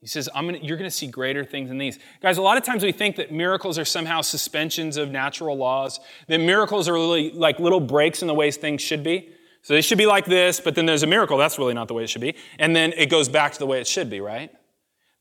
He 0.00 0.06
says, 0.06 0.28
I'm 0.34 0.44
gonna, 0.44 0.58
You're 0.58 0.76
going 0.76 0.88
to 0.88 0.94
see 0.94 1.06
greater 1.06 1.42
things 1.42 1.70
than 1.70 1.78
these. 1.78 1.98
Guys, 2.20 2.36
a 2.36 2.42
lot 2.42 2.58
of 2.58 2.64
times 2.64 2.84
we 2.84 2.92
think 2.92 3.16
that 3.16 3.32
miracles 3.32 3.78
are 3.78 3.84
somehow 3.86 4.20
suspensions 4.20 4.98
of 4.98 5.10
natural 5.10 5.56
laws, 5.56 5.98
that 6.28 6.38
miracles 6.38 6.86
are 6.86 6.92
really 6.92 7.32
like 7.32 7.58
little 7.58 7.80
breaks 7.80 8.20
in 8.20 8.28
the 8.28 8.34
ways 8.34 8.58
things 8.58 8.82
should 8.82 9.02
be. 9.02 9.30
So 9.62 9.72
they 9.72 9.80
should 9.80 9.98
be 9.98 10.06
like 10.06 10.26
this, 10.26 10.60
but 10.60 10.74
then 10.74 10.84
there's 10.84 11.02
a 11.02 11.06
miracle. 11.06 11.38
That's 11.38 11.58
really 11.58 11.74
not 11.74 11.88
the 11.88 11.94
way 11.94 12.04
it 12.04 12.10
should 12.10 12.20
be. 12.20 12.34
And 12.58 12.76
then 12.76 12.92
it 12.92 13.10
goes 13.10 13.28
back 13.28 13.54
to 13.54 13.58
the 13.58 13.66
way 13.66 13.80
it 13.80 13.86
should 13.86 14.10
be, 14.10 14.20
right? 14.20 14.50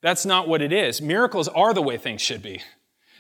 That's 0.02 0.26
not 0.26 0.48
what 0.50 0.62
it 0.62 0.74
is. 0.74 1.02
Miracles 1.02 1.48
are 1.48 1.74
the 1.74 1.82
way 1.82 1.98
things 1.98 2.22
should 2.22 2.44
be. 2.44 2.62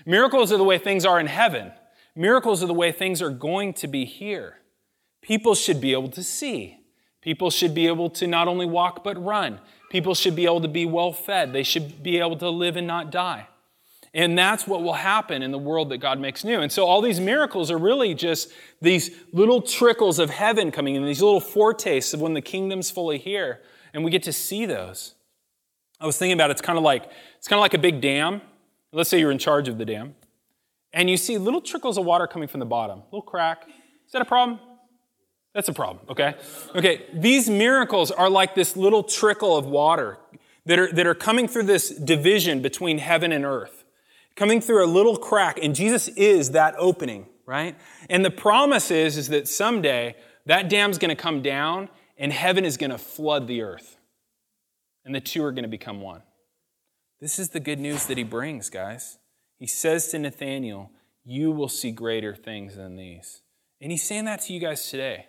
Miracles 0.05 0.51
are 0.51 0.57
the 0.57 0.63
way 0.63 0.77
things 0.77 1.05
are 1.05 1.19
in 1.19 1.27
heaven. 1.27 1.71
Miracles 2.15 2.61
are 2.61 2.67
the 2.67 2.73
way 2.73 2.91
things 2.91 3.21
are 3.21 3.29
going 3.29 3.73
to 3.75 3.87
be 3.87 4.03
here. 4.03 4.57
People 5.21 5.55
should 5.55 5.81
be 5.81 5.93
able 5.93 6.09
to 6.09 6.23
see. 6.23 6.79
People 7.21 7.49
should 7.49 7.73
be 7.73 7.87
able 7.87 8.09
to 8.11 8.27
not 8.27 8.47
only 8.47 8.65
walk 8.65 9.03
but 9.03 9.21
run. 9.21 9.59
People 9.89 10.15
should 10.15 10.35
be 10.35 10.45
able 10.45 10.61
to 10.61 10.67
be 10.67 10.85
well 10.85 11.11
fed. 11.11 11.53
They 11.53 11.63
should 11.63 12.01
be 12.03 12.19
able 12.19 12.37
to 12.37 12.49
live 12.49 12.77
and 12.77 12.87
not 12.87 13.11
die. 13.11 13.47
And 14.13 14.37
that's 14.37 14.65
what 14.65 14.81
will 14.81 14.93
happen 14.93 15.43
in 15.43 15.51
the 15.51 15.57
world 15.57 15.89
that 15.89 15.97
God 15.97 16.19
makes 16.19 16.43
new. 16.43 16.61
And 16.61 16.71
so 16.71 16.85
all 16.85 17.01
these 17.01 17.19
miracles 17.19 17.69
are 17.69 17.77
really 17.77 18.13
just 18.13 18.51
these 18.81 19.11
little 19.31 19.61
trickles 19.61 20.19
of 20.19 20.29
heaven 20.29 20.71
coming 20.71 20.95
in, 20.95 21.05
these 21.05 21.21
little 21.21 21.39
foretastes 21.39 22.13
of 22.13 22.21
when 22.21 22.33
the 22.33 22.41
kingdom's 22.41 22.89
fully 22.89 23.17
here. 23.17 23.61
And 23.93 24.03
we 24.03 24.11
get 24.11 24.23
to 24.23 24.33
see 24.33 24.65
those. 24.65 25.15
I 25.99 26.05
was 26.05 26.17
thinking 26.17 26.33
about 26.33 26.49
it, 26.49 26.53
it's 26.53 26.61
kind 26.61 26.77
of 26.77 26.83
like 26.83 27.09
it's 27.37 27.47
kind 27.47 27.59
of 27.59 27.61
like 27.61 27.73
a 27.73 27.79
big 27.79 28.01
dam. 28.01 28.41
Let's 28.91 29.09
say 29.09 29.19
you're 29.19 29.31
in 29.31 29.37
charge 29.37 29.67
of 29.67 29.77
the 29.77 29.85
dam. 29.85 30.15
And 30.93 31.09
you 31.09 31.17
see 31.17 31.37
little 31.37 31.61
trickles 31.61 31.97
of 31.97 32.05
water 32.05 32.27
coming 32.27 32.47
from 32.47 32.59
the 32.59 32.65
bottom, 32.65 33.03
little 33.11 33.21
crack. 33.21 33.65
Is 34.05 34.13
that 34.13 34.21
a 34.21 34.25
problem? 34.25 34.59
That's 35.57 35.69
a 35.69 35.73
problem, 35.73 36.05
okay? 36.07 36.35
Okay, 36.75 37.01
these 37.11 37.49
miracles 37.49 38.11
are 38.11 38.29
like 38.29 38.53
this 38.53 38.77
little 38.77 39.01
trickle 39.01 39.57
of 39.57 39.65
water 39.65 40.19
that 40.67 40.77
are, 40.77 40.93
that 40.93 41.07
are 41.07 41.15
coming 41.15 41.47
through 41.47 41.63
this 41.63 41.89
division 41.89 42.61
between 42.61 42.99
heaven 42.99 43.31
and 43.31 43.43
earth, 43.43 43.83
coming 44.35 44.61
through 44.61 44.85
a 44.85 44.91
little 44.91 45.17
crack, 45.17 45.57
and 45.59 45.73
Jesus 45.73 46.09
is 46.09 46.51
that 46.51 46.75
opening, 46.77 47.25
right? 47.47 47.75
And 48.07 48.23
the 48.23 48.29
promise 48.29 48.91
is, 48.91 49.17
is 49.17 49.29
that 49.29 49.47
someday 49.47 50.15
that 50.45 50.69
dam's 50.69 50.99
gonna 50.99 51.15
come 51.15 51.41
down 51.41 51.89
and 52.19 52.31
heaven 52.31 52.63
is 52.63 52.77
gonna 52.77 52.99
flood 52.99 53.47
the 53.47 53.63
earth, 53.63 53.97
and 55.05 55.15
the 55.15 55.21
two 55.21 55.43
are 55.43 55.51
gonna 55.51 55.67
become 55.67 56.01
one. 56.01 56.21
This 57.19 57.39
is 57.39 57.49
the 57.49 57.59
good 57.59 57.79
news 57.79 58.05
that 58.05 58.19
he 58.19 58.23
brings, 58.23 58.69
guys. 58.69 59.17
He 59.57 59.65
says 59.65 60.09
to 60.09 60.19
Nathaniel, 60.19 60.91
You 61.25 61.49
will 61.49 61.67
see 61.67 61.89
greater 61.89 62.35
things 62.35 62.75
than 62.75 62.95
these. 62.95 63.41
And 63.81 63.91
he's 63.91 64.03
saying 64.03 64.25
that 64.25 64.41
to 64.41 64.53
you 64.53 64.59
guys 64.59 64.87
today. 64.87 65.25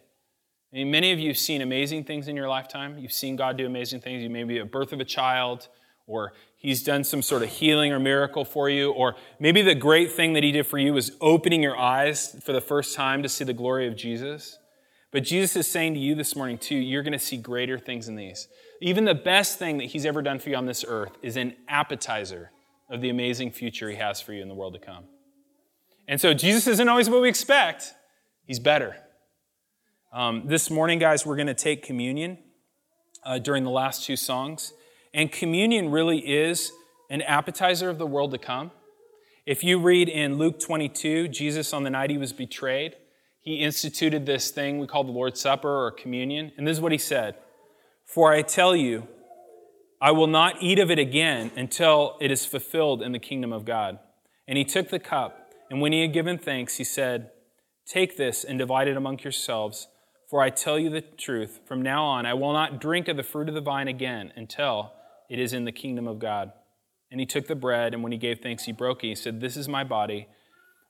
I 0.72 0.76
mean, 0.76 0.90
many 0.90 1.12
of 1.12 1.18
you 1.18 1.28
have 1.28 1.38
seen 1.38 1.62
amazing 1.62 2.04
things 2.04 2.28
in 2.28 2.36
your 2.36 2.48
lifetime. 2.48 2.98
You've 2.98 3.12
seen 3.12 3.36
God 3.36 3.56
do 3.56 3.64
amazing 3.64 4.00
things. 4.00 4.22
You 4.22 4.28
may 4.28 4.44
be 4.44 4.58
a 4.58 4.66
birth 4.66 4.92
of 4.92 5.00
a 5.00 5.04
child, 5.04 5.68
or 6.06 6.34
He's 6.56 6.82
done 6.82 7.04
some 7.04 7.22
sort 7.22 7.42
of 7.42 7.48
healing 7.48 7.92
or 7.92 7.98
miracle 7.98 8.44
for 8.44 8.68
you, 8.68 8.90
or 8.90 9.14
maybe 9.38 9.62
the 9.62 9.74
great 9.74 10.12
thing 10.12 10.34
that 10.34 10.42
He 10.42 10.52
did 10.52 10.66
for 10.66 10.76
you 10.76 10.92
was 10.92 11.12
opening 11.20 11.62
your 11.62 11.78
eyes 11.78 12.36
for 12.44 12.52
the 12.52 12.60
first 12.60 12.94
time 12.94 13.22
to 13.22 13.28
see 13.28 13.44
the 13.44 13.54
glory 13.54 13.86
of 13.86 13.96
Jesus. 13.96 14.58
But 15.10 15.24
Jesus 15.24 15.56
is 15.56 15.70
saying 15.70 15.94
to 15.94 16.00
you 16.00 16.14
this 16.14 16.36
morning, 16.36 16.58
too, 16.58 16.76
you're 16.76 17.02
going 17.02 17.12
to 17.14 17.18
see 17.18 17.38
greater 17.38 17.78
things 17.78 18.06
than 18.06 18.16
these. 18.16 18.46
Even 18.82 19.06
the 19.06 19.14
best 19.14 19.58
thing 19.58 19.78
that 19.78 19.84
He's 19.84 20.04
ever 20.04 20.20
done 20.20 20.38
for 20.38 20.50
you 20.50 20.56
on 20.56 20.66
this 20.66 20.84
earth 20.86 21.12
is 21.22 21.36
an 21.36 21.54
appetizer 21.66 22.50
of 22.90 23.00
the 23.00 23.08
amazing 23.08 23.52
future 23.52 23.88
He 23.88 23.96
has 23.96 24.20
for 24.20 24.34
you 24.34 24.42
in 24.42 24.48
the 24.48 24.54
world 24.54 24.74
to 24.74 24.80
come. 24.80 25.04
And 26.06 26.20
so 26.20 26.34
Jesus 26.34 26.66
isn't 26.66 26.88
always 26.88 27.08
what 27.08 27.22
we 27.22 27.28
expect, 27.30 27.94
He's 28.44 28.58
better. 28.58 28.96
Um, 30.10 30.44
this 30.46 30.70
morning, 30.70 30.98
guys, 30.98 31.26
we're 31.26 31.36
going 31.36 31.48
to 31.48 31.54
take 31.54 31.82
communion 31.82 32.38
uh, 33.26 33.38
during 33.38 33.62
the 33.62 33.70
last 33.70 34.06
two 34.06 34.16
songs. 34.16 34.72
And 35.12 35.30
communion 35.30 35.90
really 35.90 36.18
is 36.18 36.72
an 37.10 37.20
appetizer 37.20 37.90
of 37.90 37.98
the 37.98 38.06
world 38.06 38.30
to 38.30 38.38
come. 38.38 38.70
If 39.44 39.62
you 39.62 39.78
read 39.78 40.08
in 40.08 40.38
Luke 40.38 40.60
22, 40.60 41.28
Jesus 41.28 41.74
on 41.74 41.82
the 41.82 41.90
night 41.90 42.08
he 42.08 42.16
was 42.16 42.32
betrayed, 42.32 42.96
he 43.40 43.56
instituted 43.56 44.24
this 44.24 44.50
thing 44.50 44.78
we 44.78 44.86
call 44.86 45.04
the 45.04 45.12
Lord's 45.12 45.42
Supper 45.42 45.68
or 45.68 45.90
communion. 45.90 46.52
And 46.56 46.66
this 46.66 46.78
is 46.78 46.80
what 46.80 46.92
he 46.92 46.98
said 46.98 47.34
For 48.06 48.32
I 48.32 48.40
tell 48.40 48.74
you, 48.74 49.08
I 50.00 50.12
will 50.12 50.26
not 50.26 50.62
eat 50.62 50.78
of 50.78 50.90
it 50.90 50.98
again 50.98 51.50
until 51.54 52.16
it 52.18 52.30
is 52.30 52.46
fulfilled 52.46 53.02
in 53.02 53.12
the 53.12 53.18
kingdom 53.18 53.52
of 53.52 53.66
God. 53.66 53.98
And 54.46 54.56
he 54.56 54.64
took 54.64 54.88
the 54.88 54.98
cup, 54.98 55.52
and 55.70 55.82
when 55.82 55.92
he 55.92 56.00
had 56.00 56.14
given 56.14 56.38
thanks, 56.38 56.78
he 56.78 56.84
said, 56.84 57.30
Take 57.86 58.16
this 58.16 58.42
and 58.42 58.58
divide 58.58 58.88
it 58.88 58.96
among 58.96 59.18
yourselves. 59.18 59.88
For 60.28 60.42
I 60.42 60.50
tell 60.50 60.78
you 60.78 60.90
the 60.90 61.00
truth, 61.00 61.60
from 61.64 61.80
now 61.80 62.04
on 62.04 62.26
I 62.26 62.34
will 62.34 62.52
not 62.52 62.80
drink 62.80 63.08
of 63.08 63.16
the 63.16 63.22
fruit 63.22 63.48
of 63.48 63.54
the 63.54 63.62
vine 63.62 63.88
again 63.88 64.30
until 64.36 64.92
it 65.30 65.38
is 65.38 65.54
in 65.54 65.64
the 65.64 65.72
kingdom 65.72 66.06
of 66.06 66.18
God. 66.18 66.52
And 67.10 67.18
he 67.18 67.24
took 67.24 67.46
the 67.46 67.54
bread, 67.54 67.94
and 67.94 68.02
when 68.02 68.12
he 68.12 68.18
gave 68.18 68.40
thanks, 68.40 68.64
he 68.64 68.72
broke 68.72 69.02
it. 69.02 69.08
He 69.08 69.14
said, 69.14 69.40
This 69.40 69.56
is 69.56 69.68
my 69.68 69.84
body, 69.84 70.28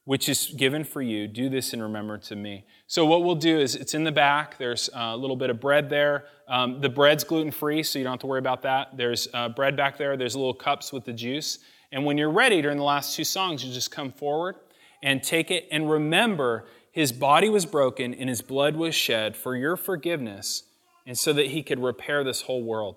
which 0.04 0.28
is 0.28 0.48
given 0.56 0.82
for 0.82 1.00
you. 1.00 1.28
Do 1.28 1.48
this 1.48 1.72
in 1.72 1.80
remembrance 1.80 2.32
of 2.32 2.38
me. 2.38 2.64
So, 2.88 3.06
what 3.06 3.22
we'll 3.22 3.36
do 3.36 3.60
is 3.60 3.76
it's 3.76 3.94
in 3.94 4.02
the 4.02 4.10
back. 4.10 4.58
There's 4.58 4.90
a 4.92 5.16
little 5.16 5.36
bit 5.36 5.50
of 5.50 5.60
bread 5.60 5.88
there. 5.88 6.24
Um, 6.48 6.80
the 6.80 6.88
bread's 6.88 7.22
gluten 7.22 7.52
free, 7.52 7.84
so 7.84 8.00
you 8.00 8.04
don't 8.04 8.14
have 8.14 8.20
to 8.20 8.26
worry 8.26 8.40
about 8.40 8.62
that. 8.62 8.96
There's 8.96 9.28
uh, 9.32 9.50
bread 9.50 9.76
back 9.76 9.98
there. 9.98 10.16
There's 10.16 10.34
little 10.34 10.54
cups 10.54 10.92
with 10.92 11.04
the 11.04 11.12
juice. 11.12 11.60
And 11.92 12.04
when 12.04 12.18
you're 12.18 12.32
ready 12.32 12.60
during 12.60 12.76
the 12.76 12.84
last 12.84 13.14
two 13.14 13.24
songs, 13.24 13.64
you 13.64 13.72
just 13.72 13.92
come 13.92 14.10
forward 14.10 14.56
and 15.02 15.22
take 15.22 15.52
it. 15.52 15.68
And 15.70 15.88
remember, 15.88 16.66
his 16.92 17.12
body 17.12 17.48
was 17.48 17.66
broken 17.66 18.14
and 18.14 18.28
his 18.28 18.42
blood 18.42 18.76
was 18.76 18.94
shed 18.94 19.36
for 19.36 19.56
your 19.56 19.76
forgiveness, 19.76 20.64
and 21.06 21.16
so 21.18 21.32
that 21.32 21.46
he 21.46 21.62
could 21.62 21.80
repair 21.80 22.22
this 22.22 22.42
whole 22.42 22.62
world. 22.62 22.96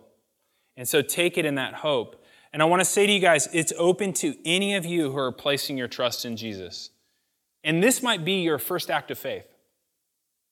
And 0.75 0.87
so, 0.87 1.01
take 1.01 1.37
it 1.37 1.45
in 1.45 1.55
that 1.55 1.75
hope. 1.75 2.23
And 2.53 2.61
I 2.61 2.65
want 2.65 2.81
to 2.81 2.85
say 2.85 3.05
to 3.05 3.11
you 3.11 3.19
guys, 3.19 3.47
it's 3.53 3.73
open 3.77 4.13
to 4.13 4.35
any 4.45 4.75
of 4.75 4.85
you 4.85 5.11
who 5.11 5.17
are 5.17 5.31
placing 5.31 5.77
your 5.77 5.87
trust 5.87 6.25
in 6.25 6.35
Jesus. 6.35 6.89
And 7.63 7.81
this 7.81 8.03
might 8.03 8.25
be 8.25 8.41
your 8.41 8.57
first 8.57 8.89
act 8.89 9.11
of 9.11 9.17
faith. 9.17 9.45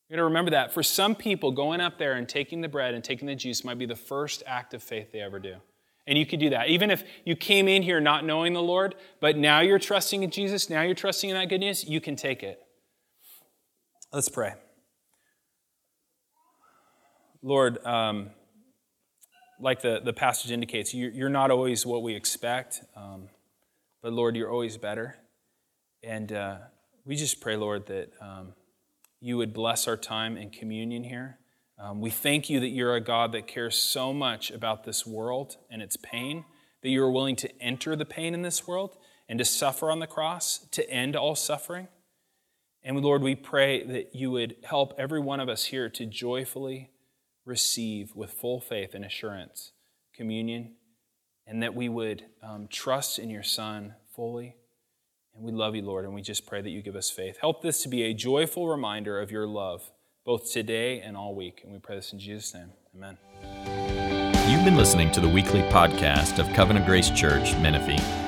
You're 0.08 0.16
going 0.16 0.22
to 0.22 0.24
remember 0.24 0.50
that. 0.52 0.72
For 0.72 0.82
some 0.82 1.14
people, 1.14 1.52
going 1.52 1.80
up 1.80 1.98
there 1.98 2.14
and 2.14 2.28
taking 2.28 2.62
the 2.62 2.68
bread 2.68 2.94
and 2.94 3.04
taking 3.04 3.26
the 3.26 3.34
juice 3.34 3.64
might 3.64 3.78
be 3.78 3.86
the 3.86 3.96
first 3.96 4.42
act 4.46 4.74
of 4.74 4.82
faith 4.82 5.12
they 5.12 5.20
ever 5.20 5.38
do. 5.38 5.56
And 6.06 6.18
you 6.18 6.26
could 6.26 6.40
do 6.40 6.50
that. 6.50 6.68
Even 6.68 6.90
if 6.90 7.04
you 7.24 7.36
came 7.36 7.68
in 7.68 7.82
here 7.82 8.00
not 8.00 8.24
knowing 8.24 8.52
the 8.52 8.62
Lord, 8.62 8.94
but 9.20 9.36
now 9.36 9.60
you're 9.60 9.78
trusting 9.78 10.22
in 10.22 10.30
Jesus, 10.30 10.70
now 10.70 10.82
you're 10.82 10.94
trusting 10.94 11.30
in 11.30 11.36
that 11.36 11.48
good 11.48 11.60
news, 11.60 11.84
you 11.84 12.00
can 12.00 12.16
take 12.16 12.42
it. 12.42 12.60
Let's 14.12 14.28
pray. 14.28 14.54
Lord, 17.42 17.84
um, 17.86 18.30
like 19.60 19.82
the, 19.82 20.00
the 20.04 20.12
passage 20.12 20.50
indicates, 20.50 20.92
you're 20.92 21.28
not 21.28 21.52
always 21.52 21.86
what 21.86 22.02
we 22.02 22.16
expect, 22.16 22.82
um, 22.96 23.28
but 24.02 24.12
Lord, 24.12 24.34
you're 24.34 24.50
always 24.50 24.76
better. 24.76 25.14
And 26.02 26.32
uh, 26.32 26.56
we 27.04 27.14
just 27.14 27.40
pray, 27.40 27.54
Lord, 27.54 27.86
that 27.86 28.10
um, 28.20 28.54
you 29.20 29.36
would 29.36 29.54
bless 29.54 29.86
our 29.86 29.96
time 29.96 30.36
in 30.36 30.50
communion 30.50 31.04
here. 31.04 31.38
Um, 31.78 32.00
we 32.00 32.10
thank 32.10 32.50
you 32.50 32.58
that 32.58 32.70
you're 32.70 32.96
a 32.96 33.00
God 33.00 33.30
that 33.30 33.46
cares 33.46 33.76
so 33.76 34.12
much 34.12 34.50
about 34.50 34.82
this 34.82 35.06
world 35.06 35.56
and 35.70 35.80
its 35.80 35.96
pain, 35.96 36.44
that 36.82 36.88
you 36.88 37.00
are 37.04 37.12
willing 37.12 37.36
to 37.36 37.62
enter 37.62 37.94
the 37.94 38.04
pain 38.04 38.34
in 38.34 38.42
this 38.42 38.66
world 38.66 38.96
and 39.28 39.38
to 39.38 39.44
suffer 39.44 39.88
on 39.88 40.00
the 40.00 40.08
cross 40.08 40.66
to 40.72 40.90
end 40.90 41.14
all 41.14 41.36
suffering. 41.36 41.86
And 42.82 43.00
Lord, 43.00 43.22
we 43.22 43.34
pray 43.34 43.84
that 43.84 44.14
you 44.14 44.30
would 44.30 44.56
help 44.64 44.94
every 44.98 45.20
one 45.20 45.40
of 45.40 45.48
us 45.48 45.64
here 45.64 45.88
to 45.90 46.06
joyfully 46.06 46.90
receive 47.44 48.14
with 48.14 48.32
full 48.32 48.60
faith 48.60 48.94
and 48.94 49.04
assurance 49.04 49.72
communion, 50.14 50.74
and 51.46 51.62
that 51.62 51.74
we 51.74 51.88
would 51.88 52.24
um, 52.42 52.68
trust 52.68 53.18
in 53.18 53.30
your 53.30 53.42
Son 53.42 53.94
fully. 54.14 54.56
And 55.34 55.44
we 55.44 55.52
love 55.52 55.74
you, 55.74 55.82
Lord, 55.82 56.04
and 56.04 56.14
we 56.14 56.22
just 56.22 56.46
pray 56.46 56.60
that 56.60 56.70
you 56.70 56.82
give 56.82 56.96
us 56.96 57.10
faith. 57.10 57.38
Help 57.40 57.62
this 57.62 57.82
to 57.82 57.88
be 57.88 58.02
a 58.02 58.14
joyful 58.14 58.68
reminder 58.68 59.20
of 59.20 59.30
your 59.30 59.46
love, 59.46 59.90
both 60.24 60.50
today 60.50 61.00
and 61.00 61.16
all 61.16 61.34
week. 61.34 61.60
And 61.62 61.72
we 61.72 61.78
pray 61.78 61.96
this 61.96 62.12
in 62.12 62.18
Jesus' 62.18 62.54
name. 62.54 62.72
Amen. 62.94 63.18
You've 64.50 64.64
been 64.64 64.76
listening 64.76 65.10
to 65.12 65.20
the 65.20 65.28
weekly 65.28 65.62
podcast 65.62 66.38
of 66.38 66.52
Covenant 66.54 66.86
Grace 66.86 67.10
Church, 67.10 67.54
Menifee. 67.58 68.19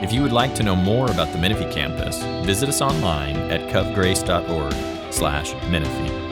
If 0.00 0.12
you 0.12 0.22
would 0.22 0.32
like 0.32 0.54
to 0.54 0.62
know 0.62 0.76
more 0.76 1.10
about 1.10 1.32
the 1.32 1.38
Menifee 1.38 1.72
campus, 1.72 2.22
visit 2.46 2.68
us 2.68 2.80
online 2.80 3.36
at 3.50 3.68
covgrace.org 3.68 5.12
slash 5.12 5.54
Menifee. 5.68 6.27